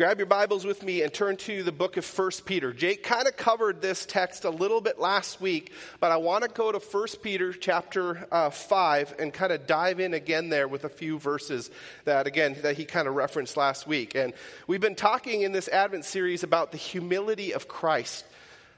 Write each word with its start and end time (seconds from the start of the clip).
grab 0.00 0.16
your 0.16 0.24
Bibles 0.24 0.64
with 0.64 0.82
me 0.82 1.02
and 1.02 1.12
turn 1.12 1.36
to 1.36 1.62
the 1.62 1.70
book 1.70 1.98
of 1.98 2.18
1 2.18 2.30
Peter. 2.46 2.72
Jake 2.72 3.02
kind 3.02 3.28
of 3.28 3.36
covered 3.36 3.82
this 3.82 4.06
text 4.06 4.46
a 4.46 4.50
little 4.50 4.80
bit 4.80 4.98
last 4.98 5.42
week, 5.42 5.72
but 6.00 6.10
I 6.10 6.16
want 6.16 6.42
to 6.42 6.48
go 6.48 6.72
to 6.72 6.78
1 6.78 7.06
Peter 7.22 7.52
chapter 7.52 8.26
uh, 8.32 8.48
5 8.48 9.16
and 9.18 9.30
kind 9.30 9.52
of 9.52 9.66
dive 9.66 10.00
in 10.00 10.14
again 10.14 10.48
there 10.48 10.68
with 10.68 10.84
a 10.84 10.88
few 10.88 11.18
verses 11.18 11.70
that, 12.06 12.26
again, 12.26 12.56
that 12.62 12.78
he 12.78 12.86
kind 12.86 13.08
of 13.08 13.14
referenced 13.14 13.58
last 13.58 13.86
week. 13.86 14.14
And 14.14 14.32
we've 14.66 14.80
been 14.80 14.94
talking 14.94 15.42
in 15.42 15.52
this 15.52 15.68
Advent 15.68 16.06
series 16.06 16.44
about 16.44 16.72
the 16.72 16.78
humility 16.78 17.52
of 17.52 17.68
Christ 17.68 18.24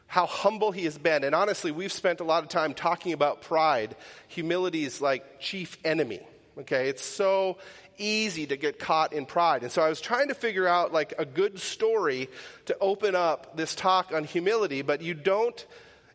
how 0.08 0.26
humble 0.26 0.72
he 0.72 0.84
has 0.86 0.98
been. 0.98 1.22
And 1.22 1.36
honestly, 1.36 1.70
we've 1.70 1.92
spent 1.92 2.18
a 2.18 2.24
lot 2.24 2.42
of 2.42 2.48
time 2.48 2.74
talking 2.74 3.12
about 3.12 3.42
pride. 3.42 3.94
Humility 4.26 4.84
is 4.84 5.00
like 5.00 5.38
chief 5.38 5.78
enemy. 5.84 6.20
Okay, 6.58 6.88
it's 6.90 7.02
so 7.02 7.56
easy 8.02 8.46
to 8.46 8.56
get 8.56 8.78
caught 8.78 9.12
in 9.12 9.26
pride. 9.26 9.62
And 9.62 9.70
so 9.70 9.82
I 9.82 9.88
was 9.88 10.00
trying 10.00 10.28
to 10.28 10.34
figure 10.34 10.66
out 10.66 10.92
like 10.92 11.14
a 11.18 11.24
good 11.24 11.58
story 11.58 12.28
to 12.66 12.76
open 12.80 13.14
up 13.14 13.56
this 13.56 13.74
talk 13.74 14.12
on 14.12 14.24
humility, 14.24 14.82
but 14.82 15.00
you 15.02 15.14
don't 15.14 15.64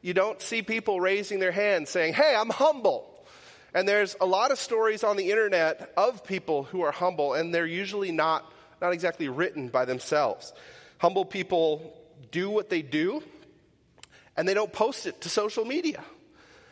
you 0.02 0.14
don't 0.14 0.42
see 0.42 0.62
people 0.62 1.02
raising 1.02 1.40
their 1.40 1.52
hands 1.52 1.90
saying, 1.90 2.14
"Hey, 2.14 2.36
I'm 2.36 2.50
humble." 2.50 3.14
And 3.73 3.88
there's 3.88 4.16
a 4.22 4.26
lot 4.26 4.52
of 4.52 4.59
stories 4.59 5.04
on 5.04 5.18
the 5.18 5.31
internet 5.31 5.94
of 5.98 6.23
people 6.23 6.64
who 6.64 6.81
are 6.81 6.92
humble 6.92 7.34
and 7.34 7.54
they're 7.54 7.66
usually 7.66 8.12
not 8.12 8.52
not 8.81 8.94
exactly 8.94 9.28
written 9.30 9.70
by 9.70 9.86
themselves. 9.86 10.54
Humble 11.00 11.26
people 11.26 11.95
do 12.31 12.50
what 12.50 12.70
they 12.70 12.81
do 12.81 13.23
and 14.36 14.48
they 14.48 14.54
don't 14.54 14.72
post 14.72 15.08
it 15.08 15.22
to 15.22 15.30
social 15.30 15.66
media. 15.66 16.04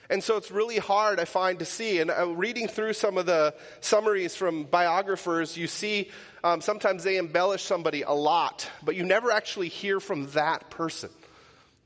And 0.10 0.24
so 0.24 0.38
it's 0.38 0.52
really 0.52 0.78
hard, 0.78 1.20
I 1.20 1.26
find, 1.26 1.60
to 1.60 1.66
see. 1.66 2.00
And 2.00 2.12
uh, 2.12 2.28
reading 2.30 2.68
through 2.68 2.94
some 2.94 3.18
of 3.18 3.26
the 3.26 3.56
summaries 3.80 4.36
from 4.36 4.64
biographers, 4.64 5.58
you 5.58 5.68
see 5.68 6.12
um, 6.44 6.62
sometimes 6.62 7.04
they 7.04 7.18
embellish 7.18 7.64
somebody 7.64 8.04
a 8.04 8.12
lot, 8.12 8.70
but 8.84 8.96
you 8.96 9.04
never 9.04 9.32
actually 9.32 9.70
hear 9.70 10.00
from 10.00 10.28
that 10.32 10.70
person. 10.70 11.10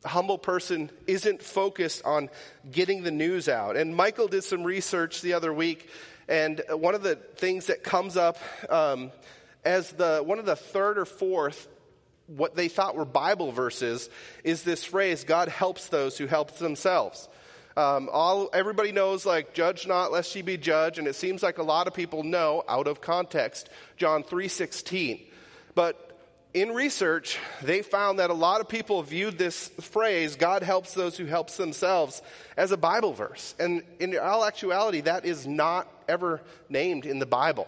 A 0.04 0.10
humble 0.10 0.38
person 0.38 0.90
isn't 1.08 1.42
focused 1.42 2.04
on 2.06 2.30
getting 2.70 3.04
the 3.04 3.12
news 3.12 3.48
out. 3.48 3.78
And 3.78 3.96
Michael 3.96 4.28
did 4.28 4.44
some 4.44 4.64
research 4.64 5.22
the 5.22 5.34
other 5.34 5.54
week, 5.54 5.90
and 6.28 6.62
one 6.72 6.96
of 6.96 7.04
the 7.04 7.16
things 7.16 7.68
that 7.68 7.84
comes 7.84 8.16
up 8.16 8.38
um, 8.70 9.12
as 9.66 9.92
the 9.94 10.22
one 10.26 10.40
of 10.40 10.46
the 10.46 10.56
third 10.56 10.98
or 10.98 11.06
fourth 11.06 11.68
what 12.28 12.56
they 12.56 12.68
thought 12.68 12.96
were 12.96 13.06
Bible 13.06 13.52
verses 13.52 14.10
is 14.44 14.64
this 14.64 14.86
phrase 14.86 15.24
God 15.24 15.48
helps 15.48 15.88
those 15.88 16.18
who 16.18 16.28
help 16.28 16.58
themselves. 16.58 17.28
Um, 17.78 18.10
all, 18.12 18.50
everybody 18.54 18.92
knows, 18.92 19.26
like, 19.26 19.54
judge 19.54 19.88
not 19.88 20.12
lest 20.12 20.36
ye 20.36 20.42
be 20.42 20.58
judged, 20.58 20.98
and 20.98 21.08
it 21.08 21.16
seems 21.16 21.44
like 21.44 21.60
a 21.60 21.64
lot 21.64 21.88
of 21.88 21.94
people 21.94 22.24
know 22.24 22.64
out 22.68 22.88
of 22.88 23.00
context 23.00 23.70
John 23.96 24.24
3.16. 24.24 25.28
But 25.76 26.10
in 26.54 26.72
research, 26.72 27.38
they 27.62 27.82
found 27.82 28.20
that 28.20 28.32
a 28.32 28.34
lot 28.34 28.60
of 28.60 28.68
people 28.68 29.04
viewed 29.04 29.38
this 29.38 29.68
phrase, 29.80 30.36
God 30.36 30.64
helps 30.64 30.94
those 30.94 31.16
who 31.16 31.26
helps 31.26 31.58
themselves, 31.58 32.22
as 32.58 32.72
a 32.72 32.78
Bible 32.78 33.14
verse. 33.14 33.54
And 33.60 33.84
in 34.00 34.18
all 34.18 34.44
actuality, 34.44 35.02
that 35.02 35.26
is 35.26 35.46
not 35.46 35.88
ever 36.08 36.42
named 36.68 37.06
in 37.06 37.20
the 37.20 37.28
Bible. 37.28 37.68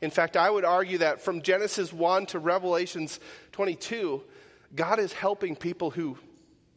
In 0.00 0.10
fact, 0.10 0.36
I 0.36 0.48
would 0.48 0.64
argue 0.64 0.98
that 0.98 1.20
from 1.20 1.42
Genesis 1.42 1.92
1 1.92 2.26
to 2.26 2.38
Revelations 2.38 3.20
22, 3.52 4.22
God 4.74 4.98
is 4.98 5.12
helping 5.12 5.56
people 5.56 5.90
who 5.90 6.16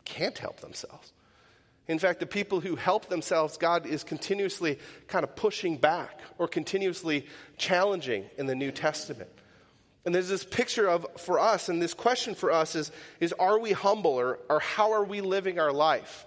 can't 0.03 0.37
help 0.37 0.59
themselves. 0.61 1.11
In 1.87 1.99
fact, 1.99 2.19
the 2.19 2.25
people 2.25 2.61
who 2.61 2.75
help 2.75 3.09
themselves, 3.09 3.57
God 3.57 3.85
is 3.85 4.03
continuously 4.03 4.79
kind 5.07 5.23
of 5.23 5.35
pushing 5.35 5.77
back 5.77 6.19
or 6.37 6.47
continuously 6.47 7.27
challenging 7.57 8.25
in 8.37 8.47
the 8.47 8.55
New 8.55 8.71
Testament. 8.71 9.29
And 10.03 10.13
there's 10.13 10.29
this 10.29 10.43
picture 10.43 10.87
of, 10.87 11.05
for 11.17 11.39
us, 11.39 11.69
and 11.69 11.81
this 11.81 11.93
question 11.93 12.35
for 12.35 12.51
us 12.51 12.75
is, 12.75 12.91
is 13.19 13.33
are 13.33 13.59
we 13.59 13.71
humble 13.71 14.11
or, 14.11 14.39
or 14.49 14.59
how 14.59 14.93
are 14.93 15.03
we 15.03 15.21
living 15.21 15.59
our 15.59 15.71
life? 15.71 16.25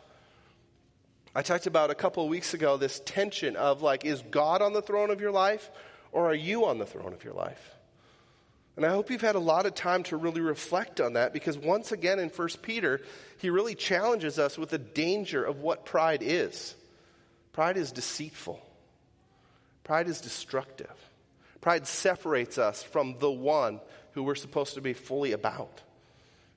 I 1.35 1.43
talked 1.43 1.67
about 1.67 1.91
a 1.91 1.95
couple 1.95 2.25
of 2.25 2.29
weeks 2.29 2.55
ago 2.55 2.77
this 2.77 3.01
tension 3.05 3.55
of 3.55 3.83
like, 3.83 4.05
is 4.05 4.23
God 4.31 4.63
on 4.63 4.73
the 4.73 4.83
throne 4.83 5.11
of 5.11 5.21
your 5.21 5.31
life 5.31 5.71
or 6.11 6.29
are 6.31 6.35
you 6.35 6.67
on 6.67 6.79
the 6.79 6.87
throne 6.87 7.13
of 7.13 7.23
your 7.23 7.35
life? 7.35 7.78
And 8.79 8.87
I 8.87 8.91
hope 8.91 9.11
you've 9.11 9.21
had 9.21 9.35
a 9.35 9.41
lot 9.41 9.67
of 9.67 9.75
time 9.75 10.05
to 10.05 10.17
really 10.17 10.41
reflect 10.41 11.01
on 11.01 11.15
that 11.15 11.33
because 11.33 11.59
once 11.59 11.91
again 11.91 12.21
in 12.21 12.29
1 12.29 12.49
Peter, 12.63 13.01
he 13.39 13.51
really 13.51 13.75
challenges 13.75 14.39
us 14.39 14.57
with 14.57 14.71
the 14.71 14.79
danger 14.79 15.43
of 15.45 15.59
what 15.59 15.85
pride 15.85 16.23
is. 16.23 16.77
Pride 17.53 17.77
is 17.77 17.91
deceitful, 17.91 18.63
pride 19.83 20.07
is 20.07 20.21
destructive. 20.21 20.95
Pride 21.61 21.89
separates 21.89 22.57
us 22.57 22.85
from 22.85 23.17
the 23.19 23.33
one 23.33 23.81
who 24.13 24.23
we're 24.23 24.37
supposed 24.37 24.75
to 24.75 24.81
be 24.81 24.93
fully 24.93 25.33
about. 25.33 25.83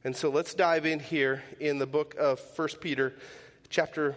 And 0.03 0.15
so 0.15 0.29
let's 0.29 0.53
dive 0.53 0.85
in 0.85 0.99
here 0.99 1.41
in 1.59 1.79
the 1.79 1.87
book 1.87 2.15
of 2.19 2.39
1 2.55 2.67
Peter, 2.81 3.15
chapter 3.69 4.15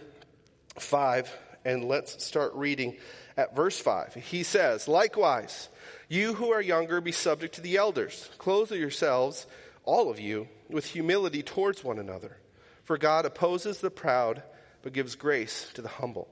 5, 0.77 1.35
and 1.65 1.85
let's 1.85 2.23
start 2.23 2.53
reading 2.53 2.95
at 3.35 3.55
verse 3.55 3.77
5. 3.79 4.13
He 4.13 4.43
says, 4.43 4.87
Likewise, 4.87 5.67
you 6.07 6.35
who 6.35 6.51
are 6.51 6.61
younger, 6.61 7.01
be 7.01 7.11
subject 7.11 7.55
to 7.55 7.61
the 7.61 7.77
elders. 7.77 8.29
Clothe 8.37 8.71
yourselves, 8.71 9.47
all 9.83 10.09
of 10.09 10.19
you, 10.19 10.47
with 10.69 10.85
humility 10.85 11.41
towards 11.41 11.83
one 11.83 11.99
another. 11.99 12.37
For 12.83 12.97
God 12.97 13.25
opposes 13.25 13.79
the 13.79 13.89
proud, 13.89 14.43
but 14.83 14.93
gives 14.93 15.15
grace 15.15 15.69
to 15.73 15.81
the 15.81 15.89
humble. 15.89 16.29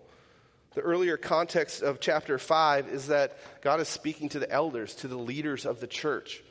The 0.76 0.82
earlier 0.82 1.18
context 1.18 1.82
of 1.82 2.00
chapter 2.00 2.38
5 2.38 2.88
is 2.88 3.08
that 3.08 3.38
God 3.62 3.80
is 3.80 3.88
speaking 3.88 4.30
to 4.30 4.40
the 4.40 4.50
elders, 4.52 4.96
to 4.96 5.08
the 5.08 5.18
leaders 5.18 5.66
of 5.66 5.80
the 5.80 5.88
church. 5.88 6.44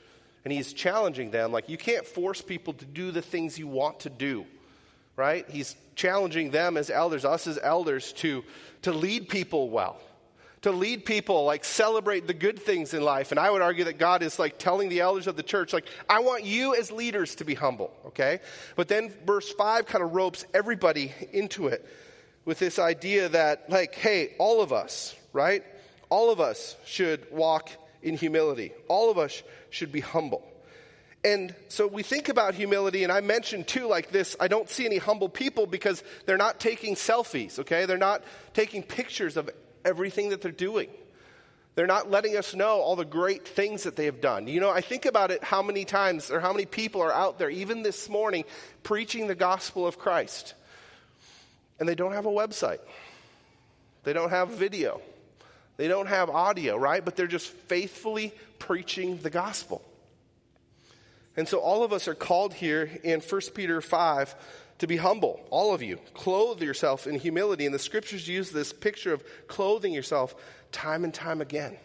And 0.44 0.52
he's 0.52 0.72
challenging 0.72 1.30
them, 1.30 1.52
like, 1.52 1.68
you 1.68 1.78
can't 1.78 2.06
force 2.06 2.40
people 2.40 2.72
to 2.74 2.84
do 2.84 3.12
the 3.12 3.22
things 3.22 3.58
you 3.58 3.68
want 3.68 4.00
to 4.00 4.10
do, 4.10 4.44
right? 5.22 5.48
He's 5.48 5.76
challenging 5.94 6.50
them 6.50 6.76
as 6.76 6.90
elders, 6.90 7.24
us 7.24 7.46
as 7.46 7.56
elders, 7.62 8.12
to, 8.14 8.42
to 8.82 8.90
lead 8.92 9.28
people 9.28 9.70
well 9.70 10.00
to 10.62 10.70
lead 10.70 11.04
people, 11.04 11.44
like 11.44 11.64
celebrate 11.64 12.28
the 12.28 12.34
good 12.34 12.56
things 12.56 12.94
in 12.94 13.02
life. 13.02 13.32
And 13.32 13.40
I 13.40 13.50
would 13.50 13.62
argue 13.62 13.84
that 13.84 13.98
God 13.98 14.22
is 14.22 14.38
like 14.38 14.58
telling 14.58 14.88
the 14.88 15.00
elders 15.00 15.26
of 15.26 15.36
the 15.36 15.42
church, 15.42 15.72
like, 15.72 15.86
I 16.08 16.20
want 16.20 16.44
you 16.44 16.76
as 16.76 16.92
leaders 16.92 17.34
to 17.36 17.44
be 17.44 17.54
humble, 17.54 17.92
okay? 18.06 18.38
But 18.76 18.86
then 18.86 19.12
verse 19.26 19.52
5 19.52 19.86
kind 19.86 20.04
of 20.04 20.14
ropes 20.14 20.44
everybody 20.54 21.12
into 21.32 21.66
it 21.66 21.84
with 22.44 22.60
this 22.60 22.78
idea 22.78 23.28
that, 23.30 23.70
like, 23.70 23.96
hey, 23.96 24.34
all 24.38 24.62
of 24.62 24.72
us, 24.72 25.16
right? 25.32 25.64
All 26.10 26.30
of 26.30 26.40
us 26.40 26.76
should 26.84 27.26
walk 27.32 27.70
in 28.00 28.16
humility. 28.16 28.72
All 28.86 29.10
of 29.10 29.18
us 29.18 29.42
should 29.70 29.90
be 29.90 30.00
humble. 30.00 30.48
And 31.24 31.54
so 31.68 31.86
we 31.86 32.02
think 32.02 32.28
about 32.28 32.54
humility, 32.54 33.04
and 33.04 33.12
I 33.12 33.20
mentioned 33.20 33.68
too, 33.68 33.86
like 33.86 34.10
this, 34.10 34.34
I 34.40 34.48
don't 34.48 34.68
see 34.68 34.86
any 34.86 34.98
humble 34.98 35.28
people 35.28 35.66
because 35.66 36.02
they're 36.26 36.36
not 36.36 36.58
taking 36.58 36.96
selfies, 36.96 37.60
okay? 37.60 37.86
They're 37.86 37.96
not 37.96 38.24
taking 38.54 38.82
pictures 38.82 39.36
of 39.36 39.48
everything 39.84 40.30
that 40.30 40.42
they're 40.42 40.50
doing. 40.50 40.88
They're 41.74 41.86
not 41.86 42.10
letting 42.10 42.36
us 42.36 42.54
know 42.54 42.80
all 42.80 42.96
the 42.96 43.04
great 43.04 43.46
things 43.46 43.84
that 43.84 43.94
they 43.94 44.06
have 44.06 44.20
done. 44.20 44.48
You 44.48 44.60
know, 44.60 44.70
I 44.70 44.80
think 44.80 45.06
about 45.06 45.30
it 45.30 45.44
how 45.44 45.62
many 45.62 45.84
times 45.84 46.30
or 46.30 46.40
how 46.40 46.52
many 46.52 46.66
people 46.66 47.00
are 47.00 47.12
out 47.12 47.38
there, 47.38 47.48
even 47.48 47.82
this 47.82 48.08
morning, 48.08 48.44
preaching 48.82 49.28
the 49.28 49.34
gospel 49.36 49.86
of 49.86 49.98
Christ. 49.98 50.54
And 51.78 51.88
they 51.88 51.94
don't 51.94 52.12
have 52.12 52.26
a 52.26 52.30
website, 52.30 52.80
they 54.02 54.12
don't 54.12 54.30
have 54.30 54.50
video, 54.50 55.00
they 55.76 55.86
don't 55.86 56.08
have 56.08 56.30
audio, 56.30 56.76
right? 56.76 57.04
But 57.04 57.14
they're 57.14 57.26
just 57.28 57.48
faithfully 57.48 58.34
preaching 58.58 59.18
the 59.18 59.30
gospel. 59.30 59.82
And 61.36 61.48
so 61.48 61.58
all 61.58 61.82
of 61.82 61.92
us 61.92 62.08
are 62.08 62.14
called 62.14 62.52
here 62.54 62.90
in 63.02 63.20
1 63.20 63.40
Peter 63.54 63.80
5 63.80 64.34
to 64.78 64.86
be 64.86 64.96
humble, 64.96 65.40
all 65.50 65.74
of 65.74 65.82
you. 65.82 65.98
Clothe 66.12 66.60
yourself 66.60 67.06
in 67.06 67.14
humility. 67.14 67.66
And 67.66 67.74
the 67.74 67.78
scriptures 67.78 68.28
use 68.28 68.50
this 68.50 68.72
picture 68.72 69.12
of 69.12 69.24
clothing 69.46 69.92
yourself 69.92 70.34
time 70.72 71.04
and 71.04 71.14
time 71.14 71.40
again. 71.40 71.76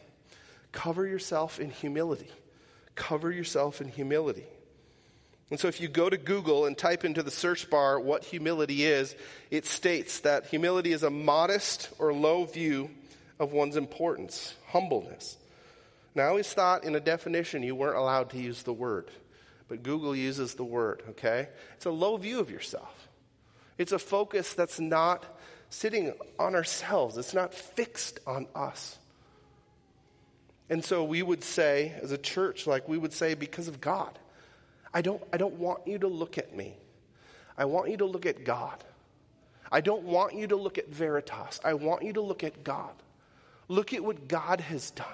Cover 0.71 1.07
yourself 1.07 1.59
in 1.59 1.69
humility. 1.69 2.29
Cover 2.95 3.31
yourself 3.31 3.81
in 3.81 3.87
humility. 3.87 4.45
And 5.49 5.59
so, 5.59 5.69
if 5.69 5.79
you 5.79 5.87
go 5.87 6.09
to 6.09 6.17
Google 6.17 6.65
and 6.65 6.77
type 6.77 7.05
into 7.05 7.23
the 7.23 7.31
search 7.31 7.69
bar 7.69 7.99
what 7.99 8.25
humility 8.25 8.83
is, 8.83 9.15
it 9.49 9.65
states 9.65 10.19
that 10.21 10.47
humility 10.47 10.91
is 10.91 11.03
a 11.03 11.09
modest 11.09 11.89
or 11.99 12.13
low 12.13 12.43
view 12.43 12.89
of 13.39 13.53
one's 13.53 13.77
importance, 13.77 14.53
humbleness. 14.67 15.37
Now, 16.15 16.23
I 16.23 16.27
always 16.27 16.51
thought 16.51 16.83
in 16.83 16.95
a 16.95 16.99
definition 16.99 17.63
you 17.63 17.75
weren't 17.75 17.95
allowed 17.95 18.31
to 18.31 18.39
use 18.39 18.63
the 18.63 18.73
word 18.73 19.09
but 19.67 19.83
Google 19.83 20.15
uses 20.15 20.53
the 20.53 20.63
word, 20.63 21.03
okay? 21.09 21.49
It's 21.75 21.85
a 21.85 21.91
low 21.91 22.17
view 22.17 22.39
of 22.39 22.49
yourself. 22.49 23.09
It's 23.77 23.91
a 23.91 23.99
focus 23.99 24.53
that's 24.53 24.79
not 24.79 25.25
sitting 25.69 26.13
on 26.39 26.55
ourselves, 26.55 27.17
it's 27.17 27.33
not 27.33 27.53
fixed 27.53 28.19
on 28.25 28.47
us. 28.55 28.97
And 30.69 30.83
so 30.83 31.03
we 31.03 31.21
would 31.21 31.43
say, 31.43 31.93
as 32.01 32.11
a 32.11 32.17
church, 32.17 32.67
like 32.67 32.89
we 32.89 32.97
would 32.97 33.13
say, 33.13 33.33
because 33.33 33.67
of 33.67 33.79
God, 33.79 34.17
I 34.93 35.01
don't, 35.01 35.21
I 35.31 35.37
don't 35.37 35.55
want 35.55 35.87
you 35.87 35.99
to 35.99 36.07
look 36.07 36.37
at 36.37 36.55
me. 36.55 36.75
I 37.57 37.65
want 37.65 37.89
you 37.89 37.97
to 37.97 38.05
look 38.05 38.25
at 38.25 38.43
God. 38.43 38.83
I 39.71 39.81
don't 39.81 40.03
want 40.03 40.35
you 40.35 40.47
to 40.47 40.55
look 40.55 40.77
at 40.77 40.89
Veritas. 40.89 41.59
I 41.63 41.73
want 41.73 42.03
you 42.03 42.13
to 42.13 42.21
look 42.21 42.43
at 42.43 42.63
God. 42.63 42.93
Look 43.67 43.93
at 43.93 44.03
what 44.03 44.27
God 44.27 44.61
has 44.61 44.91
done. 44.91 45.05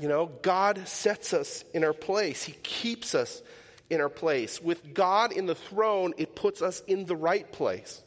You 0.00 0.08
know, 0.08 0.26
God 0.42 0.88
sets 0.88 1.34
us 1.34 1.62
in 1.74 1.84
our 1.84 1.92
place, 1.92 2.42
He 2.42 2.52
keeps 2.62 3.14
us 3.14 3.42
in 3.90 4.00
our 4.00 4.08
place. 4.08 4.62
With 4.62 4.94
God 4.94 5.32
in 5.32 5.46
the 5.46 5.54
throne, 5.54 6.14
it 6.16 6.34
puts 6.34 6.62
us 6.62 6.80
in 6.86 7.04
the 7.04 7.16
right 7.16 7.50
place. 7.52 8.02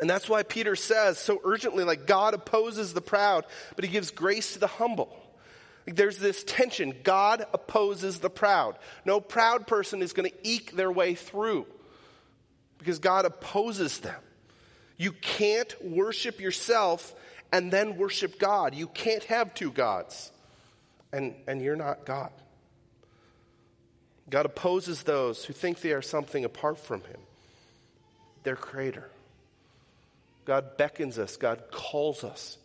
And 0.00 0.10
that's 0.10 0.28
why 0.28 0.42
Peter 0.42 0.76
says 0.76 1.18
so 1.18 1.40
urgently, 1.44 1.84
like, 1.84 2.06
God 2.06 2.34
opposes 2.34 2.92
the 2.92 3.00
proud, 3.00 3.46
but 3.76 3.84
he 3.84 3.90
gives 3.90 4.10
grace 4.10 4.52
to 4.52 4.58
the 4.58 4.66
humble. 4.66 5.08
Like, 5.86 5.96
there's 5.96 6.18
this 6.18 6.44
tension. 6.44 6.94
God 7.02 7.46
opposes 7.54 8.18
the 8.18 8.28
proud. 8.28 8.76
No 9.06 9.20
proud 9.20 9.66
person 9.66 10.02
is 10.02 10.12
going 10.12 10.28
to 10.28 10.36
eke 10.42 10.72
their 10.72 10.92
way 10.92 11.14
through 11.14 11.66
because 12.78 12.98
God 12.98 13.24
opposes 13.24 14.00
them. 14.00 14.20
You 14.98 15.12
can't 15.12 15.74
worship 15.82 16.40
yourself 16.40 17.14
and 17.52 17.72
then 17.72 17.96
worship 17.96 18.38
God. 18.38 18.74
You 18.74 18.88
can't 18.88 19.24
have 19.24 19.54
two 19.54 19.70
gods, 19.70 20.30
and, 21.12 21.34
and 21.46 21.60
you're 21.62 21.76
not 21.76 22.04
God. 22.04 22.30
God 24.28 24.46
opposes 24.46 25.02
those 25.02 25.44
who 25.44 25.52
think 25.52 25.80
they 25.80 25.92
are 25.92 26.02
something 26.02 26.44
apart 26.44 26.78
from 26.78 27.02
Him, 27.02 27.20
their 28.42 28.56
Creator. 28.56 29.08
God 30.44 30.76
beckons 30.76 31.18
us, 31.18 31.36
God 31.36 31.64
calls 31.70 32.24
us 32.24 32.58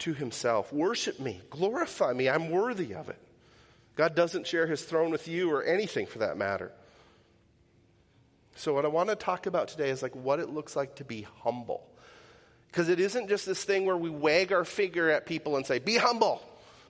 to 0.00 0.14
Himself. 0.14 0.72
Worship 0.72 1.20
me, 1.20 1.40
glorify 1.50 2.12
me, 2.12 2.28
I'm 2.28 2.50
worthy 2.50 2.94
of 2.94 3.08
it. 3.08 3.18
God 3.94 4.14
doesn't 4.14 4.46
share 4.46 4.66
His 4.66 4.82
throne 4.82 5.10
with 5.10 5.28
you 5.28 5.52
or 5.52 5.62
anything 5.62 6.06
for 6.06 6.18
that 6.18 6.36
matter. 6.36 6.72
So, 8.56 8.74
what 8.74 8.84
I 8.84 8.88
want 8.88 9.08
to 9.08 9.16
talk 9.16 9.46
about 9.46 9.68
today 9.68 9.88
is 9.90 10.02
like 10.02 10.16
what 10.16 10.40
it 10.40 10.50
looks 10.50 10.74
like 10.74 10.96
to 10.96 11.04
be 11.04 11.26
humble. 11.42 11.86
Because 12.66 12.88
it 12.88 13.00
isn't 13.00 13.28
just 13.28 13.46
this 13.46 13.64
thing 13.64 13.86
where 13.86 13.96
we 13.96 14.10
wag 14.10 14.52
our 14.52 14.64
finger 14.64 15.10
at 15.10 15.26
people 15.26 15.56
and 15.56 15.64
say, 15.64 15.78
be 15.78 15.96
humble. 15.96 16.42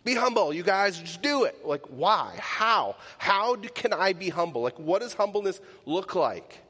Be 0.08 0.14
humble, 0.14 0.54
you 0.54 0.62
guys, 0.62 0.98
just 0.98 1.20
do 1.20 1.44
it. 1.44 1.66
Like, 1.66 1.84
why? 1.90 2.34
How? 2.38 2.96
How 3.18 3.56
do, 3.56 3.68
can 3.68 3.92
I 3.92 4.14
be 4.14 4.30
humble? 4.30 4.62
Like, 4.62 4.78
what 4.78 5.02
does 5.02 5.12
humbleness 5.12 5.60
look 5.84 6.14
like? 6.14 6.62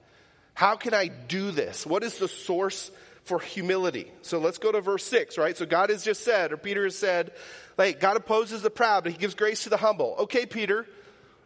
How 0.55 0.75
can 0.75 0.93
I 0.93 1.07
do 1.07 1.53
this? 1.53 1.87
What 1.87 2.03
is 2.03 2.19
the 2.19 2.27
source 2.27 2.91
for 3.27 3.39
humility? 3.39 4.11
So 4.23 4.41
let's 4.41 4.59
go 4.59 4.73
to 4.73 4.81
verse 4.81 5.05
6, 5.05 5.39
right? 5.39 5.57
So 5.57 5.67
God 5.67 5.91
has 5.91 6.03
just 6.03 6.25
said, 6.25 6.51
or 6.51 6.57
Peter 6.57 6.83
has 6.83 6.99
said, 6.99 7.31
like, 7.77 8.01
God 8.01 8.17
opposes 8.17 8.61
the 8.61 8.71
proud, 8.71 9.05
but 9.05 9.13
he 9.13 9.19
gives 9.19 9.37
grace 9.37 9.63
to 9.63 9.71
the 9.71 9.77
humble. 9.77 10.17
Okay, 10.19 10.45
Peter, 10.45 10.85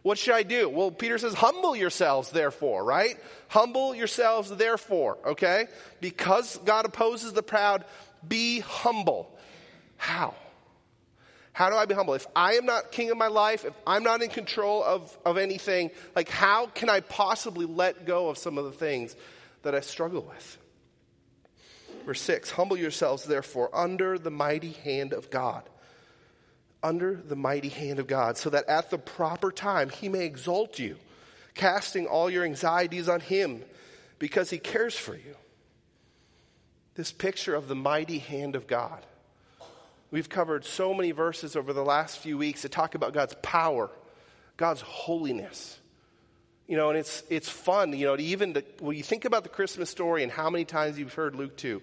what 0.01 0.17
should 0.17 0.33
I 0.33 0.41
do? 0.41 0.69
Well, 0.69 0.89
Peter 0.89 1.19
says, 1.19 1.35
humble 1.35 1.75
yourselves, 1.75 2.31
therefore, 2.31 2.83
right? 2.83 3.19
Humble 3.49 3.93
yourselves, 3.93 4.49
therefore, 4.49 5.19
okay? 5.27 5.67
Because 6.01 6.57
God 6.65 6.85
opposes 6.85 7.33
the 7.33 7.43
proud, 7.43 7.85
be 8.27 8.61
humble. 8.61 9.29
How? 9.97 10.33
How 11.53 11.69
do 11.69 11.75
I 11.75 11.85
be 11.85 11.93
humble? 11.93 12.15
If 12.15 12.27
I 12.35 12.53
am 12.53 12.65
not 12.65 12.91
king 12.91 13.11
of 13.11 13.17
my 13.17 13.27
life, 13.27 13.63
if 13.63 13.73
I'm 13.87 14.03
not 14.03 14.21
in 14.21 14.29
control 14.29 14.83
of, 14.83 15.15
of 15.25 15.37
anything, 15.37 15.91
like 16.15 16.29
how 16.29 16.67
can 16.67 16.89
I 16.89 16.99
possibly 16.99 17.65
let 17.65 18.05
go 18.05 18.29
of 18.29 18.37
some 18.37 18.57
of 18.57 18.65
the 18.65 18.71
things 18.71 19.15
that 19.61 19.75
I 19.75 19.79
struggle 19.79 20.21
with? 20.21 20.57
Verse 22.05 22.21
6 22.21 22.49
Humble 22.51 22.77
yourselves, 22.77 23.23
therefore, 23.23 23.69
under 23.73 24.17
the 24.17 24.31
mighty 24.31 24.71
hand 24.71 25.13
of 25.13 25.29
God 25.29 25.63
under 26.83 27.15
the 27.15 27.35
mighty 27.35 27.69
hand 27.69 27.97
of 27.97 28.07
God, 28.07 28.37
so 28.37 28.49
that 28.49 28.67
at 28.67 28.89
the 28.89 28.97
proper 28.97 29.51
time 29.51 29.89
he 29.89 30.09
may 30.09 30.25
exalt 30.25 30.77
you, 30.77 30.97
casting 31.55 32.05
all 32.05 32.29
your 32.29 32.43
anxieties 32.43 33.07
on 33.07 33.21
him 33.21 33.63
because 34.19 34.49
he 34.49 34.57
cares 34.57 34.95
for 34.95 35.15
you. 35.15 35.35
This 36.95 37.11
picture 37.11 37.55
of 37.55 37.67
the 37.67 37.75
mighty 37.75 38.19
hand 38.19 38.55
of 38.55 38.67
God. 38.67 39.03
We've 40.13 40.29
covered 40.29 40.63
so 40.63 40.93
many 40.93 41.09
verses 41.09 41.55
over 41.55 41.73
the 41.73 41.81
last 41.83 42.19
few 42.19 42.37
weeks 42.37 42.61
that 42.61 42.71
talk 42.71 42.93
about 42.93 43.13
God's 43.13 43.35
power, 43.41 43.89
God's 44.57 44.81
holiness. 44.81 45.79
You 46.67 46.77
know, 46.77 46.89
and 46.89 46.99
it's, 46.99 47.23
it's 47.31 47.49
fun, 47.49 47.93
you 47.93 48.05
know, 48.05 48.15
to 48.15 48.21
even 48.21 48.53
to, 48.53 48.63
when 48.79 48.95
you 48.95 49.01
think 49.01 49.25
about 49.25 49.41
the 49.41 49.49
Christmas 49.49 49.89
story 49.89 50.21
and 50.21 50.31
how 50.31 50.51
many 50.51 50.65
times 50.65 50.99
you've 50.99 51.15
heard 51.15 51.33
Luke 51.33 51.57
2, 51.57 51.81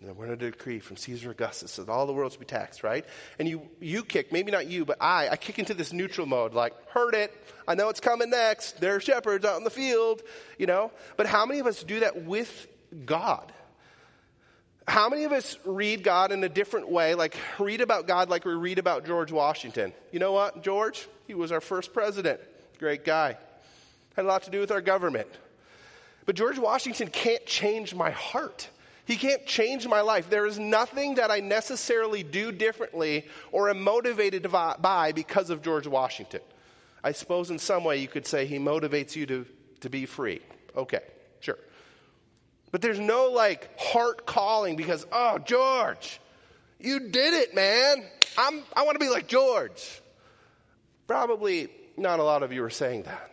and 0.00 0.16
we're 0.16 0.26
going 0.26 0.36
to 0.36 0.50
decree 0.50 0.80
from 0.80 0.96
Caesar 0.96 1.30
Augustus 1.30 1.76
that 1.76 1.88
all 1.88 2.08
the 2.08 2.12
world 2.12 2.32
should 2.32 2.40
be 2.40 2.44
taxed, 2.44 2.82
right? 2.82 3.04
And 3.38 3.48
you, 3.48 3.62
you 3.78 4.02
kick, 4.02 4.32
maybe 4.32 4.50
not 4.50 4.66
you, 4.66 4.84
but 4.84 4.96
I, 5.00 5.28
I 5.28 5.36
kick 5.36 5.60
into 5.60 5.74
this 5.74 5.92
neutral 5.92 6.26
mode, 6.26 6.54
like, 6.54 6.72
heard 6.88 7.14
it. 7.14 7.32
I 7.68 7.76
know 7.76 7.88
it's 7.88 8.00
coming 8.00 8.30
next. 8.30 8.80
There 8.80 8.96
are 8.96 9.00
shepherds 9.00 9.44
out 9.44 9.58
in 9.58 9.62
the 9.62 9.70
field, 9.70 10.22
you 10.58 10.66
know? 10.66 10.90
But 11.16 11.28
how 11.28 11.46
many 11.46 11.60
of 11.60 11.68
us 11.68 11.84
do 11.84 12.00
that 12.00 12.24
with 12.24 12.66
God? 13.06 13.52
How 14.86 15.08
many 15.08 15.24
of 15.24 15.32
us 15.32 15.56
read 15.64 16.02
God 16.02 16.30
in 16.30 16.44
a 16.44 16.48
different 16.48 16.88
way, 16.90 17.14
like 17.14 17.36
read 17.58 17.80
about 17.80 18.06
God 18.06 18.28
like 18.28 18.44
we 18.44 18.52
read 18.52 18.78
about 18.78 19.06
George 19.06 19.32
Washington? 19.32 19.92
You 20.12 20.18
know 20.18 20.32
what, 20.32 20.62
George? 20.62 21.08
He 21.26 21.34
was 21.34 21.52
our 21.52 21.60
first 21.60 21.92
president. 21.92 22.40
Great 22.78 23.04
guy. 23.04 23.38
Had 24.14 24.26
a 24.26 24.28
lot 24.28 24.42
to 24.44 24.50
do 24.50 24.60
with 24.60 24.70
our 24.70 24.82
government. 24.82 25.28
But 26.26 26.36
George 26.36 26.58
Washington 26.58 27.08
can't 27.08 27.44
change 27.46 27.94
my 27.94 28.10
heart. 28.10 28.68
He 29.06 29.16
can't 29.16 29.44
change 29.46 29.86
my 29.86 30.00
life. 30.00 30.30
There 30.30 30.46
is 30.46 30.58
nothing 30.58 31.16
that 31.16 31.30
I 31.30 31.40
necessarily 31.40 32.22
do 32.22 32.52
differently 32.52 33.26
or 33.52 33.68
am 33.68 33.82
motivated 33.82 34.50
by 34.50 35.12
because 35.14 35.50
of 35.50 35.62
George 35.62 35.86
Washington. 35.86 36.40
I 37.02 37.12
suppose 37.12 37.50
in 37.50 37.58
some 37.58 37.84
way 37.84 37.98
you 37.98 38.08
could 38.08 38.26
say 38.26 38.46
he 38.46 38.58
motivates 38.58 39.14
you 39.14 39.26
to, 39.26 39.46
to 39.80 39.90
be 39.90 40.06
free. 40.06 40.40
Okay. 40.74 41.02
But 42.74 42.82
there's 42.82 42.98
no 42.98 43.28
like 43.28 43.78
heart 43.78 44.26
calling 44.26 44.74
because, 44.74 45.06
oh, 45.12 45.38
George, 45.38 46.18
you 46.80 47.08
did 47.08 47.32
it, 47.32 47.54
man. 47.54 48.04
I'm, 48.36 48.64
I 48.74 48.82
want 48.82 48.96
to 48.96 48.98
be 48.98 49.08
like 49.08 49.28
George. 49.28 50.02
Probably 51.06 51.68
not 51.96 52.18
a 52.18 52.24
lot 52.24 52.42
of 52.42 52.52
you 52.52 52.64
are 52.64 52.70
saying 52.70 53.04
that. 53.04 53.30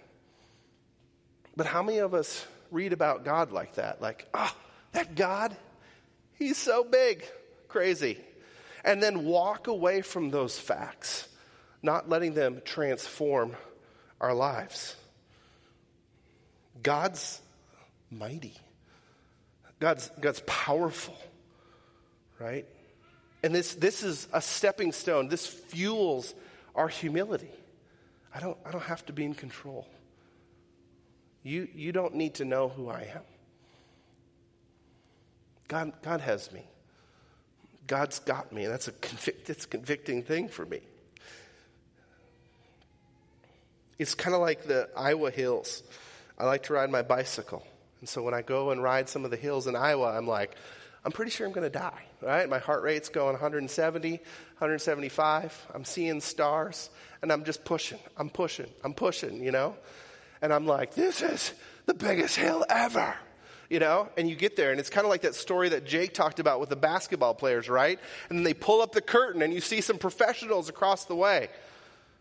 But 1.57 1.65
how 1.65 1.81
many 1.81 1.97
of 1.97 2.13
us 2.13 2.45
read 2.69 2.93
about 2.93 3.25
God 3.25 3.51
like 3.51 3.73
that? 3.77 3.99
Like, 3.99 4.27
ah, 4.31 4.53
oh, 4.55 4.61
that 4.91 5.15
God, 5.15 5.57
He's 6.37 6.57
so 6.57 6.83
big, 6.83 7.25
crazy. 7.67 8.19
And 8.85 9.01
then 9.01 9.25
walk 9.25 9.65
away 9.65 10.01
from 10.01 10.29
those 10.29 10.59
facts, 10.59 11.27
not 11.81 12.07
letting 12.07 12.35
them 12.35 12.61
transform 12.63 13.55
our 14.19 14.35
lives. 14.35 14.95
God's 16.83 17.41
mighty. 18.11 18.53
God's, 19.81 20.11
God's 20.21 20.43
powerful, 20.45 21.17
right? 22.39 22.67
And 23.41 23.53
this, 23.53 23.73
this 23.73 24.03
is 24.03 24.27
a 24.31 24.39
stepping 24.39 24.91
stone. 24.91 25.27
This 25.27 25.47
fuels 25.47 26.35
our 26.75 26.87
humility. 26.87 27.49
I 28.33 28.39
don't, 28.39 28.57
I 28.63 28.69
don't 28.69 28.83
have 28.83 29.03
to 29.07 29.13
be 29.13 29.25
in 29.25 29.33
control. 29.33 29.87
You, 31.41 31.67
you 31.73 31.91
don't 31.91 32.13
need 32.13 32.35
to 32.35 32.45
know 32.45 32.69
who 32.69 32.89
I 32.89 33.07
am. 33.15 33.23
God, 35.67 35.93
God 36.03 36.21
has 36.21 36.51
me. 36.51 36.63
God's 37.87 38.19
got 38.19 38.53
me. 38.53 38.65
And 38.65 38.71
that's 38.71 38.87
a, 38.87 38.91
convict, 38.91 39.47
that's 39.47 39.65
a 39.65 39.67
convicting 39.67 40.21
thing 40.21 40.47
for 40.47 40.63
me. 40.63 40.81
It's 43.97 44.13
kind 44.13 44.35
of 44.35 44.41
like 44.41 44.67
the 44.67 44.89
Iowa 44.95 45.31
hills. 45.31 45.81
I 46.37 46.45
like 46.45 46.63
to 46.63 46.73
ride 46.73 46.91
my 46.91 47.01
bicycle. 47.01 47.65
And 48.01 48.09
so 48.09 48.21
when 48.21 48.33
I 48.33 48.41
go 48.41 48.71
and 48.71 48.83
ride 48.83 49.07
some 49.07 49.23
of 49.23 49.31
the 49.31 49.37
hills 49.37 49.67
in 49.67 49.75
Iowa, 49.75 50.11
I'm 50.17 50.27
like, 50.27 50.55
I'm 51.05 51.11
pretty 51.11 51.31
sure 51.31 51.47
I'm 51.47 51.53
going 51.53 51.71
to 51.71 51.79
die, 51.79 52.03
right? 52.21 52.49
My 52.49 52.59
heart 52.59 52.83
rate's 52.83 53.09
going 53.09 53.33
170, 53.33 54.11
175. 54.11 55.67
I'm 55.73 55.85
seeing 55.85 56.19
stars, 56.19 56.89
and 57.21 57.31
I'm 57.31 57.43
just 57.43 57.63
pushing. 57.63 57.99
I'm 58.17 58.29
pushing. 58.29 58.67
I'm 58.83 58.93
pushing, 58.93 59.43
you 59.43 59.51
know? 59.51 59.75
And 60.41 60.51
I'm 60.53 60.65
like, 60.65 60.93
this 60.93 61.21
is 61.21 61.53
the 61.85 61.93
biggest 61.93 62.35
hill 62.35 62.65
ever 62.69 63.15
you 63.71 63.79
know, 63.79 64.09
and 64.17 64.29
you 64.29 64.35
get 64.35 64.57
there, 64.57 64.71
and 64.71 64.81
it's 64.81 64.89
kind 64.89 65.05
of 65.05 65.09
like 65.09 65.21
that 65.21 65.33
story 65.33 65.69
that 65.69 65.85
Jake 65.85 66.13
talked 66.13 66.41
about 66.41 66.59
with 66.59 66.67
the 66.67 66.75
basketball 66.75 67.33
players, 67.33 67.69
right? 67.69 67.97
And 68.27 68.37
then 68.37 68.43
they 68.43 68.53
pull 68.53 68.81
up 68.81 68.91
the 68.91 68.99
curtain, 68.99 69.41
and 69.41 69.53
you 69.53 69.61
see 69.61 69.79
some 69.79 69.97
professionals 69.97 70.67
across 70.67 71.05
the 71.05 71.15
way. 71.15 71.47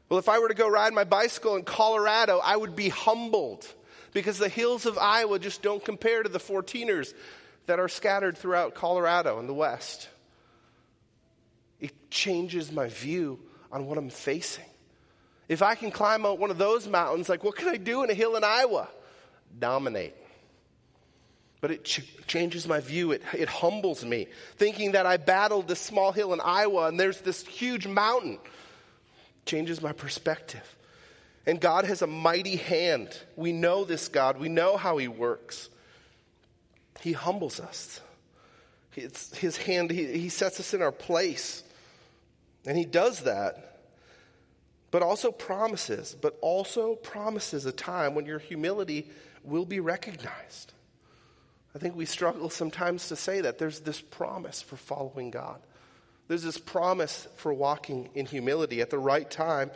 Well, 0.09 0.21
if 0.21 0.29
I 0.29 0.39
were 0.39 0.47
to 0.47 0.55
go 0.55 0.69
ride 0.69 0.93
my 0.93 1.03
bicycle 1.03 1.57
in 1.57 1.65
Colorado, 1.65 2.39
I 2.39 2.57
would 2.57 2.77
be 2.77 2.89
humbled 2.89 3.67
because 4.13 4.39
the 4.39 4.49
hills 4.49 4.87
of 4.87 4.99
Iowa 4.99 5.39
just 5.39 5.63
don't 5.63 5.85
compare 5.85 6.23
to 6.23 6.29
the 6.29 6.39
14ers 6.39 7.15
that 7.67 7.79
are 7.79 7.89
scattered 7.89 8.37
throughout 8.37 8.75
Colorado 8.75 9.39
and 9.39 9.49
the 9.49 9.55
West. 9.55 10.09
It 11.79 12.11
changes 12.11 12.73
my 12.73 12.89
view 12.89 13.41
on 13.71 13.87
what 13.87 13.99
I'm 13.99 14.11
facing. 14.11 14.65
If 15.49 15.63
I 15.63 15.75
can 15.75 15.91
climb 15.91 16.25
out 16.27 16.39
one 16.39 16.51
of 16.51 16.59
those 16.59 16.87
mountains, 16.87 17.29
like 17.29 17.43
what 17.45 17.57
can 17.57 17.69
I 17.69 17.77
do 17.77 18.03
in 18.03 18.11
a 18.11 18.15
hill 18.15 18.37
in 18.37 18.45
Iowa? 18.45 18.89
Dominate. 19.59 20.15
But 21.61 21.73
it 21.73 21.85
ch- 21.85 22.05
changes 22.27 22.67
my 22.67 22.81
view. 22.81 23.13
It, 23.13 23.23
it 23.37 23.49
humbles 23.49 24.05
me. 24.05 24.29
Thinking 24.57 24.93
that 24.93 25.07
I 25.07 25.17
battled 25.17 25.69
this 25.69 25.81
small 25.81 26.13
hill 26.13 26.33
in 26.33 26.41
Iowa 26.41 26.87
and 26.89 26.99
there's 26.99 27.21
this 27.21 27.47
huge 27.47 27.87
mountain 27.87 28.39
changes 29.45 29.83
my 29.83 29.93
perspective. 29.93 30.77
And 31.47 31.61
God 31.61 31.85
has 31.85 32.03
a 32.03 32.07
mighty 32.07 32.57
hand. 32.57 33.17
We 33.37 33.53
know 33.53 33.85
this 33.85 34.09
God, 34.09 34.39
we 34.39 34.49
know 34.49 34.77
how 34.77 34.99
He 34.99 35.09
works. 35.09 35.69
He 37.01 37.13
humbles 37.13 37.61
us. 37.61 38.01
It's 38.95 39.37
His 39.37 39.57
hand, 39.57 39.91
he, 39.91 40.07
he 40.07 40.29
sets 40.29 40.61
us 40.61 40.75
in 40.75 40.83
our 40.83 40.93
place. 40.93 41.63
And 42.67 42.77
He 42.77 42.85
does 42.85 43.21
that 43.21 43.71
but 44.91 45.03
also 45.03 45.31
promises, 45.31 46.17
but 46.21 46.37
also 46.41 46.97
promises 46.97 47.67
a 47.67 47.73
time 47.73 48.15
when 48.15 48.27
your 48.27 48.39
humility 48.39 49.09
will 49.45 49.65
be 49.65 49.81
recognized. 49.81 50.73
I 51.75 51.79
think 51.79 51.95
we 51.95 52.07
struggle 52.07 52.51
sometimes 52.51 53.09
to 53.09 53.17
say 53.17 53.43
that. 53.43 53.59
There's 53.59 53.81
this 53.81 54.01
promise 54.01 54.61
for 54.61 54.77
following 54.77 55.31
God. 55.31 55.61
There's 56.27 56.43
this 56.43 56.59
promise 56.59 57.29
for 57.37 57.53
walking 57.53 58.11
in 58.15 58.27
humility. 58.27 58.81
At 58.81 58.91
the 58.91 58.99
right 58.99 59.31
time, 59.31 59.71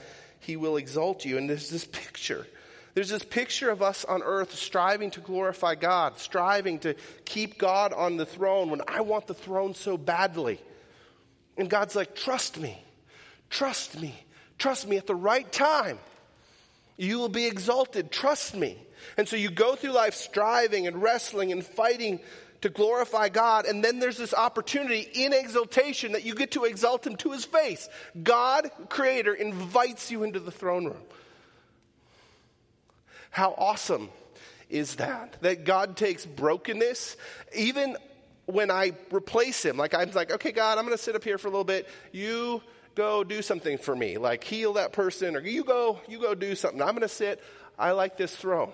He 0.46 0.56
will 0.56 0.76
exalt 0.76 1.24
you. 1.24 1.38
And 1.38 1.48
there's 1.48 1.70
this 1.70 1.84
picture. 1.84 2.46
There's 2.94 3.08
this 3.08 3.24
picture 3.24 3.70
of 3.70 3.82
us 3.82 4.04
on 4.04 4.22
earth 4.22 4.54
striving 4.54 5.10
to 5.12 5.20
glorify 5.20 5.74
God, 5.74 6.18
striving 6.18 6.78
to 6.80 6.94
keep 7.24 7.58
God 7.58 7.92
on 7.92 8.16
the 8.16 8.26
throne 8.26 8.70
when 8.70 8.82
I 8.86 9.00
want 9.00 9.26
the 9.26 9.34
throne 9.34 9.74
so 9.74 9.96
badly. 9.96 10.60
And 11.56 11.68
God's 11.68 11.96
like, 11.96 12.14
trust 12.14 12.58
me, 12.58 12.80
trust 13.50 14.00
me, 14.00 14.14
trust 14.58 14.86
me 14.86 14.96
at 14.96 15.06
the 15.06 15.14
right 15.14 15.50
time. 15.50 15.98
You 16.96 17.18
will 17.18 17.28
be 17.28 17.46
exalted. 17.46 18.12
Trust 18.12 18.54
me. 18.54 18.78
And 19.16 19.28
so 19.28 19.36
you 19.36 19.50
go 19.50 19.74
through 19.74 19.92
life 19.92 20.14
striving 20.14 20.86
and 20.86 21.02
wrestling 21.02 21.50
and 21.50 21.64
fighting 21.64 22.20
to 22.64 22.70
glorify 22.70 23.28
God. 23.28 23.66
And 23.66 23.84
then 23.84 23.98
there's 23.98 24.16
this 24.16 24.32
opportunity 24.32 25.06
in 25.12 25.34
exaltation 25.34 26.12
that 26.12 26.24
you 26.24 26.34
get 26.34 26.52
to 26.52 26.64
exalt 26.64 27.06
Him 27.06 27.14
to 27.16 27.32
His 27.32 27.44
face. 27.44 27.90
God, 28.22 28.70
Creator, 28.88 29.34
invites 29.34 30.10
you 30.10 30.22
into 30.22 30.40
the 30.40 30.50
throne 30.50 30.86
room. 30.86 31.02
How 33.28 33.54
awesome 33.58 34.08
is 34.70 34.96
that? 34.96 35.36
That 35.42 35.64
God 35.64 35.98
takes 35.98 36.24
brokenness, 36.24 37.18
even 37.54 37.98
when 38.46 38.70
I 38.70 38.92
replace 39.12 39.62
Him. 39.62 39.76
Like 39.76 39.92
I'm 39.92 40.10
like, 40.12 40.32
okay, 40.32 40.50
God, 40.50 40.78
I'm 40.78 40.86
going 40.86 40.96
to 40.96 41.02
sit 41.02 41.14
up 41.14 41.22
here 41.22 41.36
for 41.36 41.48
a 41.48 41.50
little 41.50 41.64
bit. 41.64 41.86
You 42.12 42.62
go 42.94 43.24
do 43.24 43.42
something 43.42 43.76
for 43.76 43.94
me, 43.94 44.16
like 44.16 44.42
heal 44.42 44.72
that 44.74 44.94
person, 44.94 45.36
or 45.36 45.40
you 45.40 45.64
go, 45.64 46.00
you 46.08 46.18
go 46.18 46.34
do 46.34 46.54
something. 46.54 46.80
I'm 46.80 46.92
going 46.92 47.02
to 47.02 47.08
sit. 47.08 47.42
I 47.78 47.90
like 47.90 48.16
this 48.16 48.34
throne. 48.34 48.72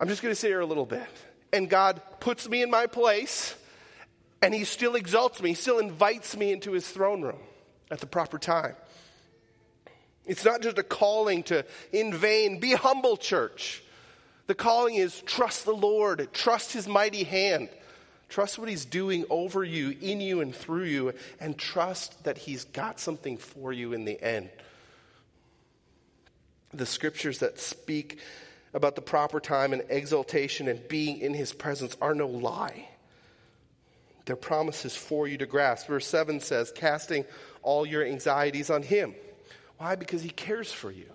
I'm 0.00 0.08
just 0.08 0.20
going 0.20 0.32
to 0.32 0.40
sit 0.40 0.48
here 0.48 0.58
a 0.58 0.66
little 0.66 0.86
bit. 0.86 1.06
And 1.52 1.68
God 1.68 2.00
puts 2.20 2.48
me 2.48 2.62
in 2.62 2.70
my 2.70 2.86
place, 2.86 3.54
and 4.40 4.54
He 4.54 4.64
still 4.64 4.94
exalts 4.94 5.42
me. 5.42 5.50
He 5.50 5.54
still 5.54 5.78
invites 5.78 6.36
me 6.36 6.52
into 6.52 6.72
His 6.72 6.88
throne 6.88 7.22
room 7.22 7.40
at 7.90 8.00
the 8.00 8.06
proper 8.06 8.38
time. 8.38 8.76
It's 10.26 10.44
not 10.44 10.60
just 10.60 10.78
a 10.78 10.82
calling 10.82 11.42
to, 11.44 11.64
in 11.92 12.14
vain, 12.14 12.60
be 12.60 12.72
humble, 12.72 13.16
church. 13.16 13.82
The 14.46 14.54
calling 14.54 14.94
is 14.94 15.20
trust 15.22 15.64
the 15.64 15.74
Lord, 15.74 16.28
trust 16.32 16.72
His 16.72 16.86
mighty 16.86 17.24
hand, 17.24 17.68
trust 18.28 18.58
what 18.58 18.68
He's 18.68 18.84
doing 18.84 19.24
over 19.28 19.64
you, 19.64 19.96
in 20.00 20.20
you, 20.20 20.40
and 20.40 20.54
through 20.54 20.84
you, 20.84 21.14
and 21.40 21.58
trust 21.58 22.24
that 22.24 22.38
He's 22.38 22.64
got 22.64 23.00
something 23.00 23.38
for 23.38 23.72
you 23.72 23.92
in 23.92 24.04
the 24.04 24.22
end. 24.22 24.50
The 26.72 26.86
scriptures 26.86 27.40
that 27.40 27.58
speak 27.58 28.20
about 28.72 28.94
the 28.94 29.02
proper 29.02 29.40
time 29.40 29.72
and 29.72 29.82
exaltation 29.88 30.68
and 30.68 30.86
being 30.88 31.18
in 31.18 31.34
his 31.34 31.52
presence 31.52 31.96
are 32.00 32.14
no 32.14 32.26
lie. 32.26 32.88
They're 34.26 34.36
promises 34.36 34.94
for 34.94 35.26
you 35.26 35.38
to 35.38 35.46
grasp. 35.46 35.88
Verse 35.88 36.06
7 36.06 36.40
says, 36.40 36.72
casting 36.72 37.24
all 37.62 37.84
your 37.84 38.04
anxieties 38.04 38.70
on 38.70 38.82
him. 38.82 39.14
Why? 39.78 39.96
Because 39.96 40.22
he 40.22 40.30
cares 40.30 40.72
for 40.72 40.90
you. 40.90 41.06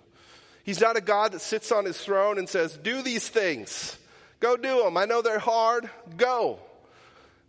He's 0.64 0.80
not 0.80 0.96
a 0.96 1.00
God 1.00 1.32
that 1.32 1.40
sits 1.40 1.70
on 1.70 1.84
his 1.84 1.96
throne 1.96 2.38
and 2.38 2.48
says, 2.48 2.76
Do 2.76 3.00
these 3.00 3.28
things. 3.28 3.96
Go 4.40 4.56
do 4.56 4.82
them. 4.82 4.96
I 4.96 5.04
know 5.04 5.22
they're 5.22 5.38
hard. 5.38 5.88
Go. 6.16 6.58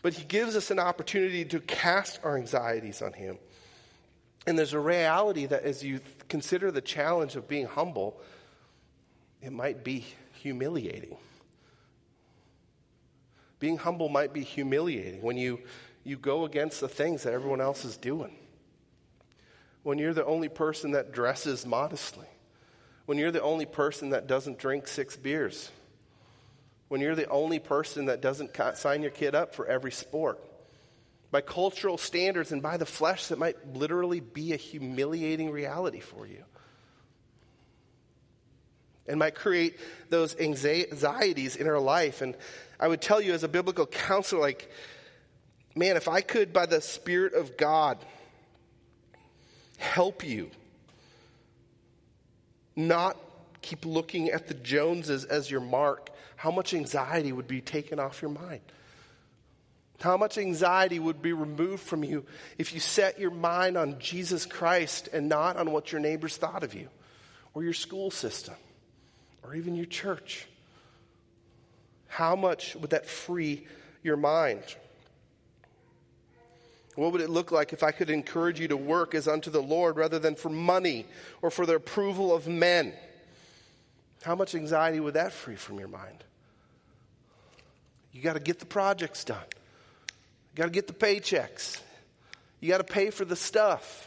But 0.03 0.13
he 0.13 0.23
gives 0.23 0.55
us 0.55 0.69
an 0.69 0.79
opportunity 0.79 1.43
to 1.45 1.59
cast 1.59 2.19
our 2.23 2.37
anxieties 2.37 3.01
on 3.01 3.13
him. 3.13 3.39
And 4.45 4.57
there's 4.57 4.73
a 4.73 4.79
reality 4.79 5.47
that 5.47 5.63
as 5.63 5.83
you 5.83 5.99
consider 6.29 6.71
the 6.71 6.79
challenge 6.79 7.35
of 7.35 7.47
being 7.47 7.65
humble, 7.65 8.21
it 9.47 9.53
might 9.53 9.81
be 9.81 10.05
humiliating. 10.33 11.15
Being 13.59 13.77
humble 13.77 14.09
might 14.09 14.33
be 14.33 14.43
humiliating 14.43 15.21
when 15.21 15.37
you, 15.37 15.61
you 16.03 16.17
go 16.17 16.43
against 16.43 16.81
the 16.81 16.89
things 16.89 17.23
that 17.23 17.31
everyone 17.31 17.61
else 17.61 17.85
is 17.85 17.95
doing. 17.95 18.35
When 19.83 19.99
you're 19.99 20.13
the 20.13 20.25
only 20.25 20.49
person 20.49 20.91
that 20.91 21.13
dresses 21.13 21.65
modestly. 21.65 22.27
When 23.05 23.17
you're 23.17 23.31
the 23.31 23.41
only 23.41 23.65
person 23.65 24.09
that 24.09 24.27
doesn't 24.27 24.59
drink 24.59 24.85
six 24.85 25.15
beers. 25.15 25.71
When 26.89 26.99
you're 26.99 27.15
the 27.15 27.29
only 27.29 27.59
person 27.59 28.07
that 28.07 28.19
doesn't 28.19 28.51
sign 28.75 29.01
your 29.01 29.11
kid 29.11 29.33
up 29.33 29.55
for 29.55 29.65
every 29.65 29.93
sport. 29.93 30.43
By 31.31 31.39
cultural 31.39 31.97
standards 31.97 32.51
and 32.51 32.61
by 32.61 32.75
the 32.75 32.85
flesh, 32.85 33.27
that 33.27 33.39
might 33.39 33.75
literally 33.75 34.19
be 34.19 34.51
a 34.51 34.57
humiliating 34.57 35.51
reality 35.51 36.01
for 36.01 36.27
you 36.27 36.43
and 39.07 39.19
might 39.19 39.35
create 39.35 39.79
those 40.09 40.37
anxieties 40.39 41.55
in 41.55 41.67
our 41.67 41.79
life. 41.79 42.21
And 42.21 42.35
I 42.79 42.87
would 42.87 43.01
tell 43.01 43.21
you, 43.21 43.33
as 43.33 43.43
a 43.43 43.47
biblical 43.47 43.85
counselor, 43.85 44.41
like, 44.41 44.71
man, 45.75 45.97
if 45.97 46.07
I 46.07 46.21
could, 46.21 46.53
by 46.53 46.65
the 46.65 46.81
Spirit 46.81 47.33
of 47.33 47.57
God, 47.57 47.97
help 49.77 50.23
you 50.23 50.49
not 52.75 53.17
keep 53.61 53.85
looking 53.85 54.29
at 54.29 54.47
the 54.47 54.53
Joneses 54.53 55.25
as 55.25 55.49
your 55.49 55.61
mark, 55.61 56.09
how 56.35 56.51
much 56.51 56.73
anxiety 56.73 57.31
would 57.31 57.47
be 57.47 57.61
taken 57.61 57.99
off 57.99 58.21
your 58.21 58.31
mind? 58.31 58.61
How 59.99 60.15
much 60.15 60.37
anxiety 60.37 60.99
would 60.99 61.23
be 61.23 61.33
removed 61.33 61.81
from 61.81 62.03
you 62.03 62.23
if 62.59 62.71
you 62.71 62.79
set 62.79 63.19
your 63.19 63.31
mind 63.31 63.77
on 63.77 63.97
Jesus 63.97 64.45
Christ 64.45 65.09
and 65.11 65.27
not 65.27 65.57
on 65.57 65.71
what 65.71 65.91
your 65.91 65.99
neighbors 65.99 66.37
thought 66.37 66.63
of 66.63 66.75
you 66.75 66.89
or 67.55 67.63
your 67.63 67.73
school 67.73 68.11
system? 68.11 68.53
Or 69.47 69.55
even 69.55 69.75
your 69.75 69.85
church? 69.85 70.45
How 72.07 72.35
much 72.35 72.75
would 72.75 72.91
that 72.91 73.05
free 73.05 73.65
your 74.03 74.17
mind? 74.17 74.63
What 76.95 77.11
would 77.11 77.21
it 77.21 77.29
look 77.29 77.51
like 77.51 77.73
if 77.73 77.83
I 77.83 77.91
could 77.91 78.09
encourage 78.09 78.59
you 78.59 78.67
to 78.69 78.77
work 78.77 79.13
as 79.13 79.27
unto 79.27 79.51
the 79.51 79.61
Lord 79.61 79.97
rather 79.97 80.19
than 80.19 80.35
for 80.35 80.49
money 80.49 81.05
or 81.41 81.51
for 81.51 81.65
the 81.65 81.75
approval 81.75 82.33
of 82.33 82.47
men? 82.47 82.93
How 84.23 84.35
much 84.35 84.55
anxiety 84.55 84.99
would 84.99 85.13
that 85.13 85.31
free 85.31 85.55
from 85.55 85.77
your 85.77 85.89
mind? 85.89 86.23
You 88.11 88.21
got 88.21 88.33
to 88.33 88.39
get 88.39 88.59
the 88.59 88.65
projects 88.65 89.23
done. 89.23 89.37
You 90.53 90.57
got 90.57 90.65
to 90.65 90.71
get 90.71 90.87
the 90.87 90.93
paychecks. 90.93 91.79
You 92.59 92.69
got 92.69 92.79
to 92.79 92.83
pay 92.83 93.11
for 93.11 93.25
the 93.25 93.35
stuff. 93.35 94.06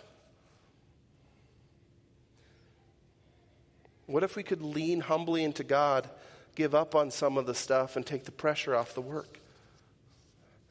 What 4.10 4.24
if 4.24 4.34
we 4.34 4.42
could 4.42 4.60
lean 4.60 5.00
humbly 5.00 5.44
into 5.44 5.62
God, 5.62 6.10
give 6.56 6.74
up 6.74 6.96
on 6.96 7.12
some 7.12 7.38
of 7.38 7.46
the 7.46 7.54
stuff, 7.54 7.94
and 7.94 8.04
take 8.04 8.24
the 8.24 8.32
pressure 8.32 8.74
off 8.74 8.94
the 8.94 9.00
work? 9.00 9.38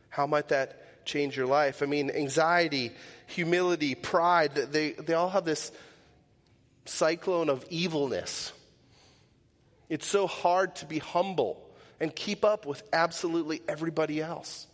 How 0.10 0.28
might 0.28 0.50
that 0.50 1.06
change 1.06 1.38
your 1.38 1.46
life? 1.46 1.82
I 1.82 1.86
mean, 1.86 2.12
anxiety, 2.12 2.92
humility, 3.28 3.96
pride, 3.96 4.56
they, 4.56 4.92
they 4.92 5.14
all 5.14 5.30
have 5.30 5.46
this 5.46 5.72
cyclone 6.84 7.48
of 7.48 7.66
evilness. 7.70 8.52
It's 9.88 10.06
so 10.06 10.28
hard 10.28 10.76
to 10.78 10.86
be 10.86 11.00
humble 11.00 11.66
and 12.02 12.14
keep 12.14 12.44
up 12.44 12.66
with 12.66 12.84
absolutely 12.92 13.62
everybody 13.70 14.22
else. 14.22 14.68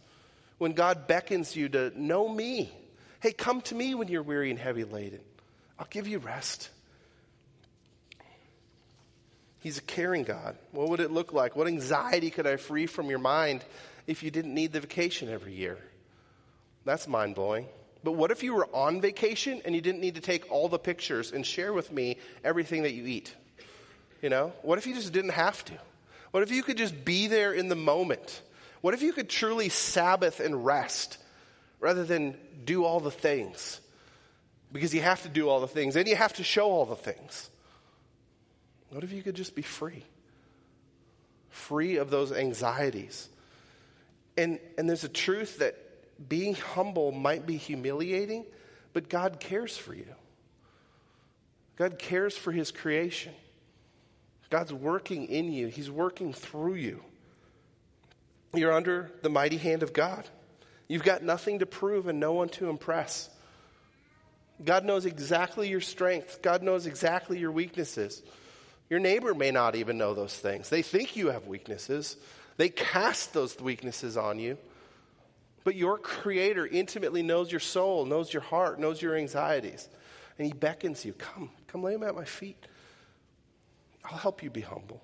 When 0.58 0.74
God 0.74 1.08
beckons 1.08 1.56
you 1.56 1.70
to 1.70 1.92
know 1.96 2.28
me, 2.28 2.72
hey, 3.20 3.32
come 3.32 3.62
to 3.62 3.76
me 3.76 3.94
when 3.94 4.08
you're 4.08 4.24
weary 4.24 4.50
and 4.50 4.58
heavy 4.58 4.86
laden. 4.86 5.22
I'll 5.78 5.88
give 5.88 6.08
you 6.08 6.18
rest. 6.18 6.70
He's 9.66 9.80
a 9.80 9.82
caring 9.82 10.26
God. 10.26 10.56
What 10.74 10.90
would 10.90 11.00
it 11.00 11.10
look 11.10 11.34
like? 11.34 11.56
What 11.56 11.66
anxiety 11.66 12.30
could 12.30 12.46
I 12.46 12.58
free 12.58 12.86
from 12.86 13.10
your 13.10 13.18
mind 13.18 13.66
if 14.06 14.22
you 14.22 14.30
didn't 14.30 14.54
need 14.54 14.72
the 14.72 14.80
vacation 14.80 15.28
every 15.28 15.54
year? 15.54 15.80
That's 16.86 17.08
mind 17.08 17.34
blowing. 17.34 17.66
But 18.04 18.12
what 18.12 18.30
if 18.30 18.44
you 18.44 18.54
were 18.54 18.68
on 18.76 19.02
vacation 19.02 19.64
and 19.66 19.74
you 19.74 19.82
didn't 19.82 20.02
need 20.02 20.14
to 20.16 20.22
take 20.22 20.52
all 20.52 20.70
the 20.70 20.78
pictures 20.78 21.32
and 21.32 21.44
share 21.44 21.74
with 21.74 21.92
me 21.92 22.18
everything 22.44 22.84
that 22.84 22.94
you 22.94 23.08
eat? 23.08 23.34
You 24.22 24.30
know? 24.30 24.54
What 24.62 24.78
if 24.78 24.86
you 24.86 24.94
just 24.94 25.12
didn't 25.12 25.32
have 25.32 25.66
to? 25.66 25.74
What 26.30 26.44
if 26.44 26.52
you 26.52 26.62
could 26.62 26.78
just 26.78 27.04
be 27.04 27.26
there 27.26 27.52
in 27.52 27.68
the 27.68 27.76
moment? 27.76 28.44
What 28.82 28.94
if 28.94 29.02
you 29.02 29.14
could 29.14 29.30
truly 29.30 29.70
Sabbath 29.70 30.42
and 30.42 30.64
rest 30.64 31.18
rather 31.80 32.04
than 32.04 32.38
do 32.66 32.84
all 32.84 33.00
the 33.00 33.10
things? 33.10 33.82
Because 34.72 34.94
you 34.94 35.02
have 35.02 35.24
to 35.24 35.30
do 35.30 35.50
all 35.50 35.60
the 35.60 35.68
things 35.68 35.96
and 35.96 36.08
you 36.08 36.16
have 36.16 36.34
to 36.34 36.44
show 36.44 36.70
all 36.70 36.86
the 36.86 36.96
things. 36.96 37.50
What 38.89 39.04
if 39.04 39.12
you 39.12 39.22
could 39.24 39.36
just 39.36 39.56
be 39.56 39.62
free? 39.62 40.04
Free 41.50 41.98
of 41.98 42.10
those 42.10 42.32
anxieties. 42.32 43.30
And, 44.38 44.60
and 44.77 44.88
there's 44.88 45.04
a 45.04 45.10
truth 45.10 45.60
that 45.60 45.77
being 46.30 46.56
humble 46.56 47.12
might 47.12 47.46
be 47.46 47.58
humiliating, 47.58 48.46
but 48.94 49.10
God 49.10 49.39
cares 49.39 49.77
for 49.77 49.94
you. 49.94 50.08
God 51.77 52.00
cares 52.00 52.38
for 52.38 52.51
his 52.51 52.72
creation. 52.72 53.34
God's 54.50 54.72
working 54.72 55.27
in 55.27 55.51
you, 55.51 55.68
he's 55.68 55.92
working 55.92 56.32
through 56.32 56.75
you. 56.75 57.04
You're 58.54 58.72
under 58.72 59.12
the 59.22 59.30
mighty 59.30 59.58
hand 59.58 59.84
of 59.84 59.92
God. 59.92 60.30
You've 60.88 61.04
got 61.04 61.24
nothing 61.24 61.60
to 61.60 61.65
prove 61.65 62.08
and 62.08 62.20
no 62.20 62.32
one 62.34 62.50
to 62.50 62.70
impress. 62.70 63.30
God 64.63 64.86
knows 64.86 65.06
exactly 65.06 65.68
your 65.68 65.82
strengths. 65.82 66.38
God 66.38 66.63
knows 66.63 66.86
exactly 66.86 67.38
your 67.39 67.51
weaknesses. 67.51 68.22
Your 68.89 69.00
neighbor 69.00 69.34
may 69.34 69.51
not 69.51 69.75
even 69.75 69.98
know 69.98 70.13
those 70.13 70.36
things. 70.36 70.70
They 70.70 70.82
think 70.82 71.15
you 71.15 71.27
have 71.27 71.48
weaknesses, 71.48 72.18
they 72.58 72.70
cast 72.70 73.34
those 73.34 73.60
weaknesses 73.60 74.18
on 74.18 74.39
you. 74.39 74.58
But 75.63 75.75
your 75.75 75.98
Creator 75.98 76.68
intimately 76.68 77.24
knows 77.24 77.51
your 77.51 77.60
soul, 77.60 78.06
knows 78.06 78.32
your 78.32 78.44
heart, 78.44 78.80
knows 78.80 79.01
your 79.01 79.15
anxieties. 79.15 79.89
And 80.38 80.46
He 80.46 80.54
beckons 80.54 81.04
you 81.04 81.13
come, 81.13 81.50
come 81.68 81.82
lay 81.82 81.94
them 81.94 82.04
at 82.04 82.15
my 82.15 82.24
feet. 82.24 82.63
I'll 84.04 84.18
help 84.18 84.44
you 84.44 84.51
be 84.51 84.62
humble. 84.62 85.01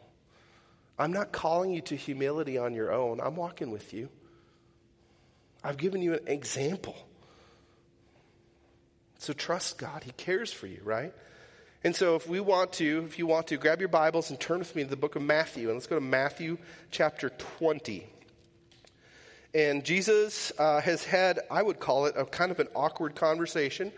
I'm 0.99 1.11
not 1.11 1.31
calling 1.31 1.71
you 1.71 1.81
to 1.81 1.95
humility 1.95 2.59
on 2.59 2.75
your 2.75 2.91
own, 2.91 3.19
I'm 3.19 3.35
walking 3.35 3.71
with 3.71 3.91
you. 3.91 4.09
I've 5.63 5.77
given 5.77 6.01
you 6.01 6.13
an 6.13 6.27
example. 6.27 6.95
So 9.19 9.33
trust 9.33 9.77
God. 9.77 10.03
He 10.03 10.11
cares 10.11 10.51
for 10.51 10.65
you, 10.65 10.81
right? 10.83 11.13
And 11.83 11.95
so 11.95 12.15
if 12.15 12.27
we 12.27 12.39
want 12.39 12.73
to, 12.73 13.05
if 13.07 13.17
you 13.17 13.25
want 13.25 13.47
to, 13.47 13.57
grab 13.57 13.79
your 13.79 13.89
Bibles 13.89 14.29
and 14.29 14.39
turn 14.39 14.59
with 14.59 14.75
me 14.75 14.83
to 14.83 14.89
the 14.89 14.95
book 14.95 15.15
of 15.15 15.23
Matthew. 15.23 15.67
And 15.67 15.77
let's 15.77 15.87
go 15.87 15.95
to 15.95 16.01
Matthew 16.01 16.59
chapter 16.91 17.29
20. 17.29 18.05
And 19.55 19.83
Jesus 19.83 20.51
uh, 20.59 20.79
has 20.81 21.03
had, 21.03 21.39
I 21.49 21.63
would 21.63 21.79
call 21.79 22.05
it, 22.05 22.13
a 22.15 22.25
kind 22.25 22.51
of 22.51 22.59
an 22.59 22.67
awkward 22.75 23.15
conversation. 23.15 23.91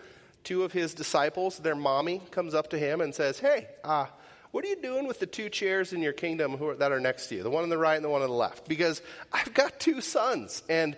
Two 0.45 0.63
of 0.63 0.71
his 0.71 0.93
disciples, 0.93 1.59
their 1.59 1.75
mommy, 1.75 2.21
comes 2.31 2.53
up 2.53 2.69
to 2.69 2.79
him 2.79 3.01
and 3.01 3.13
says, 3.13 3.37
Hey, 3.39 3.67
uh, 3.83 4.05
what 4.51 4.63
are 4.63 4.69
you 4.69 4.81
doing 4.81 5.05
with 5.05 5.19
the 5.19 5.25
two 5.25 5.49
chairs 5.49 5.91
in 5.91 6.01
your 6.01 6.13
kingdom 6.13 6.61
are, 6.63 6.75
that 6.75 6.93
are 6.93 7.01
next 7.01 7.27
to 7.27 7.35
you, 7.35 7.43
the 7.43 7.49
one 7.49 7.63
on 7.63 7.69
the 7.69 7.77
right 7.77 7.95
and 7.95 8.05
the 8.05 8.09
one 8.09 8.21
on 8.21 8.29
the 8.29 8.35
left? 8.35 8.67
Because 8.67 9.01
I've 9.31 9.53
got 9.53 9.79
two 9.79 9.99
sons, 9.99 10.63
and 10.69 10.95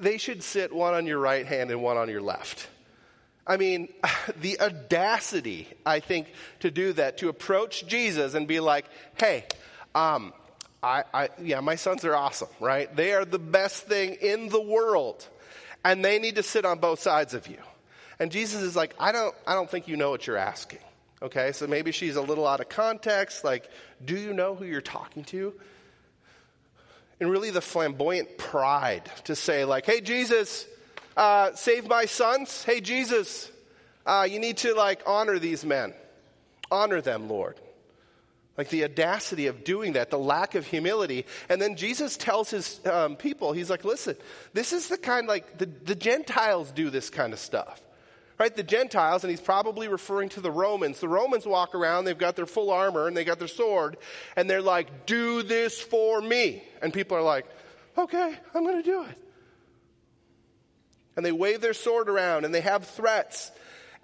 they 0.00 0.18
should 0.18 0.42
sit 0.42 0.72
one 0.72 0.94
on 0.94 1.06
your 1.06 1.18
right 1.18 1.46
hand 1.46 1.70
and 1.70 1.80
one 1.80 1.96
on 1.96 2.08
your 2.08 2.22
left. 2.22 2.68
I 3.48 3.56
mean, 3.56 3.88
the 4.40 4.60
audacity, 4.60 5.68
I 5.84 6.00
think, 6.00 6.28
to 6.60 6.70
do 6.70 6.92
that, 6.92 7.18
to 7.18 7.28
approach 7.28 7.86
Jesus 7.86 8.34
and 8.34 8.46
be 8.46 8.60
like, 8.60 8.84
hey, 9.18 9.46
um, 9.94 10.32
I, 10.82 11.04
I, 11.12 11.28
yeah, 11.42 11.60
my 11.60 11.74
sons 11.74 12.04
are 12.04 12.14
awesome, 12.14 12.48
right? 12.60 12.94
They 12.94 13.12
are 13.14 13.24
the 13.24 13.38
best 13.38 13.86
thing 13.86 14.14
in 14.20 14.48
the 14.48 14.60
world, 14.60 15.26
and 15.84 16.04
they 16.04 16.18
need 16.18 16.36
to 16.36 16.42
sit 16.42 16.64
on 16.64 16.78
both 16.78 17.00
sides 17.00 17.34
of 17.34 17.48
you. 17.48 17.58
And 18.20 18.30
Jesus 18.30 18.62
is 18.62 18.76
like, 18.76 18.94
I 18.98 19.12
don't, 19.12 19.34
I 19.46 19.54
don't 19.54 19.70
think 19.70 19.88
you 19.88 19.96
know 19.96 20.10
what 20.10 20.26
you're 20.26 20.36
asking. 20.36 20.80
Okay, 21.20 21.50
so 21.50 21.66
maybe 21.66 21.90
she's 21.90 22.14
a 22.14 22.22
little 22.22 22.46
out 22.46 22.60
of 22.60 22.68
context. 22.68 23.42
Like, 23.42 23.68
do 24.04 24.16
you 24.16 24.32
know 24.32 24.54
who 24.54 24.64
you're 24.64 24.80
talking 24.80 25.24
to? 25.24 25.52
And 27.18 27.28
really, 27.28 27.50
the 27.50 27.60
flamboyant 27.60 28.38
pride 28.38 29.10
to 29.24 29.34
say, 29.34 29.64
like, 29.64 29.84
hey, 29.84 30.00
Jesus, 30.00 30.64
uh, 31.18 31.54
save 31.54 31.88
my 31.88 32.06
sons. 32.06 32.64
Hey, 32.64 32.80
Jesus, 32.80 33.50
uh, 34.06 34.26
you 34.30 34.38
need 34.38 34.58
to, 34.58 34.74
like, 34.74 35.02
honor 35.04 35.38
these 35.38 35.64
men. 35.64 35.92
Honor 36.70 37.00
them, 37.00 37.28
Lord. 37.28 37.60
Like 38.56 38.70
the 38.70 38.84
audacity 38.84 39.46
of 39.46 39.62
doing 39.62 39.92
that, 39.92 40.10
the 40.10 40.18
lack 40.18 40.54
of 40.54 40.66
humility. 40.66 41.26
And 41.48 41.62
then 41.62 41.76
Jesus 41.76 42.16
tells 42.16 42.50
his 42.50 42.80
um, 42.86 43.16
people, 43.16 43.52
he's 43.52 43.70
like, 43.70 43.84
listen, 43.84 44.16
this 44.52 44.72
is 44.72 44.88
the 44.88 44.98
kind, 44.98 45.28
like, 45.28 45.58
the, 45.58 45.66
the 45.66 45.94
Gentiles 45.94 46.72
do 46.72 46.90
this 46.90 47.10
kind 47.10 47.32
of 47.32 47.38
stuff. 47.38 47.80
Right? 48.38 48.54
The 48.54 48.62
Gentiles, 48.62 49.24
and 49.24 49.30
he's 49.30 49.40
probably 49.40 49.88
referring 49.88 50.28
to 50.30 50.40
the 50.40 50.50
Romans. 50.50 51.00
The 51.00 51.08
Romans 51.08 51.44
walk 51.44 51.74
around, 51.74 52.04
they've 52.04 52.16
got 52.16 52.36
their 52.36 52.46
full 52.46 52.70
armor 52.70 53.08
and 53.08 53.16
they 53.16 53.24
got 53.24 53.40
their 53.40 53.48
sword, 53.48 53.96
and 54.36 54.48
they're 54.48 54.62
like, 54.62 55.06
do 55.06 55.42
this 55.42 55.80
for 55.80 56.20
me. 56.20 56.62
And 56.80 56.92
people 56.92 57.16
are 57.16 57.22
like, 57.22 57.46
okay, 57.96 58.36
I'm 58.54 58.62
going 58.62 58.82
to 58.82 58.88
do 58.88 59.02
it. 59.02 59.27
And 61.18 61.26
they 61.26 61.32
wave 61.32 61.60
their 61.60 61.74
sword 61.74 62.08
around 62.08 62.44
and 62.44 62.54
they 62.54 62.60
have 62.60 62.84
threats. 62.84 63.50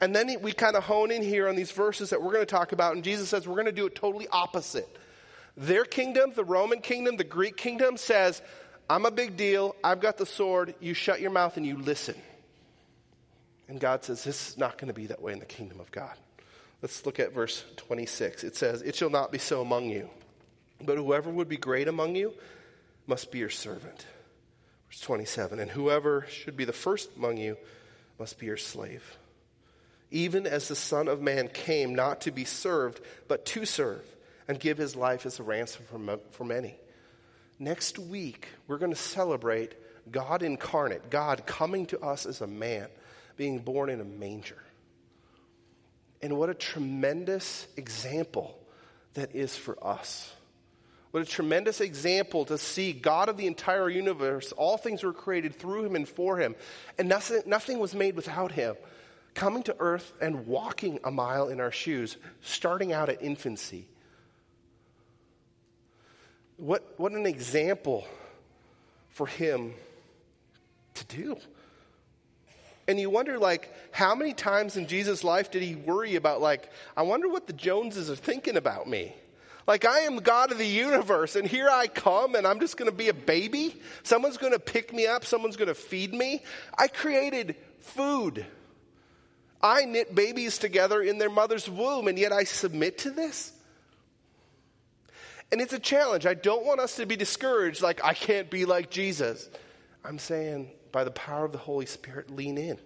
And 0.00 0.16
then 0.16 0.36
we 0.42 0.50
kind 0.50 0.74
of 0.74 0.82
hone 0.82 1.12
in 1.12 1.22
here 1.22 1.46
on 1.46 1.54
these 1.54 1.70
verses 1.70 2.10
that 2.10 2.20
we're 2.20 2.32
going 2.32 2.42
to 2.42 2.46
talk 2.46 2.72
about, 2.72 2.96
and 2.96 3.04
Jesus 3.04 3.28
says 3.28 3.46
we're 3.46 3.54
going 3.54 3.66
to 3.66 3.72
do 3.72 3.86
it 3.86 3.94
totally 3.94 4.26
opposite. 4.26 4.88
Their 5.56 5.84
kingdom, 5.84 6.32
the 6.34 6.42
Roman 6.42 6.80
kingdom, 6.80 7.16
the 7.16 7.22
Greek 7.22 7.56
kingdom 7.56 7.98
says, 7.98 8.42
I'm 8.90 9.06
a 9.06 9.12
big 9.12 9.36
deal, 9.36 9.76
I've 9.84 10.00
got 10.00 10.16
the 10.16 10.26
sword, 10.26 10.74
you 10.80 10.92
shut 10.92 11.20
your 11.20 11.30
mouth 11.30 11.56
and 11.56 11.64
you 11.64 11.78
listen. 11.78 12.16
And 13.68 13.78
God 13.78 14.02
says, 14.02 14.24
This 14.24 14.48
is 14.48 14.58
not 14.58 14.76
going 14.76 14.88
to 14.88 14.92
be 14.92 15.06
that 15.06 15.22
way 15.22 15.34
in 15.34 15.38
the 15.38 15.46
kingdom 15.46 15.78
of 15.78 15.92
God. 15.92 16.16
Let's 16.82 17.06
look 17.06 17.20
at 17.20 17.32
verse 17.32 17.64
26. 17.76 18.42
It 18.42 18.56
says, 18.56 18.82
It 18.82 18.96
shall 18.96 19.08
not 19.08 19.30
be 19.30 19.38
so 19.38 19.60
among 19.60 19.88
you, 19.88 20.10
but 20.80 20.96
whoever 20.96 21.30
would 21.30 21.48
be 21.48 21.58
great 21.58 21.86
among 21.86 22.16
you 22.16 22.34
must 23.06 23.30
be 23.30 23.38
your 23.38 23.50
servant. 23.50 24.04
Verse 24.94 25.00
27 25.00 25.58
And 25.58 25.70
whoever 25.70 26.24
should 26.28 26.56
be 26.56 26.64
the 26.64 26.72
first 26.72 27.10
among 27.16 27.36
you 27.36 27.56
must 28.18 28.38
be 28.38 28.46
your 28.46 28.56
slave 28.56 29.18
even 30.14 30.46
as 30.46 30.68
the 30.68 30.76
Son 30.76 31.08
of 31.08 31.20
Man 31.20 31.48
came 31.48 31.96
not 31.96 32.20
to 32.20 32.30
be 32.30 32.44
served, 32.44 33.00
but 33.26 33.44
to 33.46 33.64
serve 33.64 34.04
and 34.46 34.60
give 34.60 34.78
his 34.78 34.94
life 34.94 35.26
as 35.26 35.40
a 35.40 35.42
ransom 35.42 35.84
for, 35.90 36.20
for 36.30 36.44
many. 36.44 36.76
Next 37.58 37.98
week, 37.98 38.46
we're 38.68 38.78
going 38.78 38.92
to 38.92 38.96
celebrate 38.96 39.74
God 40.08 40.44
incarnate, 40.44 41.10
God 41.10 41.46
coming 41.46 41.86
to 41.86 41.98
us 41.98 42.26
as 42.26 42.40
a 42.40 42.46
man, 42.46 42.86
being 43.36 43.58
born 43.58 43.90
in 43.90 44.00
a 44.00 44.04
manger. 44.04 44.62
And 46.22 46.38
what 46.38 46.48
a 46.48 46.54
tremendous 46.54 47.66
example 47.76 48.56
that 49.14 49.34
is 49.34 49.56
for 49.56 49.76
us. 49.84 50.32
What 51.14 51.22
a 51.22 51.26
tremendous 51.26 51.80
example 51.80 52.44
to 52.46 52.58
see 52.58 52.92
God 52.92 53.28
of 53.28 53.36
the 53.36 53.46
entire 53.46 53.88
universe. 53.88 54.50
All 54.50 54.76
things 54.76 55.04
were 55.04 55.12
created 55.12 55.54
through 55.54 55.84
him 55.84 55.94
and 55.94 56.08
for 56.08 56.38
him, 56.38 56.56
and 56.98 57.08
nothing, 57.08 57.42
nothing 57.46 57.78
was 57.78 57.94
made 57.94 58.16
without 58.16 58.50
him 58.50 58.74
coming 59.32 59.62
to 59.62 59.76
earth 59.78 60.12
and 60.20 60.48
walking 60.48 60.98
a 61.04 61.12
mile 61.12 61.50
in 61.50 61.60
our 61.60 61.70
shoes, 61.70 62.16
starting 62.40 62.92
out 62.92 63.10
at 63.10 63.22
infancy. 63.22 63.86
What, 66.56 66.94
what 66.96 67.12
an 67.12 67.26
example 67.26 68.04
for 69.10 69.28
him 69.28 69.72
to 70.94 71.04
do. 71.04 71.36
And 72.88 72.98
you 72.98 73.08
wonder, 73.08 73.38
like, 73.38 73.72
how 73.92 74.16
many 74.16 74.32
times 74.32 74.76
in 74.76 74.88
Jesus' 74.88 75.22
life 75.22 75.52
did 75.52 75.62
he 75.62 75.76
worry 75.76 76.16
about, 76.16 76.40
like, 76.40 76.72
I 76.96 77.02
wonder 77.02 77.28
what 77.28 77.46
the 77.46 77.52
Joneses 77.52 78.10
are 78.10 78.16
thinking 78.16 78.56
about 78.56 78.88
me? 78.88 79.14
Like, 79.66 79.86
I 79.86 80.00
am 80.00 80.16
God 80.18 80.52
of 80.52 80.58
the 80.58 80.66
universe, 80.66 81.36
and 81.36 81.46
here 81.46 81.68
I 81.70 81.86
come, 81.86 82.34
and 82.34 82.46
I'm 82.46 82.60
just 82.60 82.76
going 82.76 82.90
to 82.90 82.96
be 82.96 83.08
a 83.08 83.14
baby? 83.14 83.80
Someone's 84.02 84.36
going 84.36 84.52
to 84.52 84.58
pick 84.58 84.92
me 84.92 85.06
up, 85.06 85.24
someone's 85.24 85.56
going 85.56 85.68
to 85.68 85.74
feed 85.74 86.12
me? 86.12 86.42
I 86.76 86.88
created 86.88 87.56
food. 87.80 88.44
I 89.62 89.86
knit 89.86 90.14
babies 90.14 90.58
together 90.58 91.00
in 91.00 91.16
their 91.16 91.30
mother's 91.30 91.68
womb, 91.68 92.08
and 92.08 92.18
yet 92.18 92.32
I 92.32 92.44
submit 92.44 92.98
to 92.98 93.10
this? 93.10 93.52
And 95.50 95.62
it's 95.62 95.72
a 95.72 95.78
challenge. 95.78 96.26
I 96.26 96.34
don't 96.34 96.66
want 96.66 96.80
us 96.80 96.96
to 96.96 97.06
be 97.06 97.16
discouraged, 97.16 97.80
like, 97.80 98.04
I 98.04 98.12
can't 98.12 98.50
be 98.50 98.66
like 98.66 98.90
Jesus. 98.90 99.48
I'm 100.04 100.18
saying, 100.18 100.70
by 100.92 101.04
the 101.04 101.10
power 101.10 101.46
of 101.46 101.52
the 101.52 101.58
Holy 101.58 101.86
Spirit, 101.86 102.30
lean 102.30 102.58
in. 102.58 102.78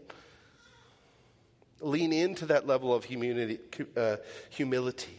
Lean 1.80 2.12
into 2.12 2.46
that 2.46 2.66
level 2.66 2.94
of 2.94 3.04
humility. 3.04 3.58
Uh, 3.96 4.16
humility. 4.50 5.18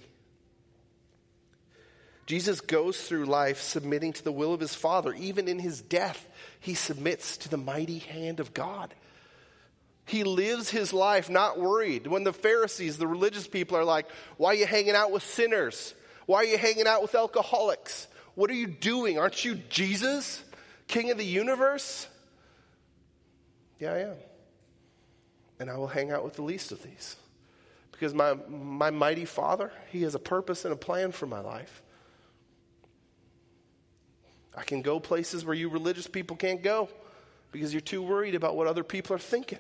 Jesus 2.30 2.62
goes 2.62 3.02
through 3.02 3.26
life 3.26 3.60
submitting 3.60 4.14
to 4.14 4.24
the 4.24 4.32
will 4.32 4.54
of 4.54 4.60
his 4.60 4.76
Father. 4.76 5.16
Even 5.16 5.48
in 5.48 5.58
his 5.58 5.82
death, 5.82 6.30
he 6.60 6.76
submits 6.76 7.38
to 7.38 7.50
the 7.50 7.58
mighty 7.58 7.98
hand 7.98 8.40
of 8.40 8.54
God. 8.54 8.94
He 10.06 10.24
lives 10.24 10.70
his 10.70 10.94
life 10.94 11.28
not 11.28 11.60
worried. 11.60 12.06
When 12.06 12.24
the 12.24 12.32
Pharisees, 12.32 13.00
the 13.00 13.08
religious 13.08 13.48
people, 13.48 13.78
are 13.78 13.84
like, 13.84 14.06
Why 14.38 14.50
are 14.50 14.54
you 14.54 14.68
hanging 14.68 14.94
out 14.94 15.10
with 15.10 15.24
sinners? 15.24 15.96
Why 16.28 16.42
are 16.42 16.46
you 16.46 16.60
hanging 16.60 16.86
out 16.86 17.02
with 17.02 17.16
alcoholics? 17.16 18.08
What 18.36 18.52
are 18.52 18.56
you 18.56 18.68
doing? 18.68 19.18
Aren't 19.18 19.44
you 19.44 19.56
Jesus, 19.56 20.44
King 20.88 21.10
of 21.10 21.18
the 21.18 21.26
universe? 21.26 22.08
Yeah, 23.80 23.94
I 23.94 24.00
am. 24.02 24.16
And 25.60 25.68
I 25.68 25.78
will 25.78 25.88
hang 25.88 26.12
out 26.12 26.24
with 26.24 26.36
the 26.36 26.44
least 26.44 26.72
of 26.72 26.84
these. 26.84 27.16
Because 27.92 28.14
my, 28.14 28.36
my 28.48 28.92
mighty 28.92 29.26
Father, 29.26 29.72
He 29.92 30.04
has 30.04 30.14
a 30.14 30.20
purpose 30.20 30.64
and 30.64 30.72
a 30.72 30.78
plan 30.78 31.12
for 31.12 31.26
my 31.26 31.40
life. 31.40 31.82
I 34.60 34.64
can 34.64 34.82
go 34.82 35.00
places 35.00 35.46
where 35.46 35.56
you 35.56 35.70
religious 35.70 36.06
people 36.06 36.36
can't 36.36 36.62
go 36.62 36.90
because 37.54 37.74
you're 37.74 37.80
too 37.80 38.02
worried 38.02 38.36
about 38.36 38.58
what 38.58 38.68
other 38.68 38.84
people 38.84 39.16
are 39.16 39.20
thinking. 39.20 39.58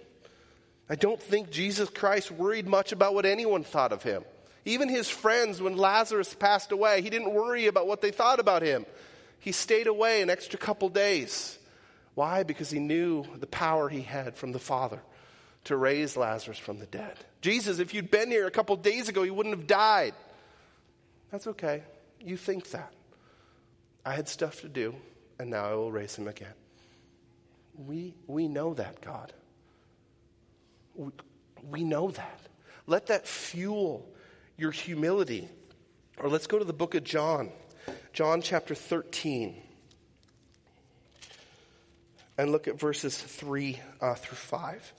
I 0.90 0.96
don't 0.96 1.22
think 1.22 1.52
Jesus 1.52 1.90
Christ 1.90 2.32
worried 2.32 2.68
much 2.68 2.92
about 2.92 3.14
what 3.14 3.26
anyone 3.26 3.64
thought 3.64 3.94
of 3.94 4.04
him. 4.04 4.26
Even 4.66 4.90
his 4.90 5.08
friends, 5.08 5.62
when 5.62 5.78
Lazarus 5.78 6.34
passed 6.34 6.74
away, 6.74 7.02
he 7.02 7.10
didn't 7.10 7.34
worry 7.34 7.68
about 7.68 7.88
what 7.88 8.02
they 8.02 8.12
thought 8.12 8.42
about 8.42 8.62
him. 8.62 8.86
He 9.40 9.54
stayed 9.54 9.88
away 9.88 10.22
an 10.22 10.30
extra 10.30 10.60
couple 10.60 10.90
days. 10.90 11.58
Why? 12.14 12.44
Because 12.44 12.70
he 12.70 12.80
knew 12.80 13.24
the 13.38 13.48
power 13.48 13.88
he 13.88 14.02
had 14.02 14.36
from 14.36 14.52
the 14.52 14.60
Father 14.60 15.00
to 15.64 15.78
raise 15.78 16.18
Lazarus 16.18 16.58
from 16.58 16.80
the 16.80 16.88
dead. 16.88 17.16
Jesus, 17.40 17.80
if 17.80 17.94
you'd 17.94 18.12
been 18.12 18.30
here 18.30 18.48
a 18.48 18.52
couple 18.52 18.76
days 18.76 19.08
ago, 19.08 19.24
he 19.24 19.32
wouldn't 19.32 19.56
have 19.56 19.66
died. 19.66 20.14
That's 21.32 21.48
okay. 21.48 21.84
You 22.20 22.36
think 22.36 22.72
that. 22.72 22.92
I 24.06 24.14
had 24.14 24.28
stuff 24.28 24.62
to 24.62 24.70
do, 24.70 24.96
and 25.40 25.50
now 25.50 25.66
I 25.66 25.74
will 25.76 25.92
raise 25.92 26.16
him 26.16 26.28
again. 26.28 26.54
We, 27.78 28.16
we 28.28 28.48
know 28.48 28.74
that, 28.74 29.02
God. 29.02 29.34
We 31.64 31.84
know 31.84 32.12
that. 32.12 32.40
Let 32.88 33.08
that 33.08 33.28
fuel 33.28 34.10
your 34.58 34.72
humility. 34.72 35.48
Or 36.18 36.30
let's 36.30 36.48
go 36.48 36.60
to 36.60 36.66
the 36.66 36.74
book 36.74 36.96
of 36.96 37.04
John, 37.04 37.50
John 38.12 38.42
chapter 38.42 38.76
13, 38.76 39.56
and 42.38 42.52
look 42.52 42.68
at 42.68 42.78
verses 42.78 43.18
3 43.18 43.80
uh, 44.02 44.16
through 44.16 44.36
5. 44.36 44.94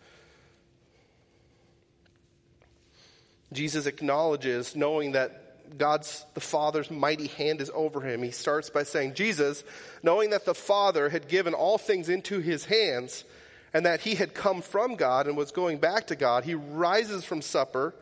Jesus 3.52 3.86
acknowledges, 3.86 4.76
knowing 4.76 5.12
that 5.12 5.39
God's, 5.78 6.24
the 6.34 6.40
Father's 6.40 6.90
mighty 6.90 7.28
hand 7.28 7.60
is 7.60 7.70
over 7.74 8.00
him. 8.00 8.22
He 8.22 8.30
starts 8.30 8.70
by 8.70 8.82
saying, 8.82 9.14
Jesus, 9.14 9.64
knowing 10.02 10.30
that 10.30 10.44
the 10.44 10.54
Father 10.54 11.08
had 11.08 11.28
given 11.28 11.54
all 11.54 11.78
things 11.78 12.08
into 12.08 12.40
his 12.40 12.64
hands, 12.64 13.24
and 13.72 13.86
that 13.86 14.00
he 14.00 14.14
had 14.14 14.34
come 14.34 14.62
from 14.62 14.96
God 14.96 15.26
and 15.26 15.36
was 15.36 15.52
going 15.52 15.78
back 15.78 16.08
to 16.08 16.16
God, 16.16 16.44
he 16.44 16.54
rises 16.54 17.24
from 17.24 17.40
supper. 17.40 17.94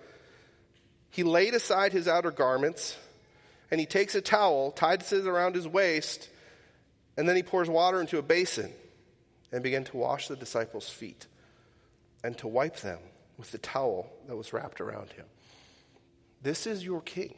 He 1.10 1.22
laid 1.22 1.54
aside 1.54 1.92
his 1.92 2.08
outer 2.08 2.30
garments, 2.30 2.96
and 3.70 3.78
he 3.78 3.86
takes 3.86 4.14
a 4.14 4.20
towel, 4.20 4.70
ties 4.70 5.12
it 5.12 5.26
around 5.26 5.54
his 5.54 5.68
waist, 5.68 6.28
and 7.16 7.28
then 7.28 7.36
he 7.36 7.42
pours 7.42 7.68
water 7.68 8.00
into 8.00 8.18
a 8.18 8.22
basin 8.22 8.72
and 9.52 9.62
began 9.62 9.84
to 9.84 9.96
wash 9.96 10.28
the 10.28 10.36
disciples' 10.36 10.88
feet 10.88 11.26
and 12.24 12.36
to 12.38 12.48
wipe 12.48 12.76
them 12.76 12.98
with 13.36 13.52
the 13.52 13.58
towel 13.58 14.10
that 14.26 14.36
was 14.36 14.52
wrapped 14.52 14.80
around 14.80 15.12
him. 15.12 15.26
This 16.42 16.66
is 16.66 16.84
your 16.84 17.00
king. 17.00 17.34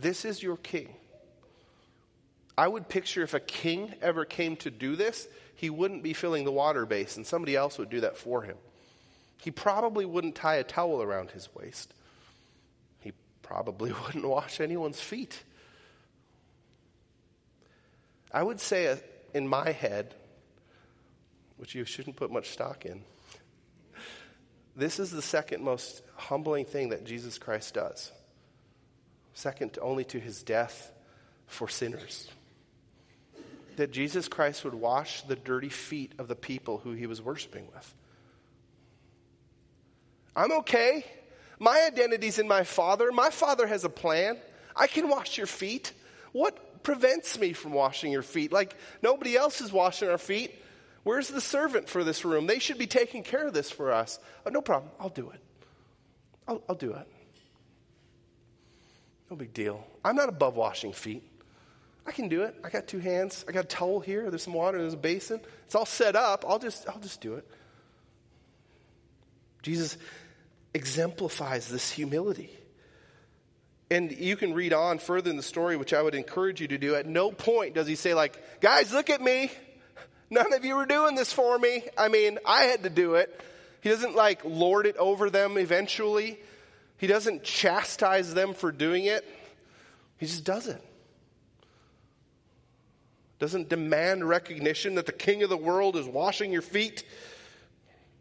This 0.00 0.24
is 0.24 0.42
your 0.42 0.56
king. 0.56 0.94
I 2.58 2.68
would 2.68 2.88
picture 2.88 3.22
if 3.22 3.34
a 3.34 3.40
king 3.40 3.94
ever 4.00 4.24
came 4.24 4.56
to 4.56 4.70
do 4.70 4.96
this, 4.96 5.28
he 5.56 5.70
wouldn't 5.70 6.02
be 6.02 6.12
filling 6.12 6.44
the 6.44 6.52
water 6.52 6.86
basin. 6.86 7.24
Somebody 7.24 7.56
else 7.56 7.78
would 7.78 7.90
do 7.90 8.00
that 8.00 8.16
for 8.16 8.42
him. 8.42 8.56
He 9.42 9.50
probably 9.50 10.04
wouldn't 10.04 10.34
tie 10.34 10.56
a 10.56 10.64
towel 10.64 11.02
around 11.02 11.30
his 11.30 11.48
waist. 11.54 11.92
He 13.00 13.12
probably 13.42 13.92
wouldn't 14.06 14.26
wash 14.26 14.60
anyone's 14.60 15.00
feet. 15.00 15.42
I 18.32 18.42
would 18.42 18.60
say 18.60 18.88
uh, 18.88 18.96
in 19.34 19.48
my 19.48 19.72
head, 19.72 20.14
which 21.56 21.74
you 21.74 21.84
shouldn't 21.84 22.16
put 22.16 22.30
much 22.30 22.50
stock 22.50 22.84
in, 22.84 23.02
this 24.74 24.98
is 24.98 25.10
the 25.10 25.22
second 25.22 25.62
most 25.62 26.02
humbling 26.16 26.66
thing 26.66 26.90
that 26.90 27.04
Jesus 27.04 27.38
Christ 27.38 27.74
does, 27.74 28.12
second 29.36 29.78
only 29.82 30.02
to 30.02 30.18
his 30.18 30.42
death 30.42 30.90
for 31.46 31.68
sinners. 31.68 32.28
That 33.76 33.90
Jesus 33.90 34.28
Christ 34.28 34.64
would 34.64 34.74
wash 34.74 35.22
the 35.22 35.36
dirty 35.36 35.68
feet 35.68 36.12
of 36.18 36.26
the 36.26 36.34
people 36.34 36.78
who 36.78 36.92
he 36.92 37.06
was 37.06 37.20
worshiping 37.20 37.68
with. 37.74 37.94
I'm 40.34 40.52
okay. 40.52 41.04
My 41.58 41.86
identity's 41.86 42.38
in 42.38 42.48
my 42.48 42.64
Father. 42.64 43.12
My 43.12 43.28
Father 43.28 43.66
has 43.66 43.84
a 43.84 43.90
plan. 43.90 44.38
I 44.74 44.86
can 44.86 45.08
wash 45.08 45.36
your 45.36 45.46
feet. 45.46 45.92
What 46.32 46.82
prevents 46.82 47.38
me 47.38 47.52
from 47.52 47.72
washing 47.72 48.12
your 48.12 48.22
feet? 48.22 48.52
Like 48.52 48.74
nobody 49.02 49.36
else 49.36 49.60
is 49.60 49.70
washing 49.70 50.08
our 50.08 50.18
feet. 50.18 50.54
Where's 51.02 51.28
the 51.28 51.42
servant 51.42 51.90
for 51.90 52.04
this 52.04 52.24
room? 52.24 52.46
They 52.46 52.58
should 52.58 52.78
be 52.78 52.86
taking 52.86 53.22
care 53.22 53.46
of 53.46 53.52
this 53.52 53.70
for 53.70 53.92
us. 53.92 54.18
Oh, 54.46 54.50
no 54.50 54.62
problem. 54.62 54.90
I'll 54.98 55.10
do 55.10 55.30
it. 55.30 55.40
I'll, 56.48 56.62
I'll 56.68 56.74
do 56.74 56.94
it. 56.94 57.06
No 59.30 59.36
big 59.36 59.52
deal. 59.52 59.84
I'm 60.04 60.16
not 60.16 60.28
above 60.28 60.56
washing 60.56 60.92
feet. 60.92 61.28
I 62.06 62.12
can 62.12 62.28
do 62.28 62.42
it. 62.42 62.54
I 62.64 62.70
got 62.70 62.86
two 62.86 63.00
hands. 63.00 63.44
I 63.48 63.52
got 63.52 63.64
a 63.64 63.68
towel 63.68 64.00
here. 64.00 64.30
There's 64.30 64.44
some 64.44 64.54
water. 64.54 64.78
There's 64.78 64.94
a 64.94 64.98
basin. 64.98 65.40
It's 65.64 65.74
all 65.74 65.86
set 65.86 66.14
up. 66.14 66.44
I'll 66.46 66.60
just, 66.60 66.88
I'll 66.88 67.00
just 67.00 67.20
do 67.20 67.34
it. 67.34 67.48
Jesus 69.62 69.98
exemplifies 70.72 71.68
this 71.68 71.90
humility. 71.90 72.50
And 73.90 74.12
you 74.12 74.36
can 74.36 74.54
read 74.54 74.72
on 74.72 74.98
further 74.98 75.30
in 75.30 75.36
the 75.36 75.42
story, 75.42 75.76
which 75.76 75.92
I 75.92 76.02
would 76.02 76.14
encourage 76.14 76.60
you 76.60 76.68
to 76.68 76.78
do. 76.78 76.94
At 76.94 77.06
no 77.06 77.32
point 77.32 77.74
does 77.74 77.86
he 77.86 77.96
say, 77.96 78.14
like, 78.14 78.60
guys, 78.60 78.92
look 78.92 79.10
at 79.10 79.20
me. 79.20 79.50
None 80.30 80.52
of 80.52 80.64
you 80.64 80.76
were 80.76 80.86
doing 80.86 81.14
this 81.14 81.32
for 81.32 81.58
me. 81.58 81.82
I 81.96 82.08
mean, 82.08 82.38
I 82.44 82.64
had 82.64 82.82
to 82.84 82.90
do 82.90 83.14
it. 83.14 83.40
He 83.80 83.88
doesn't 83.88 84.16
like 84.16 84.44
lord 84.44 84.86
it 84.86 84.96
over 84.96 85.30
them 85.30 85.56
eventually. 85.56 86.38
He 86.98 87.06
doesn't 87.06 87.44
chastise 87.44 88.32
them 88.34 88.54
for 88.54 88.72
doing 88.72 89.04
it. 89.04 89.24
He 90.18 90.26
just 90.26 90.44
does 90.44 90.66
it. 90.66 90.82
Doesn't 93.38 93.68
demand 93.68 94.26
recognition 94.26 94.94
that 94.94 95.06
the 95.06 95.12
king 95.12 95.42
of 95.42 95.50
the 95.50 95.56
world 95.56 95.96
is 95.96 96.06
washing 96.06 96.52
your 96.52 96.62
feet. 96.62 97.04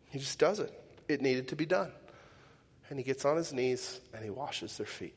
He 0.10 0.20
just 0.20 0.40
does 0.40 0.60
it. 0.60 0.74
It 1.08 1.22
needed 1.22 1.50
to 1.50 1.56
be 1.56 1.66
done. 1.66 1.92
And 2.90 3.00
he 3.00 3.04
gets 3.04 3.24
on 3.24 3.38
his 3.38 3.54
knees 3.54 4.00
and 4.14 4.24
he 4.24 4.30
washes 4.30 4.78
their 4.78 4.86
feet. 4.86 5.16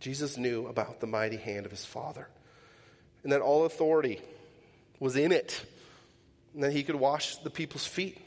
Jesus 0.00 0.36
knew 0.36 0.66
about 0.66 1.00
the 1.00 1.06
mighty 1.06 1.36
hand 1.36 1.66
of 1.66 1.70
his 1.70 1.84
Father 1.84 2.28
and 3.24 3.32
that 3.32 3.40
all 3.40 3.64
authority 3.64 4.20
was 5.00 5.16
in 5.16 5.32
it, 5.32 5.64
and 6.52 6.62
that 6.62 6.72
he 6.72 6.84
could 6.84 6.94
wash 6.94 7.36
the 7.38 7.50
people's 7.50 7.86
feet. 7.86 8.18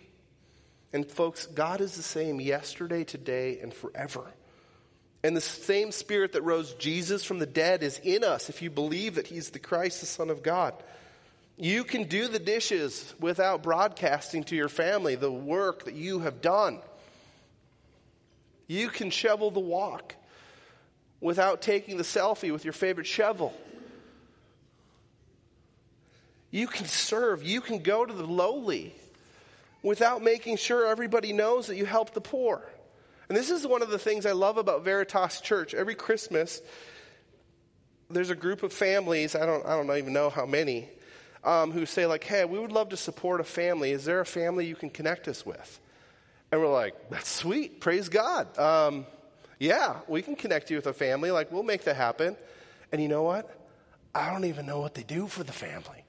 And 0.97 1.05
folks, 1.05 1.45
God 1.45 1.79
is 1.79 1.95
the 1.95 2.01
same 2.01 2.41
yesterday, 2.41 3.03
today, 3.03 3.59
and 3.61 3.71
forever. 3.71 4.23
And 5.23 5.37
the 5.37 5.41
same 5.41 5.91
spirit 5.91 6.31
that 6.31 6.41
rose 6.41 6.73
Jesus 6.73 7.23
from 7.23 7.37
the 7.37 7.45
dead 7.45 7.83
is 7.83 7.99
in 7.99 8.23
us 8.23 8.49
if 8.49 8.63
you 8.63 8.71
believe 8.71 9.13
that 9.13 9.27
he's 9.27 9.51
the 9.51 9.59
Christ, 9.59 9.99
the 9.99 10.07
Son 10.07 10.31
of 10.31 10.41
God. 10.41 10.73
You 11.55 11.83
can 11.83 12.05
do 12.05 12.27
the 12.27 12.39
dishes 12.39 13.13
without 13.19 13.61
broadcasting 13.61 14.43
to 14.45 14.55
your 14.55 14.69
family 14.69 15.13
the 15.13 15.31
work 15.31 15.85
that 15.85 15.93
you 15.93 16.17
have 16.21 16.41
done. 16.41 16.79
You 18.65 18.89
can 18.89 19.11
shovel 19.11 19.51
the 19.51 19.59
walk 19.59 20.15
without 21.21 21.61
taking 21.61 21.97
the 21.97 22.03
selfie 22.03 22.51
with 22.51 22.65
your 22.65 22.73
favorite 22.73 23.05
shovel. 23.05 23.53
You 26.49 26.65
can 26.65 26.87
serve. 26.87 27.43
You 27.43 27.61
can 27.61 27.83
go 27.83 28.03
to 28.03 28.11
the 28.11 28.25
lowly 28.25 28.95
without 29.83 30.23
making 30.23 30.57
sure 30.57 30.87
everybody 30.87 31.33
knows 31.33 31.67
that 31.67 31.75
you 31.75 31.85
help 31.85 32.13
the 32.13 32.21
poor. 32.21 32.67
And 33.29 33.37
this 33.37 33.49
is 33.49 33.67
one 33.67 33.81
of 33.81 33.89
the 33.89 33.99
things 33.99 34.25
I 34.25 34.31
love 34.31 34.57
about 34.57 34.83
Veritas 34.83 35.41
Church. 35.41 35.73
Every 35.73 35.95
Christmas, 35.95 36.61
there's 38.09 38.29
a 38.29 38.35
group 38.35 38.63
of 38.63 38.71
families, 38.71 39.35
I 39.35 39.45
don't, 39.45 39.65
I 39.65 39.75
don't 39.75 39.97
even 39.97 40.13
know 40.13 40.29
how 40.29 40.45
many, 40.45 40.87
um, 41.43 41.71
who 41.71 41.85
say, 41.85 42.05
like, 42.05 42.23
hey, 42.23 42.45
we 42.45 42.57
would 42.59 42.71
love 42.71 42.89
to 42.89 42.97
support 42.97 43.41
a 43.41 43.43
family. 43.43 43.91
Is 43.91 44.05
there 44.05 44.19
a 44.19 44.25
family 44.25 44.65
you 44.65 44.75
can 44.75 44.89
connect 44.89 45.27
us 45.27 45.45
with? 45.45 45.79
And 46.51 46.61
we're 46.61 46.71
like, 46.71 47.09
that's 47.09 47.29
sweet. 47.29 47.81
Praise 47.81 48.07
God. 48.07 48.57
Um, 48.57 49.05
yeah, 49.59 49.97
we 50.07 50.21
can 50.21 50.35
connect 50.35 50.69
you 50.69 50.77
with 50.77 50.87
a 50.87 50.93
family. 50.93 51.31
Like, 51.31 51.51
we'll 51.51 51.63
make 51.63 51.83
that 51.83 51.95
happen. 51.95 52.37
And 52.91 53.01
you 53.01 53.07
know 53.09 53.23
what? 53.23 53.53
I 54.15 54.31
don't 54.31 54.45
even 54.45 54.65
know 54.65 54.79
what 54.79 54.93
they 54.93 55.03
do 55.03 55.27
for 55.27 55.43
the 55.43 55.51
family. 55.51 56.03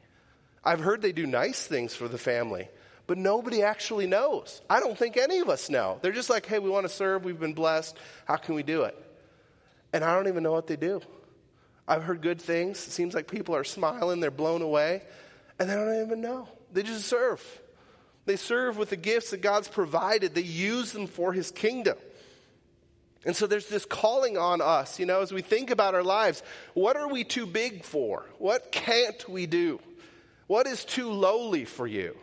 I've 0.65 0.81
heard 0.81 1.03
they 1.03 1.13
do 1.13 1.27
nice 1.27 1.67
things 1.67 1.95
for 1.95 2.09
the 2.09 2.19
family, 2.19 2.69
but 3.09 3.17
nobody 3.17 3.63
actually 3.63 4.07
knows. 4.07 4.61
I 4.69 4.81
don't 4.81 4.97
think 4.97 5.17
any 5.17 5.39
of 5.39 5.49
us 5.49 5.71
know. 5.71 5.99
They're 6.03 6.13
just 6.13 6.29
like, 6.29 6.45
hey, 6.45 6.59
we 6.59 6.69
want 6.69 6.85
to 6.85 6.93
serve, 6.93 7.25
we've 7.25 7.41
been 7.41 7.55
blessed, 7.55 7.97
how 8.27 8.37
can 8.37 8.55
we 8.55 8.63
do 8.63 8.83
it? 8.83 8.97
And 9.95 10.05
I 10.05 10.15
don't 10.15 10.29
even 10.29 10.43
know 10.43 10.53
what 10.53 10.67
they 10.67 10.77
do. 10.77 11.01
I've 11.89 12.05
heard 12.05 12.21
good 12.21 12.39
things. 12.39 12.87
It 12.87 12.91
seems 12.91 13.15
like 13.15 13.27
people 13.27 13.57
are 13.57 13.65
smiling, 13.65 14.21
they're 14.21 14.31
blown 14.31 14.61
away, 14.61 15.03
and 15.59 15.71
they 15.71 15.75
don't 15.75 16.05
even 16.05 16.21
know. 16.21 16.49
They 16.71 16.83
just 16.83 17.07
serve. 17.07 17.43
They 18.27 18.37
serve 18.37 18.77
with 18.77 18.91
the 18.91 18.97
gifts 18.97 19.31
that 19.31 19.41
God's 19.41 19.69
provided, 19.69 20.35
they 20.35 20.43
use 20.43 20.93
them 20.93 21.07
for 21.07 21.33
His 21.33 21.51
kingdom. 21.51 21.97
And 23.25 23.35
so 23.35 23.47
there's 23.47 23.69
this 23.69 23.87
calling 23.87 24.37
on 24.37 24.61
us, 24.61 25.01
you 25.01 25.07
know, 25.07 25.23
as 25.23 25.33
we 25.33 25.41
think 25.41 25.71
about 25.71 25.95
our 25.95 26.05
lives. 26.05 26.43
What 26.75 26.97
are 26.97 27.09
we 27.09 27.25
too 27.25 27.47
big 27.47 27.85
for? 27.85 28.27
What 28.39 28.71
can't 28.71 29.27
we 29.29 29.47
do? 29.47 29.81
What 30.47 30.67
is 30.67 30.85
too 30.85 31.11
lowly 31.11 31.65
for 31.65 31.87
you? 31.87 32.15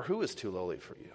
Or 0.00 0.02
who 0.02 0.22
is 0.22 0.34
too 0.34 0.50
lowly 0.50 0.78
for 0.78 0.96
you? 0.96 1.12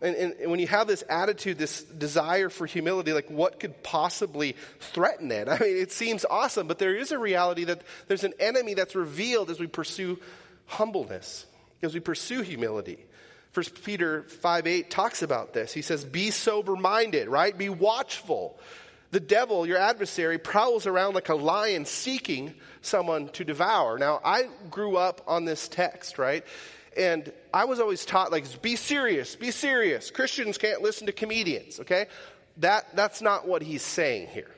And, 0.00 0.14
and, 0.14 0.32
and, 0.34 0.48
when 0.48 0.60
you 0.60 0.68
have 0.68 0.86
this 0.86 1.02
attitude, 1.10 1.58
this 1.58 1.82
desire 1.82 2.50
for 2.50 2.66
humility, 2.66 3.12
like 3.12 3.28
what 3.28 3.58
could 3.58 3.82
possibly 3.82 4.54
threaten 4.78 5.32
it? 5.32 5.48
I 5.48 5.58
mean, 5.58 5.76
it 5.76 5.90
seems 5.90 6.24
awesome, 6.24 6.68
but 6.68 6.78
there 6.78 6.94
is 6.94 7.10
a 7.10 7.18
reality 7.18 7.64
that 7.64 7.82
there's 8.06 8.22
an 8.22 8.34
enemy 8.38 8.74
that's 8.74 8.94
revealed 8.94 9.50
as 9.50 9.58
we 9.58 9.66
pursue 9.66 10.20
humbleness, 10.66 11.46
as 11.82 11.94
we 11.94 12.00
pursue 12.00 12.42
humility. 12.42 13.04
First 13.50 13.82
Peter 13.82 14.22
5 14.22 14.68
8 14.68 14.88
talks 14.88 15.22
about 15.22 15.52
this. 15.52 15.72
He 15.72 15.82
says, 15.82 16.04
Be 16.04 16.30
sober 16.30 16.76
minded, 16.76 17.26
right? 17.26 17.58
Be 17.58 17.70
watchful. 17.70 18.56
The 19.12 19.20
devil, 19.20 19.66
your 19.66 19.78
adversary, 19.78 20.38
prowls 20.38 20.86
around 20.86 21.14
like 21.14 21.28
a 21.28 21.34
lion 21.34 21.84
seeking 21.84 22.54
someone 22.80 23.28
to 23.30 23.44
devour. 23.44 23.98
Now, 23.98 24.20
I 24.24 24.48
grew 24.70 24.96
up 24.96 25.20
on 25.26 25.44
this 25.44 25.68
text, 25.68 26.18
right? 26.18 26.44
And 26.96 27.30
I 27.52 27.66
was 27.66 27.78
always 27.78 28.04
taught, 28.04 28.32
like, 28.32 28.62
be 28.62 28.74
serious, 28.74 29.36
be 29.36 29.50
serious. 29.50 30.10
Christians 30.10 30.58
can't 30.58 30.80
listen 30.80 31.06
to 31.06 31.12
comedians, 31.12 31.78
okay? 31.80 32.06
That, 32.56 32.96
that's 32.96 33.22
not 33.22 33.46
what 33.46 33.62
he's 33.62 33.82
saying 33.82 34.28
here. 34.28 34.50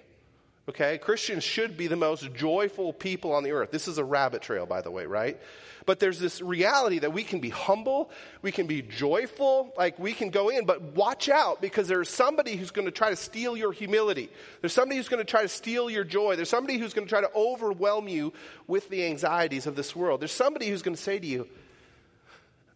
Okay? 0.68 0.98
Christians 0.98 1.44
should 1.44 1.76
be 1.76 1.86
the 1.86 1.96
most 1.96 2.32
joyful 2.34 2.92
people 2.92 3.32
on 3.32 3.44
the 3.44 3.52
earth. 3.52 3.70
This 3.70 3.88
is 3.88 3.98
a 3.98 4.04
rabbit 4.04 4.42
trail, 4.42 4.66
by 4.66 4.80
the 4.80 4.90
way, 4.90 5.06
right? 5.06 5.38
But 5.86 6.00
there's 6.00 6.18
this 6.18 6.40
reality 6.40 7.00
that 7.00 7.12
we 7.12 7.24
can 7.24 7.40
be 7.40 7.50
humble, 7.50 8.10
we 8.40 8.50
can 8.50 8.66
be 8.66 8.80
joyful, 8.80 9.74
like 9.76 9.98
we 9.98 10.14
can 10.14 10.30
go 10.30 10.48
in, 10.48 10.64
but 10.64 10.80
watch 10.94 11.28
out 11.28 11.60
because 11.60 11.88
there's 11.88 12.08
somebody 12.08 12.56
who's 12.56 12.70
going 12.70 12.86
to 12.86 12.92
try 12.92 13.10
to 13.10 13.16
steal 13.16 13.56
your 13.56 13.72
humility. 13.72 14.30
There's 14.62 14.72
somebody 14.72 14.96
who's 14.96 15.08
going 15.08 15.24
to 15.24 15.30
try 15.30 15.42
to 15.42 15.48
steal 15.48 15.90
your 15.90 16.04
joy. 16.04 16.36
There's 16.36 16.48
somebody 16.48 16.78
who's 16.78 16.94
going 16.94 17.06
to 17.06 17.10
try 17.10 17.20
to 17.20 17.30
overwhelm 17.34 18.08
you 18.08 18.32
with 18.66 18.88
the 18.88 19.04
anxieties 19.04 19.66
of 19.66 19.76
this 19.76 19.94
world. 19.94 20.20
There's 20.20 20.32
somebody 20.32 20.68
who's 20.68 20.82
going 20.82 20.96
to 20.96 21.02
say 21.02 21.18
to 21.18 21.26
you, 21.26 21.46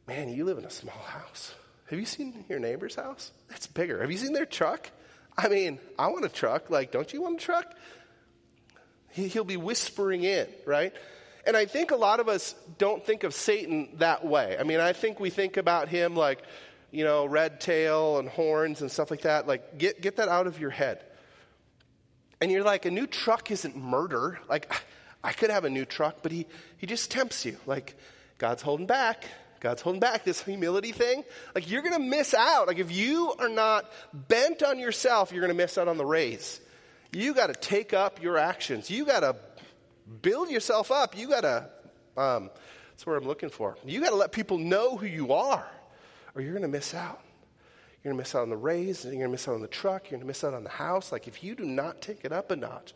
Man, 0.09 0.31
you 0.31 0.47
live 0.47 0.57
in 0.57 0.65
a 0.65 0.71
small 0.71 0.97
house. 0.97 1.55
Have 1.91 1.99
you 1.99 2.07
seen 2.07 2.47
your 2.49 2.59
neighbor's 2.59 2.95
house? 2.95 3.31
That's 3.51 3.67
bigger. 3.67 4.01
Have 4.01 4.11
you 4.11 4.17
seen 4.17 4.33
their 4.33 4.47
truck? 4.47 4.91
I 5.39 5.49
mean, 5.49 5.79
I 5.97 6.09
want 6.09 6.25
a 6.25 6.29
truck. 6.29 6.69
Like, 6.69 6.91
don't 6.91 7.13
you 7.13 7.23
want 7.23 7.41
a 7.41 7.45
truck? 7.45 7.73
He'll 9.13 9.45
be 9.45 9.57
whispering 9.57 10.25
in, 10.25 10.49
right? 10.67 10.93
And 11.47 11.57
I 11.57 11.65
think 11.65 11.93
a 11.93 11.97
lot 11.97 12.21
of 12.21 12.29
us 12.29 12.55
don't 12.77 13.05
think 13.07 13.23
of 13.23 13.33
Satan 13.33 13.89
that 13.95 14.27
way. 14.27 14.57
I 14.59 14.65
mean, 14.65 14.81
I 14.81 14.93
think 14.93 15.21
we 15.21 15.31
think 15.31 15.57
about 15.57 15.89
him 15.89 16.17
like, 16.17 16.43
you 16.91 17.05
know, 17.05 17.25
red 17.25 17.61
tail 17.61 18.19
and 18.19 18.29
horns 18.29 18.81
and 18.81 18.91
stuff 18.91 19.11
like 19.11 19.23
that. 19.23 19.47
Like, 19.47 19.79
get, 19.79 20.03
get 20.03 20.17
that 20.17 20.29
out 20.29 20.47
of 20.47 20.59
your 20.59 20.71
head. 20.71 21.05
And 22.41 22.51
you're 22.51 22.65
like, 22.65 22.85
a 22.85 22.91
new 22.91 23.07
truck 23.07 23.51
isn't 23.51 23.77
murder. 23.77 24.41
Like, 24.49 24.73
I 25.23 25.33
could 25.33 25.51
have 25.51 25.65
a 25.65 25.71
new 25.71 25.85
truck, 25.85 26.19
but 26.23 26.33
he, 26.33 26.47
he 26.77 26.87
just 26.87 27.11
tempts 27.11 27.45
you. 27.45 27.57
Like, 27.65 27.97
God's 28.39 28.63
holding 28.63 28.87
back. 28.87 29.25
God's 29.61 29.83
holding 29.83 30.01
back 30.01 30.25
this 30.25 30.43
humility 30.43 30.93
thing. 30.93 31.25
Like, 31.55 31.71
you're 31.71 31.83
going 31.83 31.95
to 31.95 31.99
miss 31.99 32.35
out. 32.35 32.69
Like, 32.69 32.79
if 32.79 32.93
you 32.93 33.35
are 33.39 33.49
not 33.49 33.91
bent 34.13 34.63
on 34.63 34.79
yourself, 34.79 35.33
you're 35.33 35.41
going 35.41 35.57
to 35.57 35.63
miss 35.63 35.79
out 35.79 35.89
on 35.89 35.97
the 35.97 36.07
race. 36.07 36.61
You 37.13 37.35
got 37.35 37.49
to 37.49 37.55
take 37.55 37.93
up 37.93 38.23
your 38.23 38.39
actions. 38.39 38.91
You 38.91 39.05
got 39.05 39.21
to 39.21 39.37
build 40.23 40.51
yourself 40.51 40.91
up. 40.91 41.17
You 41.17 41.29
got 41.29 41.41
to, 41.41 41.69
um, 42.17 42.51
that's 42.91 43.07
what 43.07 43.17
I'm 43.17 43.27
looking 43.27 43.51
for. 43.51 43.77
You 43.85 44.01
got 44.01 44.11
to 44.11 44.17
let 44.17 44.33
people 44.33 44.59
know 44.59 44.97
who 44.97 45.07
you 45.07 45.33
are, 45.33 45.67
or 46.35 46.43
you're 46.43 46.53
going 46.53 46.63
to 46.63 46.69
miss 46.69 46.95
out. 46.95 47.21
You're 48.03 48.13
going 48.13 48.17
to 48.17 48.23
miss 48.23 48.35
out 48.35 48.43
on 48.43 48.51
the 48.51 48.57
raise, 48.57 49.05
and 49.05 49.13
you're 49.13 49.23
going 49.23 49.31
to 49.31 49.33
miss 49.33 49.49
out 49.49 49.55
on 49.55 49.63
the 49.63 49.69
truck, 49.69 50.05
you're 50.05 50.19
going 50.19 50.21
to 50.21 50.27
miss 50.27 50.45
out 50.45 50.55
on 50.55 50.63
the 50.63 50.71
house. 50.71 51.11
Like, 51.11 51.27
if 51.27 51.43
you 51.43 51.55
do 51.55 51.65
not 51.65 52.01
take 52.01 52.25
it 52.25 52.33
up 52.33 52.51
a 52.51 52.57
notch, 52.57 52.95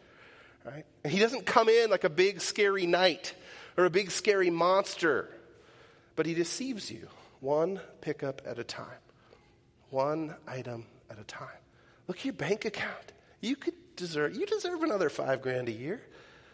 right? 0.65 0.85
And 1.03 1.13
he 1.13 1.19
doesn't 1.19 1.45
come 1.45 1.69
in 1.69 1.91
like 1.91 2.05
a 2.05 2.11
big, 2.11 2.41
scary 2.41 2.87
knight 2.87 3.35
or 3.77 3.85
a 3.85 3.91
big, 3.91 4.11
scary 4.11 4.51
monster, 4.51 5.29
but 6.17 6.27
he 6.27 6.35
deceives 6.35 6.91
you 6.91 7.09
one 7.41 7.81
pickup 8.01 8.43
at 8.47 8.59
a 8.59 8.65
time, 8.65 8.87
one 9.91 10.35
item 10.47 10.87
at 11.11 11.19
a 11.19 11.25
time. 11.25 11.49
Look 12.07 12.19
at 12.19 12.25
your 12.25 12.35
bank 12.35 12.65
account. 12.65 13.13
You 13.41 13.57
could 13.57 13.75
deserve, 13.97 14.35
you 14.35 14.47
deserve 14.47 14.83
another 14.83 15.11
five 15.11 15.43
grand 15.43 15.69
a 15.69 15.73
year. 15.73 16.01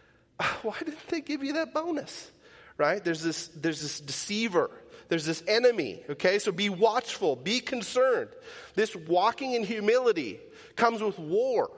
Why 0.62 0.79
didn't 0.79 1.09
they 1.09 1.21
give 1.21 1.42
you 1.42 1.55
that 1.55 1.75
bonus? 1.75 2.31
Right? 2.77 3.05
There's 3.05 3.23
this, 3.23 3.49
there's 3.49 3.83
this 3.83 4.01
deceiver. 4.01 4.71
There's 5.09 5.25
this 5.25 5.42
enemy. 5.49 6.03
Okay? 6.09 6.38
So 6.38 6.53
be 6.53 6.68
watchful. 6.68 7.37
Be 7.37 7.61
concerned. 7.61 8.31
This 8.75 8.94
walking 8.94 9.53
in 9.53 9.64
humility 9.64 10.38
comes 10.77 11.03
with 11.03 11.18
war, 11.18 11.71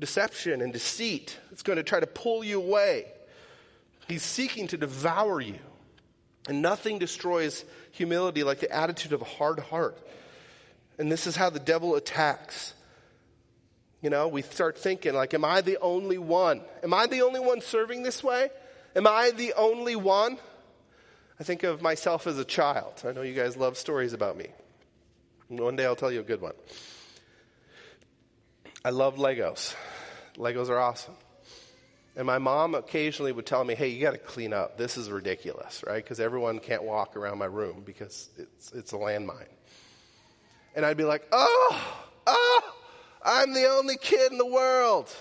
deception, 0.00 0.60
and 0.60 0.72
deceit. 0.72 1.38
It's 1.52 1.62
going 1.62 1.76
to 1.76 1.82
try 1.82 2.00
to 2.00 2.06
pull 2.06 2.42
you 2.42 2.60
away. 2.60 3.06
He's 4.08 4.22
seeking 4.22 4.66
to 4.68 4.76
devour 4.76 5.40
you. 5.40 5.58
And 6.48 6.60
nothing 6.60 6.98
destroys 6.98 7.64
humility 7.92 8.44
like 8.44 8.60
the 8.60 8.70
attitude 8.70 9.12
of 9.12 9.22
a 9.22 9.26
hard 9.26 9.58
heart. 9.58 9.98
And 10.98 11.10
this 11.10 11.26
is 11.26 11.36
how 11.36 11.50
the 11.50 11.58
devil 11.58 11.94
attacks. 11.94 12.74
You 14.02 14.10
know, 14.10 14.28
we 14.28 14.42
start 14.42 14.76
thinking, 14.76 15.14
like, 15.14 15.32
am 15.32 15.44
I 15.44 15.62
the 15.62 15.78
only 15.80 16.18
one? 16.18 16.60
Am 16.82 16.92
I 16.92 17.06
the 17.06 17.22
only 17.22 17.40
one 17.40 17.62
serving 17.62 18.02
this 18.02 18.22
way? 18.22 18.50
Am 18.94 19.06
I 19.06 19.30
the 19.30 19.54
only 19.54 19.96
one? 19.96 20.38
I 21.40 21.44
think 21.44 21.62
of 21.62 21.82
myself 21.82 22.26
as 22.26 22.38
a 22.38 22.44
child. 22.44 23.02
I 23.06 23.12
know 23.12 23.22
you 23.22 23.34
guys 23.34 23.56
love 23.56 23.76
stories 23.76 24.12
about 24.12 24.36
me. 24.36 24.48
One 25.48 25.76
day 25.76 25.84
I'll 25.84 25.96
tell 25.96 26.12
you 26.12 26.20
a 26.20 26.24
good 26.24 26.40
one. 26.40 26.54
I 28.84 28.90
love 28.90 29.16
Legos. 29.16 29.74
Legos 30.36 30.68
are 30.68 30.78
awesome. 30.78 31.14
And 32.16 32.26
my 32.26 32.38
mom 32.38 32.74
occasionally 32.74 33.32
would 33.32 33.46
tell 33.46 33.64
me, 33.64 33.74
hey, 33.74 33.88
you 33.88 34.00
got 34.00 34.12
to 34.12 34.18
clean 34.18 34.52
up. 34.52 34.78
This 34.78 34.96
is 34.96 35.10
ridiculous, 35.10 35.82
right? 35.84 36.02
Because 36.02 36.20
everyone 36.20 36.60
can't 36.60 36.84
walk 36.84 37.16
around 37.16 37.38
my 37.38 37.46
room 37.46 37.82
because 37.84 38.30
it's, 38.38 38.72
it's 38.72 38.92
a 38.92 38.96
landmine. 38.96 39.48
And 40.76 40.86
I'd 40.86 40.96
be 40.96 41.04
like, 41.04 41.26
oh, 41.32 41.98
oh, 42.26 42.74
I'm 43.24 43.52
the 43.52 43.68
only 43.68 43.96
kid 43.96 44.30
in 44.30 44.38
the 44.38 44.46
world. 44.46 45.12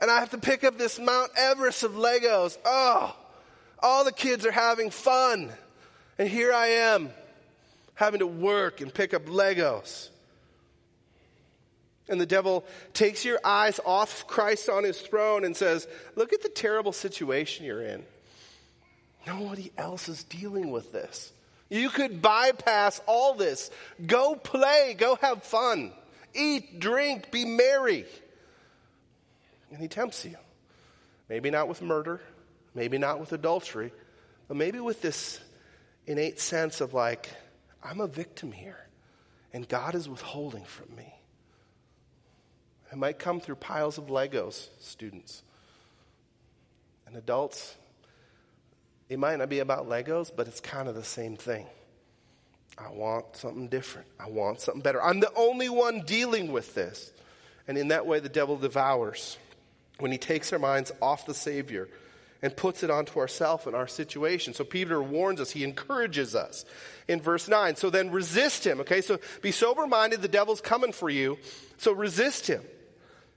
And 0.00 0.10
I 0.10 0.20
have 0.20 0.30
to 0.30 0.38
pick 0.38 0.64
up 0.64 0.76
this 0.76 0.98
Mount 0.98 1.30
Everest 1.36 1.82
of 1.82 1.92
Legos. 1.92 2.58
Oh, 2.64 3.16
all 3.78 4.04
the 4.04 4.12
kids 4.12 4.44
are 4.44 4.52
having 4.52 4.90
fun. 4.90 5.50
And 6.18 6.28
here 6.28 6.52
I 6.52 6.66
am 6.66 7.10
having 7.94 8.20
to 8.20 8.26
work 8.26 8.80
and 8.80 8.92
pick 8.92 9.14
up 9.14 9.26
Legos. 9.26 10.08
And 12.08 12.20
the 12.20 12.26
devil 12.26 12.64
takes 12.94 13.24
your 13.24 13.38
eyes 13.44 13.80
off 13.84 14.26
Christ 14.26 14.68
on 14.68 14.84
his 14.84 15.00
throne 15.00 15.44
and 15.44 15.56
says, 15.56 15.86
Look 16.16 16.32
at 16.32 16.42
the 16.42 16.48
terrible 16.48 16.92
situation 16.92 17.64
you're 17.64 17.82
in. 17.82 18.04
Nobody 19.26 19.70
else 19.78 20.08
is 20.08 20.24
dealing 20.24 20.72
with 20.72 20.92
this. 20.92 21.32
You 21.68 21.88
could 21.88 22.20
bypass 22.20 23.00
all 23.06 23.34
this. 23.34 23.70
Go 24.04 24.34
play, 24.34 24.94
go 24.98 25.16
have 25.22 25.42
fun 25.44 25.92
eat, 26.34 26.80
drink, 26.80 27.30
be 27.30 27.44
merry. 27.44 28.04
And 29.70 29.80
he 29.80 29.88
tempts 29.88 30.24
you. 30.24 30.36
Maybe 31.28 31.50
not 31.50 31.68
with 31.68 31.80
murder, 31.82 32.20
maybe 32.74 32.98
not 32.98 33.20
with 33.20 33.32
adultery, 33.32 33.92
but 34.48 34.56
maybe 34.56 34.80
with 34.80 35.00
this 35.00 35.40
innate 36.06 36.40
sense 36.40 36.80
of 36.80 36.92
like, 36.92 37.28
I'm 37.82 38.00
a 38.00 38.06
victim 38.06 38.52
here, 38.52 38.86
and 39.52 39.66
God 39.66 39.94
is 39.94 40.08
withholding 40.08 40.64
from 40.64 40.94
me. 40.94 41.14
It 42.92 42.98
might 42.98 43.18
come 43.18 43.40
through 43.40 43.54
piles 43.54 43.96
of 43.96 44.08
Legos, 44.08 44.68
students. 44.80 45.42
And 47.06 47.16
adults, 47.16 47.74
it 49.08 49.18
might 49.18 49.36
not 49.38 49.48
be 49.48 49.60
about 49.60 49.88
Legos, 49.88 50.30
but 50.34 50.46
it's 50.46 50.60
kind 50.60 50.88
of 50.88 50.94
the 50.94 51.02
same 51.02 51.36
thing. 51.36 51.66
I 52.76 52.90
want 52.90 53.36
something 53.36 53.68
different. 53.68 54.08
I 54.20 54.28
want 54.28 54.60
something 54.60 54.82
better. 54.82 55.02
I'm 55.02 55.20
the 55.20 55.32
only 55.34 55.70
one 55.70 56.02
dealing 56.02 56.52
with 56.52 56.74
this. 56.74 57.12
And 57.66 57.78
in 57.78 57.88
that 57.88 58.06
way, 58.06 58.20
the 58.20 58.28
devil 58.28 58.56
devours 58.56 59.38
when 59.98 60.12
he 60.12 60.18
takes 60.18 60.52
our 60.52 60.58
minds 60.58 60.92
off 61.00 61.24
the 61.24 61.34
Savior 61.34 61.88
and 62.42 62.54
puts 62.54 62.82
it 62.82 62.90
onto 62.90 63.20
ourselves 63.20 63.66
and 63.66 63.76
our 63.76 63.86
situation. 63.86 64.52
So 64.52 64.64
Peter 64.64 65.02
warns 65.02 65.40
us, 65.40 65.50
he 65.50 65.64
encourages 65.64 66.34
us 66.34 66.64
in 67.08 67.20
verse 67.20 67.48
9. 67.48 67.76
So 67.76 67.88
then 67.88 68.10
resist 68.10 68.66
him, 68.66 68.80
okay? 68.80 69.00
So 69.00 69.18
be 69.40 69.52
sober 69.52 69.86
minded, 69.86 70.20
the 70.20 70.28
devil's 70.28 70.60
coming 70.60 70.92
for 70.92 71.08
you. 71.08 71.38
So 71.78 71.92
resist 71.92 72.46
him. 72.46 72.62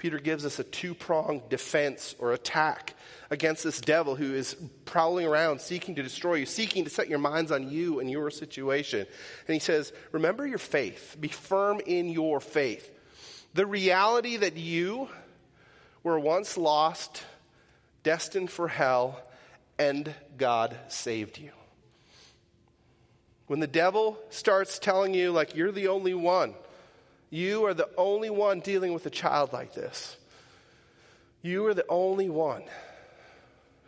Peter 0.00 0.18
gives 0.18 0.46
us 0.46 0.58
a 0.58 0.64
two 0.64 0.94
pronged 0.94 1.46
defense 1.50 2.14
or 2.18 2.32
attack 2.32 2.94
against 3.28 3.62
this 3.62 3.82
devil 3.82 4.16
who 4.16 4.32
is 4.32 4.56
prowling 4.86 5.26
around 5.26 5.60
seeking 5.60 5.94
to 5.94 6.02
destroy 6.02 6.36
you, 6.36 6.46
seeking 6.46 6.84
to 6.84 6.90
set 6.90 7.06
your 7.06 7.18
minds 7.18 7.52
on 7.52 7.70
you 7.70 8.00
and 8.00 8.10
your 8.10 8.30
situation. 8.30 9.00
And 9.46 9.52
he 9.52 9.60
says, 9.60 9.92
Remember 10.10 10.46
your 10.46 10.56
faith, 10.56 11.18
be 11.20 11.28
firm 11.28 11.82
in 11.84 12.08
your 12.08 12.40
faith. 12.40 12.90
The 13.52 13.66
reality 13.66 14.38
that 14.38 14.56
you 14.56 15.10
were 16.02 16.18
once 16.18 16.56
lost, 16.56 17.22
destined 18.02 18.50
for 18.50 18.68
hell, 18.68 19.20
and 19.78 20.14
God 20.38 20.74
saved 20.88 21.36
you. 21.38 21.50
When 23.48 23.60
the 23.60 23.66
devil 23.66 24.18
starts 24.30 24.78
telling 24.78 25.12
you, 25.12 25.30
like, 25.30 25.54
you're 25.54 25.72
the 25.72 25.88
only 25.88 26.14
one, 26.14 26.54
you 27.30 27.64
are 27.66 27.74
the 27.74 27.88
only 27.96 28.30
one 28.30 28.60
dealing 28.60 28.92
with 28.92 29.06
a 29.06 29.10
child 29.10 29.52
like 29.52 29.74
this, 29.74 30.16
you 31.42 31.66
are 31.66 31.74
the 31.74 31.86
only 31.88 32.28
one 32.28 32.64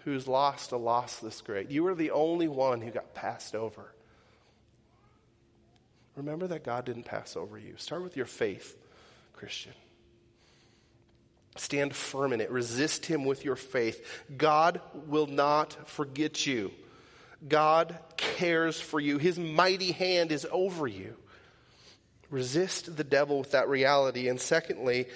who's 0.05 0.26
lost 0.26 0.72
a 0.72 0.76
loss 0.76 1.18
this 1.18 1.40
great. 1.42 1.70
You 1.70 1.87
are 1.87 1.94
the 1.94 2.11
only 2.11 2.48
one 2.48 2.81
who 2.81 2.90
got 2.90 3.14
passed 3.14 3.55
over. 3.55 3.92
Remember 6.16 6.46
that 6.48 6.64
God 6.64 6.85
didn't 6.85 7.05
pass 7.05 7.37
over 7.37 7.59
you. 7.59 7.74
Start 7.76 8.02
with 8.02 8.16
your 8.16 8.26
faith, 8.26 8.76
Christian. 9.35 9.72
Stand 11.57 11.94
firm 11.94 12.33
in 12.33 12.40
it. 12.40 12.50
Resist 12.50 13.07
him 13.07 13.24
with 13.24 13.44
your 13.44 13.57
faith. 13.57 14.24
God 14.37 14.81
will 15.07 15.26
not 15.26 15.88
forget 15.88 16.46
you. 16.46 16.72
God 17.46 17.98
cares 18.16 18.81
for 18.81 19.00
you. 19.00 19.18
His 19.18 19.38
mighty 19.38 19.92
hand 19.92 20.33
is 20.33 20.46
over 20.50 20.87
you. 20.87 21.16
Resist 22.33 22.97
the 22.97 23.05
devil 23.05 23.38
with 23.38 23.51
that 23.51 23.68
reality. 23.68 24.29
And 24.29 24.40
secondly, 24.40 25.07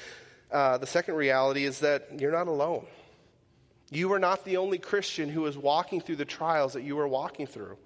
uh, 0.53 0.77
the 0.79 0.87
second 0.87 1.15
reality 1.15 1.65
is 1.65 1.81
that 1.81 2.21
you're 2.21 2.31
not 2.31 2.47
alone. 2.47 2.87
You 3.91 4.13
are 4.13 4.19
not 4.19 4.45
the 4.45 4.59
only 4.59 4.79
Christian 4.79 5.31
who 5.31 5.47
is 5.47 5.57
walking 5.57 6.03
through 6.03 6.17
the 6.17 6.27
trials 6.27 6.75
that 6.75 6.83
you 6.83 6.99
are 6.99 7.09
walking 7.09 7.47
through, 7.47 7.79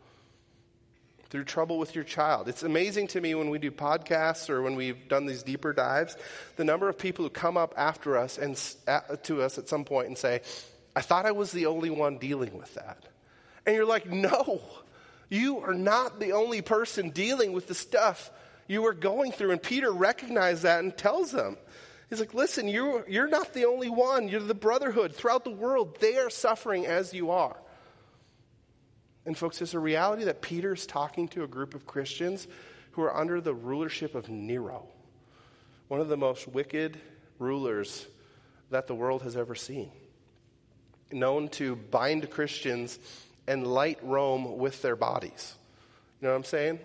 through 1.29 1.45
trouble 1.45 1.79
with 1.79 1.95
your 1.95 2.03
child. 2.03 2.49
It's 2.49 2.65
amazing 2.65 3.07
to 3.09 3.21
me 3.21 3.37
when 3.37 3.51
we 3.51 3.61
do 3.61 3.71
podcasts 3.71 4.51
or 4.51 4.63
when 4.63 4.75
we've 4.75 5.09
done 5.09 5.27
these 5.27 5.45
deeper 5.45 5.73
dives, 5.73 6.17
the 6.57 6.65
number 6.65 6.89
of 6.89 6.99
people 6.99 7.25
who 7.25 7.31
come 7.31 7.57
up 7.57 7.73
after 7.77 8.19
us 8.19 8.37
and 8.37 8.57
to 9.23 9.43
us 9.43 9.59
at 9.59 9.69
some 9.69 9.85
point 9.85 10.09
and 10.09 10.19
say, 10.19 10.41
I 10.97 11.03
thought 11.03 11.25
I 11.25 11.33
was 11.33 11.53
the 11.53 11.67
only 11.67 11.91
one 11.91 12.19
dealing 12.19 12.59
with 12.59 12.75
that. 12.75 13.05
And 13.65 13.77
you're 13.77 13.85
like, 13.85 14.11
no, 14.11 14.61
you 15.29 15.61
are 15.61 15.75
not 15.75 16.19
the 16.19 16.33
only 16.33 16.63
person 16.63 17.11
dealing 17.11 17.53
with 17.53 17.69
the 17.69 17.77
stuff 17.77 18.33
you 18.71 18.83
were 18.83 18.95
going 18.95 19.33
through. 19.33 19.51
And 19.51 19.61
Peter 19.61 19.91
recognized 19.91 20.63
that 20.63 20.85
and 20.85 20.97
tells 20.97 21.33
them, 21.33 21.57
He's 22.09 22.19
like, 22.19 22.35
listen, 22.35 22.67
you're, 22.67 23.05
you're 23.09 23.29
not 23.29 23.53
the 23.53 23.67
only 23.67 23.89
one. 23.89 24.29
You're 24.29 24.41
the 24.41 24.53
brotherhood. 24.53 25.15
Throughout 25.15 25.45
the 25.45 25.51
world, 25.51 25.97
they 26.01 26.17
are 26.17 26.29
suffering 26.29 26.85
as 26.85 27.15
you 27.15 27.31
are. 27.31 27.57
And, 29.25 29.39
folks, 29.39 29.63
it's 29.63 29.75
a 29.75 29.79
reality 29.79 30.25
that 30.25 30.43
Peter's 30.43 30.87
talking 30.87 31.29
to 31.29 31.45
a 31.45 31.47
group 31.47 31.75
of 31.75 31.87
Christians 31.87 32.49
who 32.93 33.03
are 33.03 33.17
under 33.17 33.41
the 33.41 33.55
rulership 33.55 34.17
of 34.17 34.29
Nero, 34.29 34.89
one 35.87 36.01
of 36.01 36.09
the 36.09 36.17
most 36.17 36.49
wicked 36.49 36.99
rulers 37.39 38.09
that 38.71 38.89
the 38.89 38.95
world 38.95 39.23
has 39.23 39.37
ever 39.37 39.55
seen, 39.55 39.93
known 41.13 41.49
to 41.51 41.77
bind 41.77 42.29
Christians 42.29 42.99
and 43.47 43.65
light 43.65 43.99
Rome 44.03 44.59
with 44.59 44.83
their 44.83 44.97
bodies. 44.97 45.55
You 46.21 46.27
know 46.27 46.33
what 46.33 46.39
I'm 46.39 46.45
saying? 46.45 46.81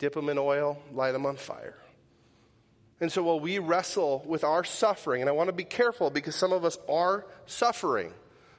Dip 0.00 0.14
them 0.14 0.30
in 0.30 0.38
oil, 0.38 0.82
light 0.92 1.12
them 1.12 1.26
on 1.26 1.36
fire. 1.36 1.76
And 3.00 3.12
so 3.12 3.22
while 3.22 3.38
we 3.38 3.58
wrestle 3.58 4.22
with 4.26 4.44
our 4.44 4.64
suffering, 4.64 5.20
and 5.20 5.28
I 5.28 5.32
want 5.32 5.48
to 5.48 5.54
be 5.54 5.64
careful 5.64 6.10
because 6.10 6.34
some 6.34 6.52
of 6.52 6.64
us 6.64 6.78
are 6.88 7.26
suffering, 7.46 8.12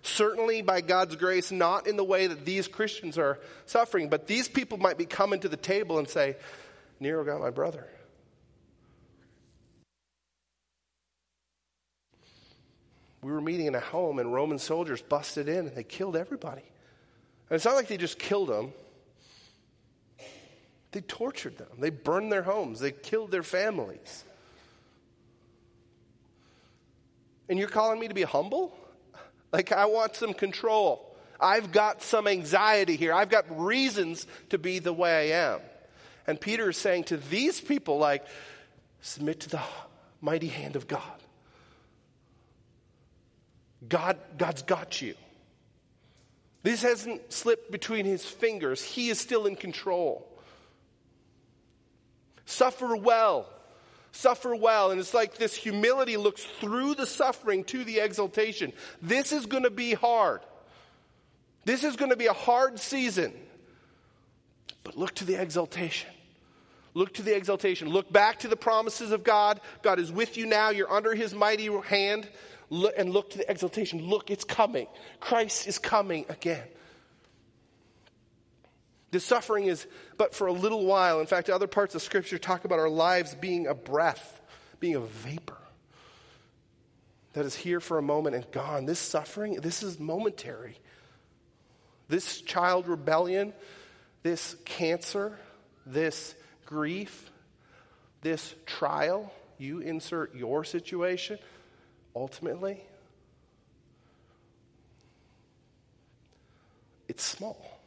certainly 0.04 0.62
by 0.62 0.82
God's 0.82 1.16
grace, 1.16 1.52
not 1.52 1.88
in 1.88 1.98
the 1.98 2.04
way 2.04 2.28
that 2.28 2.46
these 2.46 2.68
Christians 2.68 3.18
are 3.18 3.40
suffering, 3.66 4.08
but 4.08 4.28
these 4.28 4.48
people 4.48 4.78
might 4.78 5.00
be 5.00 5.06
coming 5.06 5.40
to 5.42 5.50
the 5.50 5.58
table 5.58 5.98
and 5.98 6.08
say, 6.08 6.38
Nero 7.00 7.26
got 7.26 7.42
my 7.42 7.50
brother. 7.50 7.88
We 13.24 13.32
were 13.32 13.42
meeting 13.42 13.66
in 13.66 13.76
a 13.76 13.80
home 13.80 14.20
and 14.20 14.32
Roman 14.32 14.60
soldiers 14.60 15.02
busted 15.02 15.50
in 15.50 15.68
and 15.68 15.76
they 15.76 15.84
killed 15.84 16.16
everybody. 16.16 16.64
And 17.50 17.56
it's 17.56 17.66
not 17.66 17.76
like 17.76 17.88
they 17.88 17.98
just 17.98 18.20
killed 18.20 18.50
them. 18.50 18.74
They 20.92 21.02
tortured 21.02 21.58
them. 21.58 21.68
They 21.80 21.90
burned 21.90 22.32
their 22.32 22.44
homes. 22.44 22.80
They 22.80 22.92
killed 22.92 23.32
their 23.32 23.44
families. 23.44 24.26
And 27.48 27.58
you're 27.58 27.70
calling 27.70 28.00
me 28.00 28.08
to 28.08 28.14
be 28.14 28.24
humble? 28.24 28.76
Like, 29.52 29.72
I 29.72 29.86
want 29.86 30.16
some 30.16 30.34
control. 30.34 31.16
I've 31.40 31.72
got 31.72 32.02
some 32.02 32.28
anxiety 32.28 32.96
here. 32.96 33.14
I've 33.14 33.30
got 33.30 33.46
reasons 33.60 34.26
to 34.50 34.58
be 34.58 34.80
the 34.80 34.94
way 34.94 35.34
I 35.34 35.52
am. 35.52 35.60
And 36.28 36.40
Peter 36.40 36.70
is 36.70 36.78
saying 36.78 37.06
to 37.06 37.18
these 37.18 37.60
people, 37.60 37.98
like, 37.98 38.26
submit 39.02 39.42
to 39.42 39.50
the 39.50 39.62
mighty 40.22 40.48
hand 40.48 40.76
of 40.76 40.88
God. 40.88 41.02
God, 43.88 44.18
God's 44.38 44.62
got 44.62 45.02
you. 45.02 45.16
This 46.64 46.84
hasn't 46.84 47.34
slipped 47.34 47.72
between 47.72 48.06
his 48.06 48.24
fingers. 48.24 48.84
He 48.84 49.10
is 49.10 49.20
still 49.20 49.48
in 49.48 49.56
control. 49.56 50.31
Suffer 52.62 52.96
well 52.96 53.48
suffer 54.12 54.56
well. 54.56 54.92
And 54.92 55.00
it's 55.00 55.14
like 55.14 55.38
this 55.38 55.56
humility 55.56 56.18
looks 56.18 56.44
through 56.44 56.96
the 56.96 57.06
suffering 57.06 57.64
to 57.66 57.84
the 57.84 58.00
exaltation. 58.00 58.74
This 59.02 59.32
is 59.32 59.46
going 59.46 59.64
to 59.64 59.72
be 59.72 59.94
hard. 59.94 60.42
This 61.66 61.84
is 61.84 61.96
going 61.96 62.12
to 62.12 62.18
be 62.18 62.28
a 62.28 62.34
hard 62.34 62.80
season. 62.80 63.34
But 64.84 64.98
look 64.98 65.16
to 65.16 65.26
the 65.26 65.42
exaltation. 65.42 66.10
Look 66.94 67.14
to 67.16 67.22
the 67.22 67.36
exaltation. 67.36 67.90
Look 67.90 68.12
back 68.12 68.40
to 68.40 68.48
the 68.48 68.58
promises 68.58 69.12
of 69.12 69.24
God. 69.24 69.62
God 69.82 70.00
is 70.00 70.12
with 70.12 70.38
you 70.38 70.46
now. 70.46 70.72
You're 70.72 70.92
under 70.92 71.16
his 71.16 71.34
mighty 71.34 71.68
hand. 71.68 72.28
Look, 72.70 72.94
and 72.98 73.12
look 73.12 73.32
to 73.32 73.38
the 73.38 73.50
exaltation. 73.50 74.10
Look, 74.10 74.30
it's 74.30 74.44
coming. 74.44 74.88
Christ 75.20 75.68
is 75.68 75.78
coming 75.78 76.26
again. 76.30 76.64
The 79.12 79.20
suffering 79.20 79.66
is 79.66 79.86
but 80.18 80.34
for 80.34 80.48
a 80.48 80.54
little 80.54 80.86
while. 80.86 81.20
In 81.20 81.28
fact, 81.28 81.50
other 81.50 81.68
parts 81.68 81.96
of 81.96 82.02
Scripture 82.02 82.38
talk 82.38 82.64
about 82.66 82.80
our 82.80 82.90
lives 82.90 83.36
being 83.36 83.68
a 83.68 83.74
breath, 83.74 84.42
being 84.80 84.96
a 84.96 85.02
vapor 85.02 85.58
that 87.34 87.46
is 87.46 87.56
here 87.56 87.80
for 87.80 87.98
a 87.98 88.02
moment 88.02 88.36
and 88.36 88.50
gone. 88.52 88.86
This 88.86 89.00
suffering, 89.00 89.56
this 89.56 89.84
is 89.84 90.00
momentary. 90.00 90.78
This 92.08 92.42
child 92.42 92.88
rebellion, 92.88 93.54
this 94.24 94.56
cancer, 94.66 95.38
this 95.86 96.36
grief, 96.66 97.30
this 98.22 98.54
trial, 98.66 99.32
you 99.58 99.80
insert 99.80 100.36
your 100.36 100.64
situation, 100.64 101.38
ultimately, 102.16 102.82
it's 107.08 107.24
small 107.24 107.81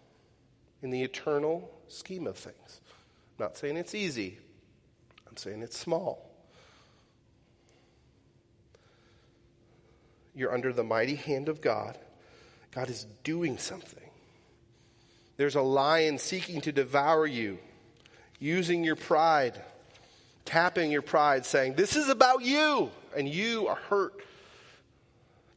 in 0.85 0.91
the 0.91 1.03
eternal 1.03 1.71
scheme 1.89 2.27
of 2.27 2.37
things. 2.37 2.81
I'm 3.39 3.47
not 3.47 3.57
saying 3.57 3.79
it's 3.79 3.95
easy, 3.95 4.39
I'm 5.27 5.37
saying 5.37 5.63
it's 5.63 5.79
small. 5.79 6.31
You're 10.37 10.53
under 10.53 10.73
the 10.73 10.85
mighty 10.85 11.15
hand 11.15 11.49
of 11.49 11.61
God. 11.61 11.97
God 12.73 12.91
is 12.91 13.07
doing 13.23 13.57
something. 13.57 14.11
There's 15.37 15.55
a 15.55 15.63
lion 15.63 16.19
seeking 16.19 16.61
to 16.63 16.73
devour 16.73 17.27
you, 17.27 17.59
using 18.39 18.85
your 18.85 18.97
pride, 18.97 19.61
tapping 20.45 20.91
your 20.91 21.03
pride, 21.03 21.47
saying, 21.47 21.75
This 21.75 21.97
is 21.97 22.09
about 22.09 22.43
you, 22.43 22.91
and 23.17 23.27
you 23.29 23.69
are 23.69 23.77
hurt. 23.77 24.13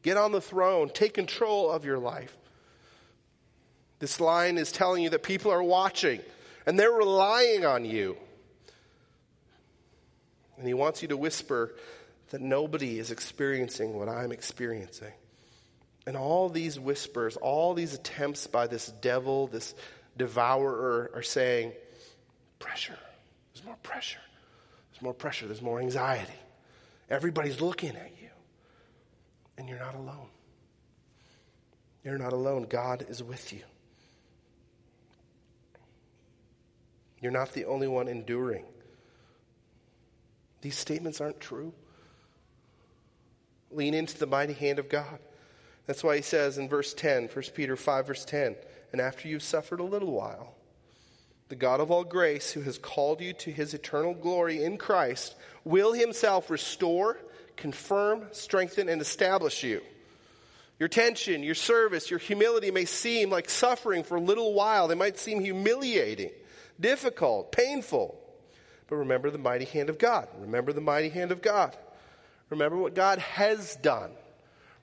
Get 0.03 0.15
on 0.15 0.31
the 0.31 0.41
throne, 0.41 0.89
take 0.89 1.15
control 1.15 1.69
of 1.69 1.83
your 1.83 1.97
life. 1.97 2.36
This 3.99 4.19
line 4.19 4.57
is 4.57 4.71
telling 4.71 5.03
you 5.03 5.09
that 5.11 5.23
people 5.23 5.51
are 5.51 5.63
watching 5.63 6.21
and 6.65 6.77
they're 6.77 6.91
relying 6.91 7.65
on 7.65 7.85
you. 7.85 8.17
And 10.57 10.67
he 10.67 10.73
wants 10.73 11.01
you 11.01 11.07
to 11.09 11.17
whisper 11.17 11.73
that 12.29 12.41
nobody 12.41 12.99
is 12.99 13.11
experiencing 13.11 13.93
what 13.93 14.09
I'm 14.09 14.31
experiencing. 14.31 15.13
And 16.05 16.15
all 16.15 16.49
these 16.49 16.79
whispers, 16.79 17.37
all 17.37 17.73
these 17.73 17.93
attempts 17.93 18.47
by 18.47 18.67
this 18.67 18.87
devil, 18.87 19.47
this 19.47 19.75
devourer, 20.17 21.11
are 21.13 21.23
saying, 21.23 21.73
pressure. 22.59 22.97
There's 23.53 23.65
more 23.65 23.77
pressure. 23.83 24.19
There's 24.91 25.01
more 25.01 25.13
pressure. 25.13 25.47
There's 25.47 25.61
more 25.61 25.79
anxiety. 25.79 26.33
Everybody's 27.09 27.61
looking 27.61 27.95
at 27.95 28.11
you. 28.21 28.29
And 29.57 29.67
you're 29.67 29.79
not 29.79 29.95
alone. 29.95 30.27
You're 32.03 32.17
not 32.17 32.33
alone. 32.33 32.67
God 32.69 33.05
is 33.09 33.21
with 33.21 33.51
you. 33.53 33.63
You're 37.21 37.31
not 37.31 37.53
the 37.53 37.65
only 37.65 37.87
one 37.87 38.07
enduring. 38.07 38.65
These 40.61 40.77
statements 40.77 41.21
aren't 41.21 41.39
true. 41.39 41.73
Lean 43.71 43.93
into 43.93 44.17
the 44.17 44.27
mighty 44.27 44.53
hand 44.53 44.79
of 44.79 44.89
God. 44.89 45.19
That's 45.85 46.03
why 46.03 46.17
he 46.17 46.21
says 46.21 46.57
in 46.57 46.69
verse 46.69 46.93
10, 46.93 47.29
1 47.29 47.43
Peter 47.55 47.75
5, 47.75 48.07
verse 48.07 48.25
10, 48.25 48.55
and 48.91 49.01
after 49.01 49.27
you've 49.27 49.43
suffered 49.43 49.79
a 49.79 49.85
little 49.85 50.11
while, 50.11 50.53
the 51.49 51.55
God 51.55 51.79
of 51.79 51.91
all 51.91 52.03
grace, 52.03 52.51
who 52.51 52.61
has 52.61 52.77
called 52.77 53.21
you 53.21 53.33
to 53.33 53.51
his 53.51 53.73
eternal 53.73 54.13
glory 54.13 54.63
in 54.63 54.77
Christ, 54.77 55.35
will 55.63 55.93
himself 55.93 56.49
restore, 56.49 57.17
confirm, 57.55 58.27
strengthen, 58.33 58.89
and 58.89 59.01
establish 59.01 59.63
you. 59.63 59.81
Your 60.77 60.89
tension, 60.89 61.43
your 61.43 61.55
service, 61.55 62.09
your 62.09 62.19
humility 62.19 62.69
may 62.69 62.85
seem 62.85 63.29
like 63.29 63.49
suffering 63.49 64.03
for 64.03 64.17
a 64.17 64.21
little 64.21 64.53
while. 64.53 64.87
They 64.87 64.95
might 64.95 65.17
seem 65.17 65.39
humiliating 65.39 66.31
difficult, 66.79 67.51
painful. 67.51 68.19
But 68.87 68.97
remember 68.97 69.29
the 69.29 69.37
mighty 69.37 69.65
hand 69.65 69.89
of 69.89 69.97
God. 69.97 70.27
Remember 70.39 70.73
the 70.73 70.81
mighty 70.81 71.09
hand 71.09 71.31
of 71.31 71.41
God. 71.41 71.75
Remember 72.49 72.77
what 72.77 72.95
God 72.95 73.19
has 73.19 73.75
done. 73.77 74.11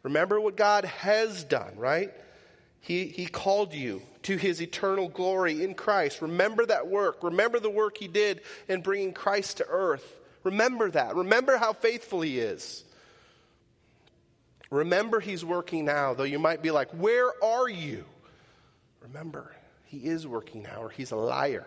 Remember 0.03 0.41
what 0.41 0.57
God 0.57 0.85
has 0.85 1.45
done, 1.45 1.77
right? 1.77 2.13
He, 2.81 3.07
he 3.07 3.25
called 3.27 3.73
you 3.73 4.03
to 4.25 4.37
his 4.37 4.61
eternal 4.61 5.09
glory 5.09 5.65
in 5.65 5.75
Christ. 5.75 6.21
Remember 6.21 6.67
that 6.67 6.87
work. 6.87 7.23
Remember 7.23 7.59
the 7.59 7.71
work 7.71 7.97
he 7.97 8.09
did 8.09 8.43
in 8.69 8.83
bringing 8.83 9.15
Christ 9.15 9.57
to 9.59 9.67
earth. 9.67 10.21
Remember 10.43 10.91
that. 10.91 11.17
Remember 11.17 11.57
how 11.57 11.73
faithful 11.73 12.21
he 12.21 12.39
is. 12.39 12.85
Remember 14.71 15.21
he's 15.21 15.45
working 15.45 15.87
now, 15.87 16.13
though 16.13 16.25
you 16.25 16.39
might 16.39 16.61
be 16.61 16.71
like, 16.71 16.91
Where 16.91 17.31
are 17.43 17.69
you? 17.69 18.05
Remember, 19.01 19.55
he 19.85 19.99
is 19.99 20.27
working 20.27 20.63
now, 20.63 20.83
or 20.83 20.91
he's 20.91 21.13
a 21.13 21.17
liar 21.17 21.67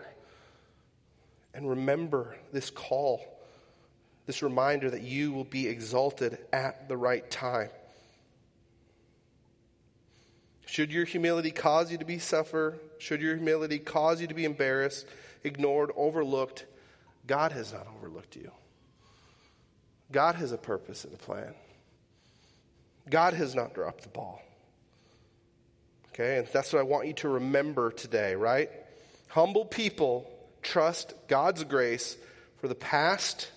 And 1.54 1.68
remember 1.68 2.36
this 2.52 2.70
call, 2.70 3.24
this 4.26 4.42
reminder 4.42 4.90
that 4.90 5.02
you 5.02 5.32
will 5.32 5.44
be 5.44 5.66
exalted 5.66 6.38
at 6.52 6.88
the 6.88 6.96
right 6.96 7.28
time. 7.30 7.70
Should 10.66 10.92
your 10.92 11.06
humility 11.06 11.50
cause 11.50 11.90
you 11.90 11.98
to 11.98 12.04
be 12.04 12.18
suffer, 12.18 12.78
should 12.98 13.22
your 13.22 13.36
humility 13.36 13.78
cause 13.78 14.20
you 14.20 14.26
to 14.26 14.34
be 14.34 14.44
embarrassed, 14.44 15.06
ignored, 15.42 15.90
overlooked, 15.96 16.66
God 17.26 17.52
has 17.52 17.72
not 17.72 17.86
overlooked 17.96 18.36
you. 18.36 18.50
God 20.12 20.34
has 20.34 20.52
a 20.52 20.58
purpose 20.58 21.04
and 21.04 21.14
a 21.14 21.16
plan. 21.16 21.54
God 23.08 23.34
has 23.34 23.54
not 23.54 23.74
dropped 23.74 24.02
the 24.02 24.08
ball. 24.08 24.42
Okay, 26.10 26.38
and 26.38 26.46
that's 26.48 26.72
what 26.72 26.80
I 26.80 26.82
want 26.82 27.06
you 27.06 27.12
to 27.14 27.28
remember 27.28 27.90
today, 27.90 28.34
right? 28.34 28.70
Humble 29.28 29.64
people 29.64 30.30
trust 30.68 31.14
God's 31.28 31.64
grace 31.64 32.16
for 32.58 32.68
the 32.68 32.74
past, 32.74 33.50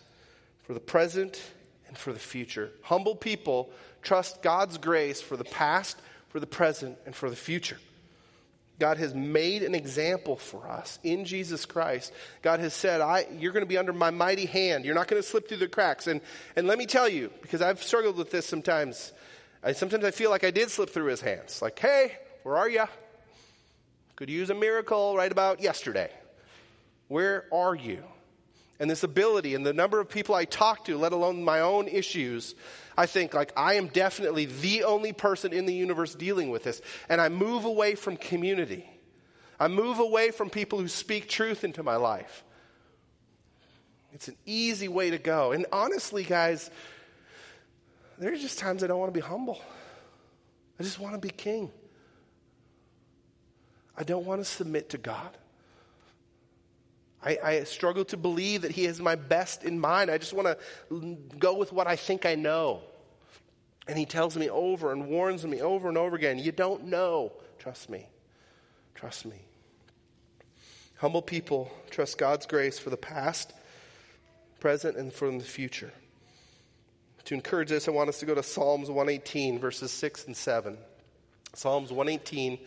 for 0.64 0.74
the 0.74 0.80
present, 0.80 1.42
and 1.88 1.98
for 1.98 2.14
the 2.14 2.20
future. 2.20 2.72
Humble 2.84 3.16
people 3.16 3.70
trust 4.02 4.42
God's 4.42 4.78
grace 4.78 5.22
for 5.22 5.36
the 5.36 5.44
past, 5.44 5.98
for 6.30 6.40
the 6.40 6.48
present, 6.48 6.98
and 7.06 7.14
for 7.14 7.30
the 7.30 7.36
future. 7.36 7.78
God 8.80 8.98
has 8.98 9.14
made 9.14 9.62
an 9.62 9.76
example 9.76 10.38
for 10.38 10.68
us 10.68 10.98
in 11.04 11.26
Jesus 11.26 11.66
Christ. 11.66 12.14
God 12.42 12.62
has 12.62 12.74
said, 12.74 13.02
I, 13.02 13.28
You're 13.38 13.52
going 13.52 13.66
to 13.66 13.70
be 13.70 13.78
under 13.78 13.94
my 13.94 14.10
mighty 14.10 14.46
hand. 14.46 14.86
You're 14.86 14.96
not 14.96 15.08
going 15.08 15.22
to 15.22 15.28
slip 15.28 15.48
through 15.48 15.58
the 15.58 15.68
cracks. 15.68 16.08
And, 16.08 16.22
and 16.56 16.66
let 16.66 16.80
me 16.80 16.86
tell 16.86 17.10
you, 17.10 17.30
because 17.42 17.62
I've 17.62 17.84
struggled 17.84 18.16
with 18.16 18.32
this 18.32 18.46
sometimes, 18.46 19.12
I, 19.62 19.74
sometimes 19.74 20.06
I 20.06 20.12
feel 20.12 20.32
like 20.32 20.44
I 20.44 20.52
did 20.52 20.72
slip 20.72 20.90
through 20.90 21.08
his 21.08 21.22
hands. 21.22 21.62
Like, 21.62 21.78
hey, 21.78 22.14
where 22.44 22.56
are 22.56 22.70
you? 22.70 22.86
Could 24.16 24.30
use 24.30 24.50
a 24.50 24.56
miracle 24.56 25.16
right 25.16 25.32
about 25.32 25.62
yesterday. 25.62 26.10
Where 27.12 27.44
are 27.52 27.76
you? 27.76 28.06
And 28.80 28.90
this 28.90 29.04
ability 29.04 29.54
and 29.54 29.66
the 29.66 29.74
number 29.74 30.00
of 30.00 30.08
people 30.08 30.34
I 30.34 30.46
talk 30.46 30.86
to, 30.86 30.98
let 30.98 31.12
alone 31.12 31.44
my 31.44 31.60
own 31.60 31.90
issues, 31.90 32.56
I 32.98 33.06
think 33.06 33.34
like 33.34 33.52
I 33.58 33.74
am 33.74 33.88
definitely 33.88 34.46
the 34.46 34.86
only 34.86 35.12
person 35.12 35.52
in 35.52 35.66
the 35.66 35.74
universe 35.74 36.16
dealing 36.16 36.52
with 36.52 36.64
this. 36.64 36.82
And 37.10 37.20
I 37.20 37.28
move 37.28 37.66
away 37.66 37.96
from 37.96 38.16
community. 38.16 38.90
I 39.60 39.68
move 39.68 40.00
away 40.00 40.32
from 40.32 40.50
people 40.50 40.80
who 40.80 40.88
speak 40.88 41.28
truth 41.28 41.66
into 41.66 41.84
my 41.84 41.98
life. 41.98 42.46
It's 44.14 44.30
an 44.30 44.38
easy 44.46 44.88
way 44.88 45.10
to 45.10 45.18
go. 45.18 45.52
And 45.52 45.66
honestly, 45.74 46.24
guys, 46.24 46.72
there's 48.20 48.40
just 48.40 48.58
times 48.58 48.86
I 48.86 48.88
don't 48.88 49.00
want 49.00 49.14
to 49.14 49.20
be 49.20 49.26
humble. 49.26 49.62
I 50.80 50.84
just 50.84 50.98
want 50.98 51.16
to 51.16 51.20
be 51.20 51.30
king. 51.30 51.72
I 53.98 54.04
don't 54.04 54.26
want 54.26 54.40
to 54.40 54.46
submit 54.46 54.92
to 54.92 54.98
God. 54.98 55.38
I, 57.24 57.38
I, 57.44 57.64
struggle 57.66 58.04
to 58.06 58.18
believe 58.18 58.64
that 58.64 58.72
He 58.72 58.86
has 58.86 59.00
my 59.00 59.16
best 59.16 59.64
in 59.64 59.80
mind. 59.80 60.10
I 60.10 60.18
just 60.18 60.34
want 60.34 60.58
to 60.90 61.18
go 61.38 61.56
with 61.56 61.72
what 61.72 61.88
I 61.88 61.96
think 61.96 62.26
I 62.26 62.36
know. 62.36 62.82
And 63.88 63.98
He 63.98 64.06
tells 64.06 64.36
me 64.36 64.50
over 64.50 64.92
and 64.92 65.08
warns 65.08 65.46
me 65.46 65.62
over 65.62 65.88
and 65.88 65.98
over 65.98 66.16
again 66.16 66.40
you 66.40 66.52
don't 66.52 66.86
know. 66.86 67.34
Trust 67.60 67.90
me. 67.90 68.08
Trust 68.96 69.26
me. 69.26 69.38
Humble 70.98 71.22
people 71.22 71.72
trust 71.90 72.18
God's 72.18 72.46
grace 72.46 72.78
for 72.78 72.92
the 72.92 72.98
past, 72.98 73.54
present, 74.60 74.98
and 74.98 75.12
for 75.12 75.32
the 75.32 75.44
future. 75.44 75.92
To 77.26 77.34
encourage 77.34 77.70
this, 77.70 77.88
I 77.88 77.92
want 77.92 78.10
us 78.10 78.20
to 78.20 78.26
go 78.26 78.36
to 78.36 78.44
Psalms 78.44 78.90
118, 78.90 79.60
verses 79.60 79.92
6 79.92 80.28
and 80.28 80.38
7. 80.38 80.78
Psalms 81.54 81.92
118, 81.92 82.60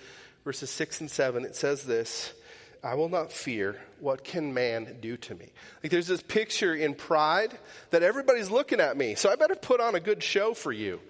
verses 0.45 0.71
6 0.71 1.03
and 1.03 1.11
7. 1.11 1.45
It 1.45 1.57
says 1.57 1.85
this. 1.85 2.33
I 2.85 2.95
will 2.95 3.09
not 3.09 3.33
fear. 3.33 3.81
What 3.99 4.25
can 4.25 4.53
man 4.53 4.99
do 5.01 5.17
to 5.17 5.35
me? 5.35 5.51
Like 5.83 5.91
there's 5.91 6.07
this 6.07 6.23
picture 6.23 6.75
in 6.75 6.95
pride 6.95 7.57
that 7.91 8.03
everybody's 8.03 8.51
looking 8.51 8.79
at 8.79 8.95
me, 8.95 9.15
so 9.15 9.31
I 9.31 9.37
better 9.37 9.55
put 9.55 9.81
on 9.81 9.95
a 9.95 10.01
good 10.01 10.23
show 10.23 10.53
for 10.53 10.71
you. 10.71 11.01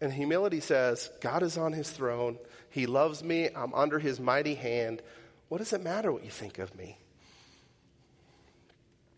And 0.00 0.12
humility 0.12 0.58
says, 0.58 1.08
God 1.20 1.44
is 1.44 1.56
on 1.56 1.72
his 1.72 1.88
throne. 1.88 2.36
He 2.70 2.86
loves 2.86 3.22
me. 3.22 3.48
I'm 3.54 3.72
under 3.72 4.00
his 4.00 4.18
mighty 4.18 4.56
hand. 4.56 5.00
What 5.48 5.58
does 5.58 5.72
it 5.72 5.84
matter 5.84 6.10
what 6.10 6.24
you 6.24 6.30
think 6.30 6.58
of 6.58 6.74
me? 6.76 6.98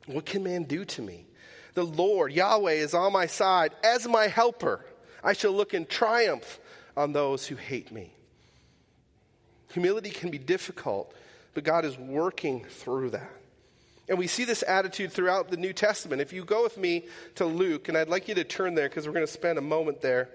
What 0.04 0.26
can 0.26 0.42
man 0.42 0.64
do 0.64 0.84
to 0.84 1.00
me? 1.00 1.24
The 1.72 1.84
Lord, 1.84 2.32
Yahweh, 2.32 2.72
is 2.72 2.92
on 2.92 3.14
my 3.14 3.24
side 3.24 3.72
as 3.82 4.06
my 4.06 4.26
helper. 4.26 4.84
I 5.22 5.32
shall 5.32 5.52
look 5.52 5.72
in 5.72 5.86
triumph 5.86 6.60
on 6.94 7.14
those 7.14 7.46
who 7.46 7.56
hate 7.56 7.90
me. 7.90 8.12
Humility 9.72 10.10
can 10.10 10.30
be 10.30 10.38
difficult 10.38 11.14
but 11.54 11.64
God 11.64 11.84
is 11.84 11.96
working 11.96 12.64
through 12.64 13.10
that. 13.10 13.30
And 14.08 14.18
we 14.18 14.26
see 14.26 14.44
this 14.44 14.62
attitude 14.62 15.12
throughout 15.12 15.50
the 15.50 15.56
New 15.56 15.72
Testament. 15.72 16.20
If 16.20 16.32
you 16.32 16.44
go 16.44 16.62
with 16.62 16.76
me 16.76 17.04
to 17.36 17.46
Luke, 17.46 17.88
and 17.88 17.96
I'd 17.96 18.08
like 18.08 18.28
you 18.28 18.34
to 18.34 18.44
turn 18.44 18.74
there 18.74 18.88
because 18.88 19.06
we're 19.06 19.14
going 19.14 19.26
to 19.26 19.32
spend 19.32 19.56
a 19.56 19.62
moment 19.62 20.02
there. 20.02 20.28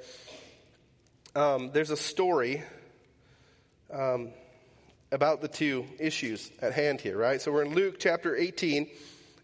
Um, 1.35 1.71
there's 1.71 1.91
a 1.91 1.97
story 1.97 2.63
um, 3.93 4.29
about 5.11 5.41
the 5.41 5.47
two 5.47 5.85
issues 5.99 6.51
at 6.61 6.73
hand 6.73 7.01
here, 7.01 7.15
right? 7.15 7.39
So 7.39 7.51
we're 7.51 7.63
in 7.63 7.75
Luke 7.75 7.97
chapter 7.99 8.35
18, 8.35 8.89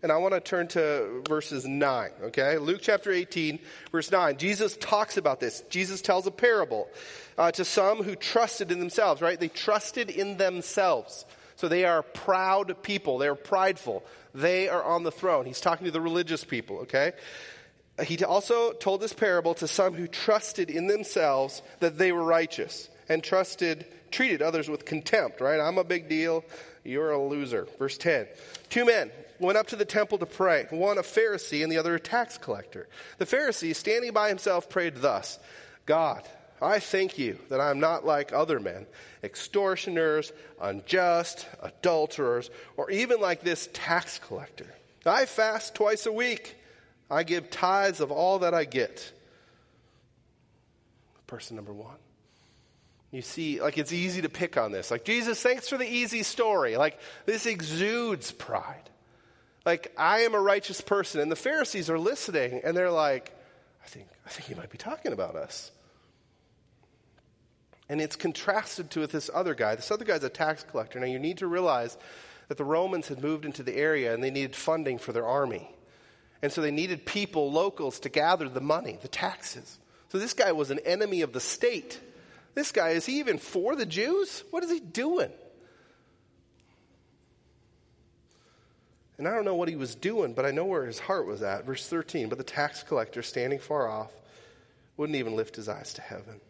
and 0.01 0.11
I 0.11 0.17
want 0.17 0.33
to 0.33 0.39
turn 0.39 0.67
to 0.69 1.21
verses 1.27 1.65
9, 1.65 2.09
okay? 2.23 2.57
Luke 2.57 2.79
chapter 2.81 3.11
18, 3.11 3.59
verse 3.91 4.11
9. 4.11 4.37
Jesus 4.37 4.75
talks 4.77 5.17
about 5.17 5.39
this. 5.39 5.61
Jesus 5.69 6.01
tells 6.01 6.25
a 6.25 6.31
parable 6.31 6.87
uh, 7.37 7.51
to 7.51 7.63
some 7.63 8.01
who 8.01 8.15
trusted 8.15 8.71
in 8.71 8.79
themselves, 8.79 9.21
right? 9.21 9.39
They 9.39 9.49
trusted 9.49 10.09
in 10.09 10.37
themselves. 10.37 11.25
So 11.55 11.67
they 11.67 11.85
are 11.85 12.01
proud 12.03 12.81
people. 12.83 13.17
They're 13.17 13.35
prideful. 13.35 14.05
They 14.33 14.67
are 14.67 14.83
on 14.83 15.03
the 15.03 15.11
throne. 15.11 15.45
He's 15.45 15.61
talking 15.61 15.85
to 15.85 15.91
the 15.91 16.01
religious 16.01 16.43
people, 16.43 16.79
okay? 16.79 17.13
He 18.03 18.21
also 18.23 18.73
told 18.73 19.01
this 19.01 19.13
parable 19.13 19.53
to 19.55 19.67
some 19.67 19.93
who 19.93 20.07
trusted 20.07 20.69
in 20.69 20.87
themselves 20.87 21.61
that 21.79 21.97
they 21.97 22.11
were 22.11 22.23
righteous 22.23 22.89
and 23.07 23.23
trusted, 23.23 23.85
treated 24.11 24.41
others 24.41 24.67
with 24.67 24.83
contempt, 24.83 25.39
right? 25.39 25.59
I'm 25.59 25.77
a 25.77 25.83
big 25.83 26.09
deal. 26.09 26.43
You're 26.83 27.11
a 27.11 27.21
loser. 27.21 27.67
Verse 27.79 27.97
10. 27.97 28.27
Two 28.69 28.85
men 28.85 29.11
went 29.39 29.57
up 29.57 29.67
to 29.67 29.75
the 29.75 29.85
temple 29.85 30.17
to 30.17 30.25
pray, 30.25 30.67
one 30.69 30.97
a 30.97 31.01
Pharisee 31.01 31.63
and 31.63 31.71
the 31.71 31.77
other 31.77 31.95
a 31.95 31.99
tax 31.99 32.37
collector. 32.37 32.87
The 33.17 33.25
Pharisee, 33.25 33.75
standing 33.75 34.11
by 34.13 34.29
himself, 34.29 34.69
prayed 34.69 34.97
thus 34.97 35.39
God, 35.85 36.27
I 36.61 36.79
thank 36.79 37.17
you 37.17 37.37
that 37.49 37.59
I 37.59 37.69
am 37.69 37.79
not 37.79 38.05
like 38.05 38.31
other 38.31 38.59
men, 38.59 38.85
extortioners, 39.23 40.31
unjust, 40.61 41.47
adulterers, 41.61 42.49
or 42.77 42.89
even 42.91 43.19
like 43.19 43.41
this 43.41 43.69
tax 43.73 44.19
collector. 44.19 44.67
I 45.05 45.25
fast 45.25 45.75
twice 45.75 46.05
a 46.05 46.11
week. 46.11 46.55
I 47.09 47.23
give 47.23 47.49
tithes 47.49 47.99
of 47.99 48.11
all 48.11 48.39
that 48.39 48.53
I 48.53 48.65
get. 48.65 49.11
Person 51.27 51.55
number 51.55 51.73
one. 51.73 51.97
You 53.11 53.21
see, 53.21 53.61
like 53.61 53.77
it's 53.77 53.93
easy 53.93 54.23
to 54.23 54.29
pick 54.29 54.57
on 54.57 54.71
this. 54.71 54.91
Like, 54.91 55.05
Jesus, 55.05 55.41
thanks 55.41 55.69
for 55.69 55.77
the 55.77 55.87
easy 55.87 56.23
story. 56.23 56.77
Like, 56.77 56.99
this 57.25 57.45
exudes 57.45 58.31
pride. 58.31 58.89
Like, 59.65 59.93
I 59.97 60.21
am 60.21 60.35
a 60.35 60.39
righteous 60.39 60.81
person. 60.81 61.21
And 61.21 61.31
the 61.31 61.35
Pharisees 61.35 61.89
are 61.89 61.99
listening 61.99 62.61
and 62.63 62.75
they're 62.75 62.91
like, 62.91 63.31
I 63.83 63.87
think, 63.87 64.07
I 64.25 64.29
think 64.29 64.47
he 64.47 64.55
might 64.55 64.69
be 64.69 64.77
talking 64.77 65.13
about 65.13 65.35
us. 65.35 65.71
And 67.87 68.01
it's 68.01 68.15
contrasted 68.15 68.89
to 68.91 69.05
this 69.05 69.29
other 69.33 69.53
guy. 69.53 69.75
This 69.75 69.91
other 69.91 70.05
guy's 70.05 70.23
a 70.23 70.29
tax 70.29 70.63
collector. 70.63 70.99
Now, 70.99 71.05
you 71.05 71.19
need 71.19 71.37
to 71.39 71.47
realize 71.47 71.97
that 72.47 72.57
the 72.57 72.63
Romans 72.63 73.07
had 73.07 73.21
moved 73.21 73.45
into 73.45 73.63
the 73.63 73.75
area 73.75 74.13
and 74.13 74.23
they 74.23 74.31
needed 74.31 74.55
funding 74.55 74.97
for 74.97 75.11
their 75.11 75.25
army. 75.25 75.69
And 76.41 76.51
so 76.51 76.61
they 76.61 76.71
needed 76.71 77.05
people, 77.05 77.51
locals, 77.51 77.99
to 78.01 78.09
gather 78.09 78.49
the 78.49 78.61
money, 78.61 78.97
the 79.01 79.07
taxes. 79.07 79.79
So 80.09 80.17
this 80.17 80.33
guy 80.33 80.51
was 80.51 80.71
an 80.71 80.79
enemy 80.79 81.21
of 81.21 81.33
the 81.33 81.39
state. 81.39 81.99
This 82.55 82.71
guy, 82.71 82.89
is 82.89 83.05
he 83.05 83.19
even 83.19 83.37
for 83.37 83.75
the 83.75 83.85
Jews? 83.85 84.43
What 84.51 84.63
is 84.63 84.71
he 84.71 84.79
doing? 84.79 85.31
And 89.17 89.27
I 89.27 89.33
don't 89.33 89.45
know 89.45 89.55
what 89.55 89.69
he 89.69 89.75
was 89.75 89.95
doing, 89.95 90.33
but 90.33 90.45
I 90.45 90.51
know 90.51 90.65
where 90.65 90.85
his 90.85 90.99
heart 90.99 91.25
was 91.25 91.41
at. 91.41 91.65
Verse 91.65 91.87
13 91.87 92.29
But 92.29 92.37
the 92.37 92.43
tax 92.43 92.83
collector, 92.83 93.21
standing 93.21 93.59
far 93.59 93.87
off, 93.87 94.11
wouldn't 94.97 95.17
even 95.17 95.35
lift 95.35 95.55
his 95.55 95.69
eyes 95.69 95.93
to 95.93 96.01
heaven 96.01 96.41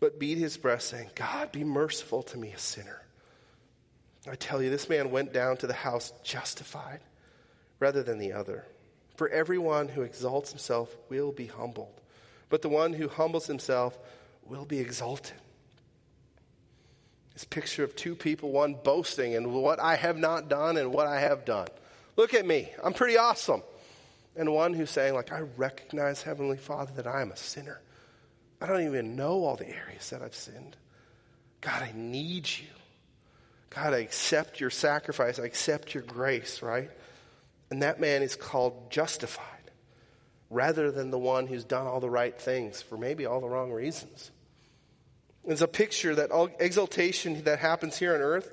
but 0.00 0.18
beat 0.18 0.38
his 0.38 0.56
breast, 0.56 0.88
saying, 0.88 1.10
God, 1.14 1.52
be 1.52 1.62
merciful 1.62 2.22
to 2.24 2.38
me, 2.38 2.52
a 2.52 2.58
sinner. 2.58 3.02
I 4.28 4.34
tell 4.34 4.62
you, 4.62 4.70
this 4.70 4.88
man 4.88 5.10
went 5.10 5.32
down 5.32 5.58
to 5.58 5.66
the 5.66 5.74
house 5.74 6.12
justified 6.24 7.00
rather 7.78 8.02
than 8.02 8.18
the 8.18 8.32
other. 8.32 8.66
For 9.16 9.28
everyone 9.28 9.88
who 9.88 10.02
exalts 10.02 10.50
himself 10.50 10.94
will 11.10 11.32
be 11.32 11.46
humbled, 11.46 12.00
but 12.48 12.62
the 12.62 12.68
one 12.68 12.94
who 12.94 13.08
humbles 13.08 13.46
himself 13.46 13.98
will 14.46 14.64
be 14.64 14.78
exalted. 14.78 15.36
This 17.34 17.44
picture 17.44 17.84
of 17.84 17.94
two 17.94 18.14
people, 18.14 18.50
one 18.50 18.74
boasting 18.82 19.32
in 19.32 19.52
what 19.52 19.78
I 19.78 19.96
have 19.96 20.18
not 20.18 20.48
done 20.48 20.76
and 20.76 20.92
what 20.92 21.06
I 21.06 21.20
have 21.20 21.44
done. 21.44 21.68
Look 22.16 22.34
at 22.34 22.46
me, 22.46 22.70
I'm 22.82 22.92
pretty 22.92 23.16
awesome. 23.18 23.62
And 24.36 24.52
one 24.52 24.72
who's 24.72 24.90
saying, 24.90 25.14
like, 25.14 25.32
I 25.32 25.40
recognize, 25.56 26.22
Heavenly 26.22 26.56
Father, 26.56 26.92
that 26.96 27.06
I 27.06 27.20
am 27.20 27.32
a 27.32 27.36
sinner 27.36 27.80
I 28.60 28.66
don't 28.66 28.84
even 28.84 29.16
know 29.16 29.44
all 29.44 29.56
the 29.56 29.68
areas 29.68 30.10
that 30.10 30.22
I've 30.22 30.34
sinned. 30.34 30.76
God, 31.60 31.82
I 31.82 31.92
need 31.94 32.48
you. 32.48 32.66
God, 33.70 33.94
I 33.94 33.98
accept 33.98 34.60
your 34.60 34.70
sacrifice. 34.70 35.38
I 35.38 35.44
accept 35.44 35.94
your 35.94 36.02
grace, 36.02 36.60
right? 36.60 36.90
And 37.70 37.82
that 37.82 38.00
man 38.00 38.22
is 38.22 38.36
called 38.36 38.90
justified 38.90 39.46
rather 40.50 40.90
than 40.90 41.10
the 41.10 41.18
one 41.18 41.46
who's 41.46 41.64
done 41.64 41.86
all 41.86 42.00
the 42.00 42.10
right 42.10 42.38
things 42.38 42.82
for 42.82 42.98
maybe 42.98 43.24
all 43.24 43.40
the 43.40 43.48
wrong 43.48 43.70
reasons. 43.70 44.32
It's 45.46 45.60
a 45.60 45.68
picture 45.68 46.14
that 46.16 46.32
all 46.32 46.50
exaltation 46.58 47.44
that 47.44 47.60
happens 47.60 47.96
here 47.96 48.14
on 48.14 48.20
earth 48.20 48.50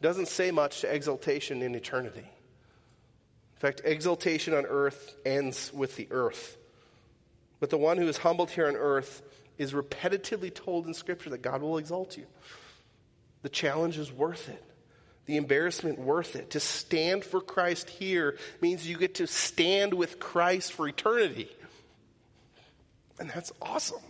doesn't 0.00 0.28
say 0.28 0.50
much 0.50 0.82
to 0.82 0.94
exaltation 0.94 1.62
in 1.62 1.74
eternity. 1.74 2.20
In 2.20 3.60
fact, 3.60 3.80
exaltation 3.84 4.54
on 4.54 4.66
earth 4.66 5.16
ends 5.24 5.72
with 5.72 5.96
the 5.96 6.06
earth. 6.10 6.56
But 7.58 7.70
the 7.70 7.78
one 7.78 7.96
who 7.96 8.06
is 8.06 8.18
humbled 8.18 8.50
here 8.50 8.68
on 8.68 8.76
earth 8.76 9.22
is 9.58 9.72
repetitively 9.72 10.54
told 10.54 10.86
in 10.86 10.94
Scripture 10.94 11.30
that 11.30 11.42
God 11.42 11.60
will 11.60 11.78
exalt 11.78 12.16
you. 12.16 12.26
The 13.42 13.48
challenge 13.48 13.98
is 13.98 14.10
worth 14.10 14.48
it. 14.48 14.64
The 15.26 15.36
embarrassment 15.36 15.98
worth 15.98 16.36
it. 16.36 16.50
To 16.50 16.60
stand 16.60 17.24
for 17.24 17.40
Christ 17.40 17.90
here 17.90 18.38
means 18.62 18.88
you 18.88 18.96
get 18.96 19.16
to 19.16 19.26
stand 19.26 19.92
with 19.92 20.18
Christ 20.18 20.72
for 20.72 20.88
eternity. 20.88 21.50
And 23.18 23.28
that's 23.28 23.52
awesome. 23.60 24.00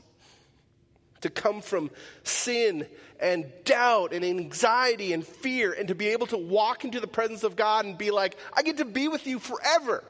To 1.22 1.30
come 1.30 1.60
from 1.60 1.90
sin 2.22 2.86
and 3.18 3.50
doubt 3.64 4.12
and 4.12 4.24
anxiety 4.24 5.12
and 5.12 5.26
fear 5.26 5.72
and 5.72 5.88
to 5.88 5.94
be 5.96 6.08
able 6.08 6.28
to 6.28 6.38
walk 6.38 6.84
into 6.84 7.00
the 7.00 7.08
presence 7.08 7.42
of 7.42 7.56
God 7.56 7.84
and 7.84 7.98
be 7.98 8.12
like, 8.12 8.36
I 8.52 8.62
get 8.62 8.76
to 8.76 8.84
be 8.84 9.08
with 9.08 9.26
you 9.26 9.40
forever. 9.40 10.04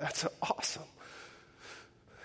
That's 0.00 0.26
awesome. 0.42 0.82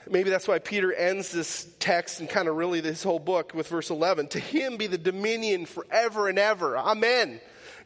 Maybe 0.09 0.31
that's 0.31 0.47
why 0.47 0.59
Peter 0.59 0.91
ends 0.91 1.31
this 1.31 1.67
text 1.79 2.19
and 2.19 2.27
kind 2.27 2.47
of 2.47 2.55
really 2.55 2.81
this 2.81 3.03
whole 3.03 3.19
book 3.19 3.53
with 3.53 3.67
verse 3.67 3.91
11. 3.91 4.29
To 4.29 4.39
him 4.39 4.77
be 4.77 4.87
the 4.87 4.97
dominion 4.97 5.65
forever 5.65 6.27
and 6.27 6.39
ever. 6.39 6.77
Amen. 6.77 7.39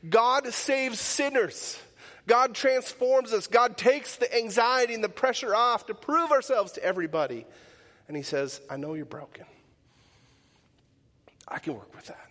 God 0.09 0.47
saves 0.53 0.99
sinners. 0.99 1.77
God 2.25 2.55
transforms 2.55 3.33
us. 3.33 3.47
God 3.47 3.75
takes 3.75 4.15
the 4.15 4.33
anxiety 4.37 4.93
and 4.93 5.03
the 5.03 5.09
pressure 5.09 5.53
off 5.53 5.87
to 5.87 5.93
prove 5.93 6.31
ourselves 6.31 6.73
to 6.73 6.83
everybody. 6.83 7.45
And 8.07 8.15
he 8.15 8.23
says, 8.23 8.61
I 8.69 8.77
know 8.77 8.93
you're 8.93 9.05
broken. 9.05 9.45
I 11.45 11.59
can 11.59 11.73
work 11.73 11.93
with 11.93 12.05
that. 12.05 12.29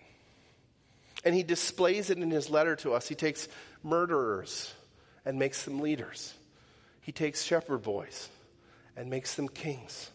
And 1.25 1.35
he 1.35 1.43
displays 1.43 2.09
it 2.09 2.19
in 2.19 2.31
his 2.31 2.49
letter 2.49 2.77
to 2.77 2.95
us. 2.95 3.07
He 3.07 3.15
takes 3.15 3.47
murderers 3.83 4.73
and 5.27 5.39
makes 5.39 5.65
them 5.65 5.81
leaders. 5.81 6.33
He 7.03 7.13
takes 7.13 7.43
shepherd 7.43 7.83
boys 7.83 8.29
and 8.97 9.11
makes 9.11 9.35
them 9.35 9.49
kings. 9.49 10.11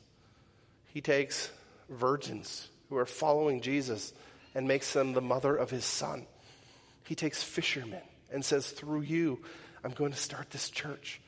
He 0.88 1.02
takes 1.02 1.52
virgins 1.90 2.70
who 2.90 2.98
are 2.98 3.06
following 3.06 3.62
Jesus 3.62 4.14
and 4.56 4.68
makes 4.68 4.94
them 4.94 5.14
the 5.14 5.22
mother 5.22 5.56
of 5.56 5.70
his 5.70 5.86
son. 5.86 6.26
He 7.04 7.16
takes 7.16 7.44
fishermen 7.44 8.02
and 8.32 8.44
says, 8.44 8.72
Through 8.72 9.02
you, 9.02 9.40
I'm 9.84 9.92
going 9.92 10.12
to 10.12 10.18
start 10.18 10.50
this 10.50 10.70
church. 10.70 11.22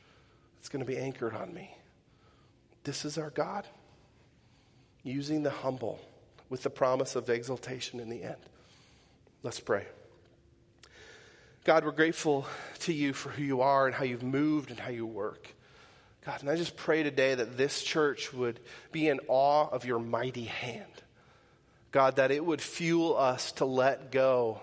It's 0.60 0.70
going 0.70 0.84
to 0.84 0.91
be 0.91 0.97
anchored 0.97 1.36
on 1.36 1.54
me. 1.54 1.76
This 2.84 3.06
is 3.06 3.18
our 3.18 3.30
God, 3.30 3.68
using 5.04 5.43
the 5.43 5.50
humble 5.50 6.00
with 6.50 6.64
the 6.64 6.70
promise 6.70 7.16
of 7.16 7.30
exaltation 7.30 8.00
in 8.00 8.10
the 8.10 8.24
end. 8.24 8.36
Let's 9.43 9.60
pray. 9.60 9.86
God, 11.64 11.86
we're 11.86 11.91
grateful 11.91 12.47
to 12.80 12.93
you 12.93 13.14
for 13.14 13.30
who 13.30 13.43
you 13.43 13.62
are 13.62 13.86
and 13.86 13.95
how 13.95 14.04
you've 14.04 14.24
moved 14.24 14.72
and 14.72 14.80
how 14.80 14.89
you 14.89 15.06
work. 15.06 15.54
God, 16.26 16.42
and 16.42 16.50
I 16.50 16.56
just 16.56 16.76
pray 16.76 17.04
today 17.04 17.36
that 17.36 17.58
this 17.58 17.82
church 17.82 18.34
would 18.34 18.60
be 18.92 19.08
in 19.08 19.20
awe 19.28 19.68
of 19.70 19.86
your 19.86 20.00
mighty 20.00 20.46
hand. 20.46 20.86
God, 21.92 22.18
that 22.18 22.32
it 22.32 22.46
would 22.46 22.62
fuel 22.62 23.18
us 23.18 23.54
to 23.54 23.66
let 23.66 24.12
go 24.12 24.62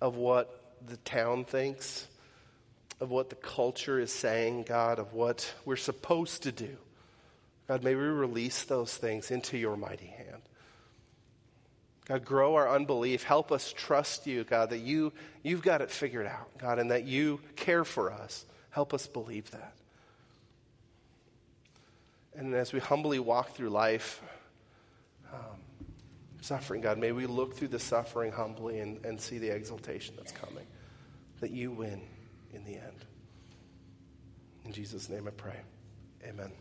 of 0.00 0.16
what 0.16 0.62
the 0.86 0.96
town 0.98 1.44
thinks, 1.44 2.06
of 3.00 3.10
what 3.10 3.30
the 3.30 3.36
culture 3.36 3.98
is 3.98 4.12
saying, 4.12 4.64
God, 4.64 4.98
of 4.98 5.12
what 5.12 5.52
we're 5.64 5.76
supposed 5.76 6.44
to 6.44 6.52
do. 6.52 6.76
God, 7.66 7.82
may 7.82 7.94
we 7.94 8.02
release 8.02 8.64
those 8.64 8.94
things 8.96 9.30
into 9.30 9.56
your 9.56 9.76
mighty 9.76 10.06
hand. 10.06 10.42
God, 12.06 12.24
grow 12.24 12.56
our 12.56 12.68
unbelief. 12.68 13.22
Help 13.22 13.52
us 13.52 13.72
trust 13.72 14.26
you, 14.26 14.44
God, 14.44 14.70
that 14.70 14.80
you, 14.80 15.12
you've 15.42 15.62
got 15.62 15.80
it 15.80 15.90
figured 15.90 16.26
out, 16.26 16.50
God, 16.58 16.78
and 16.78 16.90
that 16.90 17.04
you 17.04 17.40
care 17.56 17.84
for 17.84 18.12
us. 18.12 18.44
Help 18.70 18.92
us 18.92 19.06
believe 19.06 19.50
that. 19.52 19.74
And 22.36 22.54
as 22.54 22.72
we 22.72 22.80
humbly 22.80 23.18
walk 23.18 23.54
through 23.54 23.70
life, 23.70 24.22
um, 25.32 25.60
suffering, 26.40 26.80
God, 26.80 26.98
may 26.98 27.12
we 27.12 27.26
look 27.26 27.54
through 27.54 27.68
the 27.68 27.78
suffering 27.78 28.32
humbly 28.32 28.78
and, 28.78 29.04
and 29.04 29.20
see 29.20 29.38
the 29.38 29.54
exaltation 29.54 30.14
that's 30.16 30.32
coming, 30.32 30.66
that 31.40 31.50
you 31.50 31.70
win 31.70 32.00
in 32.52 32.64
the 32.64 32.74
end. 32.74 33.04
In 34.64 34.72
Jesus' 34.72 35.08
name 35.08 35.26
I 35.26 35.32
pray. 35.32 35.60
Amen. 36.24 36.52